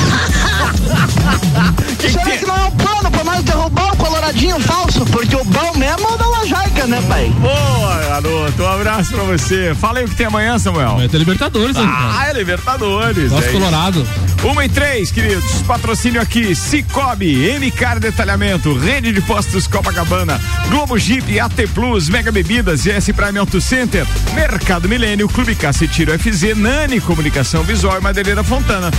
Será 2.00 2.36
que 2.36 2.46
não 2.46 2.56
é 2.56 2.64
um 2.64 2.70
plano 2.72 3.10
pra 3.10 3.24
nós 3.24 3.42
derrubar 3.42 3.92
o 3.92 3.96
coloradinho 3.96 4.60
falso? 4.60 5.04
Porque 5.06 5.34
o 5.34 5.44
bom 5.44 5.72
mesmo 5.76 6.08
é 6.08 6.12
o 6.12 6.16
da 6.16 6.28
Lajaica, 6.28 6.86
né, 6.86 7.02
pai? 7.08 7.32
Boa, 7.40 7.96
garoto. 8.08 8.62
Um 8.62 8.68
abraço 8.68 9.12
pra 9.12 9.24
você. 9.24 9.74
Fala 9.74 9.98
aí 9.98 10.04
o 10.04 10.08
que 10.08 10.15
tem 10.16 10.26
amanhã, 10.26 10.58
Samuel. 10.58 10.96
Vai 10.96 11.08
ter 11.08 11.18
Libertadores, 11.18 11.76
Ah, 11.76 12.26
é 12.28 12.32
Libertadores. 12.32 13.30
Nosso 13.30 13.48
é. 13.48 13.52
Colorado. 13.52 14.06
Uma 14.44 14.64
e 14.64 14.68
três, 14.68 15.10
queridos. 15.10 15.44
Patrocínio 15.66 16.20
aqui: 16.20 16.54
Cicobi, 16.54 17.36
MCAR 17.58 17.98
Detalhamento, 17.98 18.74
Rede 18.78 19.12
de 19.12 19.20
Postos 19.20 19.66
Copacabana, 19.66 20.40
Globo 20.70 20.98
Jeep, 20.98 21.38
AT 21.40 21.66
Plus, 21.74 22.08
Mega 22.08 22.30
Bebidas, 22.30 22.82
GS 22.84 23.12
Prime 23.12 23.38
Auto 23.38 23.60
Center, 23.60 24.06
Mercado 24.34 24.88
Milênio, 24.88 25.28
Clube 25.28 25.54
Cacetiro 25.54 26.16
FZ, 26.18 26.56
Nani 26.56 27.00
Comunicação 27.00 27.62
Visual 27.62 27.98
e 27.98 28.02
Madeireira 28.02 28.44
Fontana. 28.44 28.90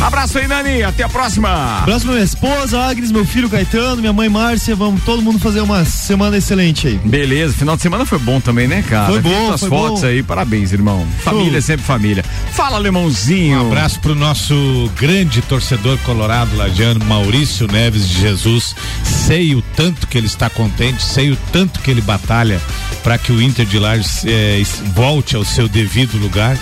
Abraço 0.00 0.38
aí, 0.38 0.46
Nani. 0.46 0.82
Até 0.82 1.02
a 1.04 1.08
próxima. 1.08 1.80
Abraço 1.82 2.06
minha 2.06 2.22
esposa, 2.22 2.80
Agnes, 2.84 3.10
meu 3.10 3.24
filho 3.24 3.48
Caetano, 3.48 3.96
minha 4.00 4.12
mãe 4.12 4.28
Márcia. 4.28 4.74
Vamos 4.76 5.02
todo 5.02 5.22
mundo 5.22 5.38
fazer 5.38 5.60
uma 5.60 5.84
semana 5.84 6.36
excelente 6.36 6.86
aí. 6.86 7.00
Beleza, 7.04 7.54
final 7.54 7.76
de 7.76 7.82
semana 7.82 8.04
foi 8.06 8.18
bom 8.18 8.40
também, 8.40 8.66
né, 8.68 8.82
cara? 8.88 9.06
Foi 9.12 9.20
bom, 9.20 9.46
tuas 9.48 9.60
foi 9.60 9.68
fotos 9.68 10.00
bom. 10.02 10.06
aí, 10.06 10.22
parabéns, 10.22 10.63
irmão. 10.72 11.06
Família 11.22 11.58
é 11.58 11.60
sempre 11.60 11.84
família. 11.84 12.24
Fala, 12.52 12.78
Lemãozinho. 12.78 13.62
Um 13.62 13.66
abraço 13.68 14.00
pro 14.00 14.14
nosso 14.14 14.90
grande 14.98 15.40
torcedor 15.42 15.98
colorado 15.98 16.56
lajano, 16.56 17.04
Maurício 17.04 17.66
Neves 17.66 18.08
de 18.08 18.20
Jesus. 18.20 18.74
Sei 19.02 19.54
o 19.54 19.62
tanto 19.76 20.06
que 20.06 20.18
ele 20.18 20.26
está 20.26 20.48
contente, 20.50 21.02
sei 21.02 21.30
o 21.30 21.36
tanto 21.52 21.80
que 21.80 21.90
ele 21.90 22.00
batalha 22.00 22.60
para 23.02 23.18
que 23.18 23.32
o 23.32 23.40
Inter 23.42 23.66
de 23.66 23.78
Lages 23.78 24.24
es- 24.24 24.82
volte 24.94 25.36
ao 25.36 25.44
seu 25.44 25.68
devido 25.68 26.16
lugar. 26.18 26.56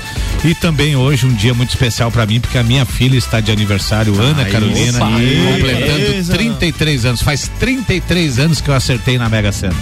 E 0.44 0.54
também 0.54 0.96
hoje 0.96 1.24
um 1.24 1.32
dia 1.32 1.54
muito 1.54 1.70
especial 1.70 2.10
para 2.10 2.26
mim, 2.26 2.40
porque 2.40 2.58
a 2.58 2.64
minha 2.64 2.84
filha 2.84 3.16
está 3.16 3.38
de 3.38 3.52
aniversário, 3.52 4.20
Ana 4.20 4.44
Carolina, 4.44 4.98
opa, 4.98 5.06
completando 5.06 5.98
beleza. 5.98 6.32
33 6.32 7.04
anos. 7.04 7.22
Faz 7.22 7.48
33 7.60 8.38
anos 8.40 8.60
que 8.60 8.68
eu 8.68 8.74
acertei 8.74 9.18
na 9.18 9.28
Mega 9.28 9.52
Sena. 9.52 9.74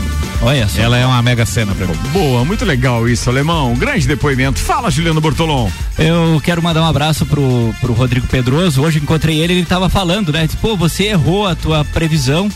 Olha 0.42 0.68
só. 0.68 0.80
Ela 0.80 0.98
é 0.98 1.06
uma 1.06 1.22
Mega 1.22 1.46
Sena 1.46 1.74
pra 1.74 1.86
mim. 1.86 1.94
Boa, 2.12 2.44
muito 2.44 2.64
legal 2.66 3.08
isso, 3.08 3.30
Alemão. 3.30 3.74
Grande 3.74 3.99
depoimento. 4.06 4.58
Fala, 4.58 4.90
Juliano 4.90 5.20
Bortolom. 5.20 5.70
Eu 5.98 6.40
quero 6.42 6.62
mandar 6.62 6.82
um 6.82 6.86
abraço 6.86 7.26
pro, 7.26 7.74
pro 7.80 7.92
Rodrigo 7.92 8.26
Pedroso. 8.26 8.82
Hoje 8.82 8.98
encontrei 8.98 9.40
ele, 9.40 9.54
ele 9.54 9.66
tava 9.66 9.88
falando, 9.88 10.32
né? 10.32 10.44
Disse, 10.46 10.56
Pô, 10.56 10.76
você 10.76 11.04
errou 11.04 11.46
a 11.46 11.54
tua 11.54 11.84
previsão 11.84 12.48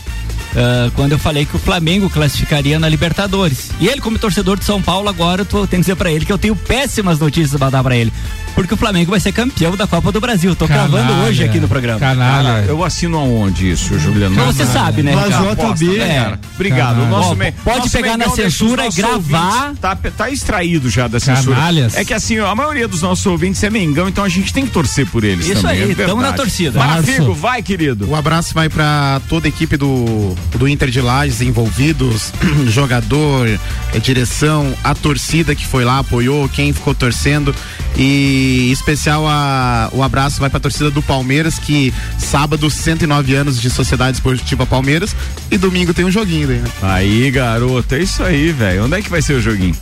ah, 0.55 0.89
quando 0.95 1.11
eu 1.13 1.19
falei 1.19 1.45
que 1.45 1.55
o 1.55 1.59
Flamengo 1.59 2.09
classificaria 2.09 2.79
na 2.79 2.87
Libertadores. 2.89 3.69
E 3.79 3.87
ele, 3.87 4.01
como 4.01 4.17
torcedor 4.17 4.57
de 4.57 4.65
São 4.65 4.81
Paulo, 4.81 5.09
agora 5.09 5.41
eu 5.41 5.45
tô, 5.45 5.59
tenho 5.67 5.81
que 5.81 5.85
dizer 5.89 5.95
pra 5.95 6.11
ele 6.11 6.25
que 6.25 6.31
eu 6.33 6.37
tenho 6.37 6.55
péssimas 6.55 7.19
notícias 7.19 7.57
pra 7.59 7.69
dar 7.69 7.83
pra 7.83 7.95
ele. 7.95 8.11
Porque 8.53 8.73
o 8.73 8.77
Flamengo 8.77 9.11
vai 9.11 9.19
ser 9.19 9.33
campeão 9.33 9.75
da 9.75 9.85
Copa 9.85 10.13
do 10.13 10.21
Brasil. 10.21 10.55
Tô 10.55 10.65
cravando 10.65 11.11
hoje 11.25 11.43
aqui 11.43 11.59
no 11.59 11.67
programa. 11.67 11.99
Cara, 11.99 12.63
eu 12.65 12.85
assino 12.85 13.17
aonde 13.17 13.69
isso, 13.69 13.99
Juliano? 13.99 14.33
Mas 14.33 14.55
você 14.55 14.65
sabe, 14.65 15.03
né, 15.03 15.13
Mas 15.13 15.75
JB. 15.75 15.97
né, 15.97 16.15
cara? 16.23 16.39
Obrigado. 16.55 16.91
O 16.91 16.99
Canalha. 17.01 17.09
nosso 17.09 17.31
Ó, 17.31 17.35
me- 17.35 17.51
pode 17.51 17.79
nosso 17.79 17.91
pegar 17.91 18.17
na 18.17 18.29
censura 18.29 18.83
e 18.83 18.85
nossos 18.85 18.97
gravar. 18.97 19.73
Tá, 19.81 19.93
tá 19.95 20.29
extraído 20.29 20.89
já 20.89 21.05
da 21.09 21.19
censura. 21.19 21.53
Canalhas. 21.57 21.97
É 21.97 22.05
que 22.05 22.13
assim, 22.13 22.39
a 22.39 22.55
maioria 22.55 22.87
dos 22.87 23.01
nossos 23.01 23.25
ouvintes 23.25 23.61
é 23.61 23.69
Mengão, 23.69 24.07
então 24.07 24.23
a 24.23 24.29
gente 24.29 24.53
tem 24.53 24.65
que 24.65 24.71
torcer 24.71 25.05
por 25.07 25.25
eles 25.25 25.47
Isso 25.47 25.61
também. 25.61 25.83
aí, 25.83 25.91
é 25.91 25.95
tamo 25.95 26.07
na 26.21 26.29
verdade. 26.29 26.37
torcida. 26.37 26.79
Marafigo, 26.79 27.33
vai, 27.33 27.61
querido. 27.61 28.07
O 28.09 28.15
abraço 28.15 28.53
vai 28.53 28.69
para 28.69 29.19
toda 29.27 29.47
a 29.47 29.49
equipe 29.49 29.75
do, 29.75 30.33
do 30.57 30.67
Inter 30.67 30.89
de 30.89 31.01
Lages 31.01 31.41
envolvidos, 31.41 32.31
jogador, 32.67 33.47
eh, 33.47 33.99
direção, 33.99 34.73
a 34.83 34.93
torcida 34.93 35.55
que 35.55 35.65
foi 35.65 35.83
lá, 35.83 35.99
apoiou, 35.99 36.47
quem 36.49 36.73
ficou 36.73 36.93
torcendo. 36.93 37.53
E 37.97 38.67
em 38.69 38.71
especial 38.71 39.25
a, 39.27 39.89
o 39.93 40.03
abraço 40.03 40.39
vai 40.39 40.49
para 40.49 40.57
a 40.57 40.61
torcida 40.61 40.91
do 40.91 41.01
Palmeiras, 41.01 41.57
que 41.57 41.93
sábado, 42.17 42.69
109 42.69 43.35
anos 43.35 43.59
de 43.59 43.69
Sociedade 43.69 44.17
Esportiva 44.17 44.65
Palmeiras, 44.65 45.15
e 45.49 45.57
domingo 45.57 45.93
tem 45.93 46.05
um 46.05 46.11
joguinho 46.11 46.47
daí, 46.47 46.59
né? 46.59 46.69
Aí, 46.81 47.31
garoto, 47.31 47.95
é 47.95 47.99
isso 47.99 48.23
aí, 48.23 48.51
velho. 48.51 48.85
Onde 48.85 48.95
é 48.95 49.01
que 49.01 49.09
vai 49.09 49.21
ser 49.21 49.33
o 49.33 49.41
joguinho? 49.41 49.75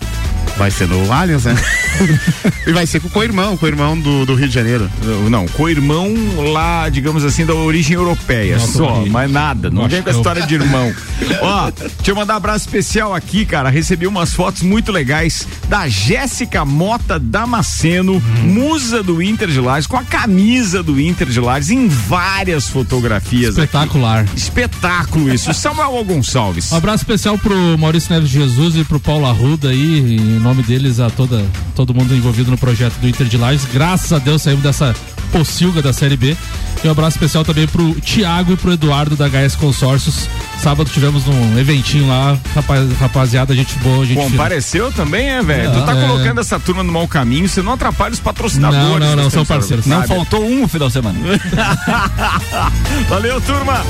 Vai 0.57 0.70
ser 0.70 0.88
no 0.88 1.11
Allianz, 1.11 1.45
né? 1.45 1.55
e 2.68 2.72
vai 2.72 2.86
ser 2.86 2.99
com 2.99 3.07
o 3.07 3.11
co-irmão, 3.11 3.57
co-irmão 3.57 3.99
do, 3.99 4.26
do 4.26 4.36
Rio 4.36 4.47
de 4.47 4.53
Janeiro. 4.53 4.89
Não, 5.30 5.47
co-irmão 5.47 6.14
lá, 6.51 6.89
digamos 6.89 7.26
assim, 7.26 7.43
da 7.45 7.55
origem 7.55 7.95
europeia. 7.95 8.57
Nossa, 8.57 8.78
só, 8.78 9.05
mas 9.07 9.32
nada. 9.32 9.70
Não 9.70 9.84
Nossa, 9.84 9.89
vem 9.95 10.03
com 10.03 10.09
a 10.09 10.14
história 10.14 10.45
de 10.45 10.53
irmão. 10.54 10.93
Ó, 11.41 11.72
deixa 11.72 12.12
eu 12.12 12.16
mandar 12.16 12.34
um 12.34 12.38
abraço 12.38 12.66
especial 12.66 13.14
aqui, 13.14 13.45
cara. 13.45 13.70
Recebi 13.70 14.08
umas 14.08 14.34
fotos 14.34 14.62
muito 14.62 14.91
legais 14.91 15.47
da 15.68 15.88
Jéssica 15.88 16.66
Mota 16.66 17.20
Damasceno, 17.20 18.22
musa 18.43 19.01
do 19.01 19.22
Inter 19.22 19.49
de 19.49 19.60
Lages, 19.60 19.88
com 19.88 19.97
a 19.97 20.04
camisa 20.04 20.82
do 20.84 20.99
Inter 20.99 21.28
de 21.28 21.39
Lages 21.39 21.70
em 21.70 21.88
várias 21.88 22.68
fotografias. 22.68 23.58
Espetacular. 23.58 24.26
Espetáculo 24.36 25.34
isso. 25.34 25.54
Samuel 25.54 26.04
Gonçalves. 26.04 26.72
Um 26.72 26.78
abraço 26.78 27.04
especial 27.04 27.38
pro 27.38 27.78
Maurício 27.78 28.14
Neves 28.14 28.30
Jesus 28.30 28.76
e 28.76 28.84
pro 28.84 28.99
Paulo 28.99 29.26
Arruda 29.26 29.70
aí, 29.70 30.18
em 30.18 30.39
nome 30.39 30.64
deles 30.64 30.99
a 30.99 31.10
toda, 31.10 31.43
todo 31.76 31.93
mundo 31.93 32.16
envolvido 32.16 32.51
no 32.51 32.58
projeto 32.58 32.95
do 32.95 33.08
Inter 33.08 33.28
de 33.28 33.38
Lages. 33.38 33.66
Graças 33.72 34.12
a 34.12 34.20
Deus 34.20 34.41
saímos 34.41 34.64
dessa 34.64 34.93
pocilga 35.34 35.81
da 35.81 35.91
Série 35.91 36.15
B. 36.15 36.38
E 36.84 36.88
um 36.88 36.91
abraço 36.91 37.17
especial 37.17 37.43
também 37.43 37.67
pro 37.67 37.95
Thiago 37.95 38.53
e 38.53 38.55
pro 38.55 38.71
Eduardo 38.71 39.15
da 39.15 39.27
HS 39.27 39.55
Consórcios. 39.55 40.29
Sábado 40.59 40.89
tivemos 40.89 41.27
um 41.27 41.57
eventinho 41.57 42.07
lá, 42.07 42.38
rapaz, 42.53 42.89
rapaziada, 42.99 43.55
gente 43.55 43.75
boa, 43.79 44.05
gente 44.05 44.17
fina. 44.17 44.29
Compareceu 44.29 44.91
também, 44.91 45.29
é, 45.29 45.41
velho? 45.41 45.71
Tu 45.71 45.86
tá 45.86 45.97
é. 45.97 46.07
colocando 46.07 46.39
essa 46.39 46.59
turma 46.59 46.84
no 46.84 46.91
mau 46.91 47.07
caminho, 47.07 47.49
você 47.49 47.61
não 47.61 47.73
atrapalha 47.73 48.13
os 48.13 48.19
patrocinadores. 48.19 48.84
Não, 48.84 48.99
não, 48.99 49.15
não, 49.15 49.23
dessa 49.23 49.29
são 49.31 49.45
parceiros. 49.45 49.86
sabe? 49.86 50.07
Não 50.07 50.15
faltou 50.15 50.45
um 50.45 50.61
no 50.61 50.67
final 50.67 50.88
de 50.88 50.93
semana. 50.93 51.19
Valeu, 53.09 53.41
turma. 53.41 53.84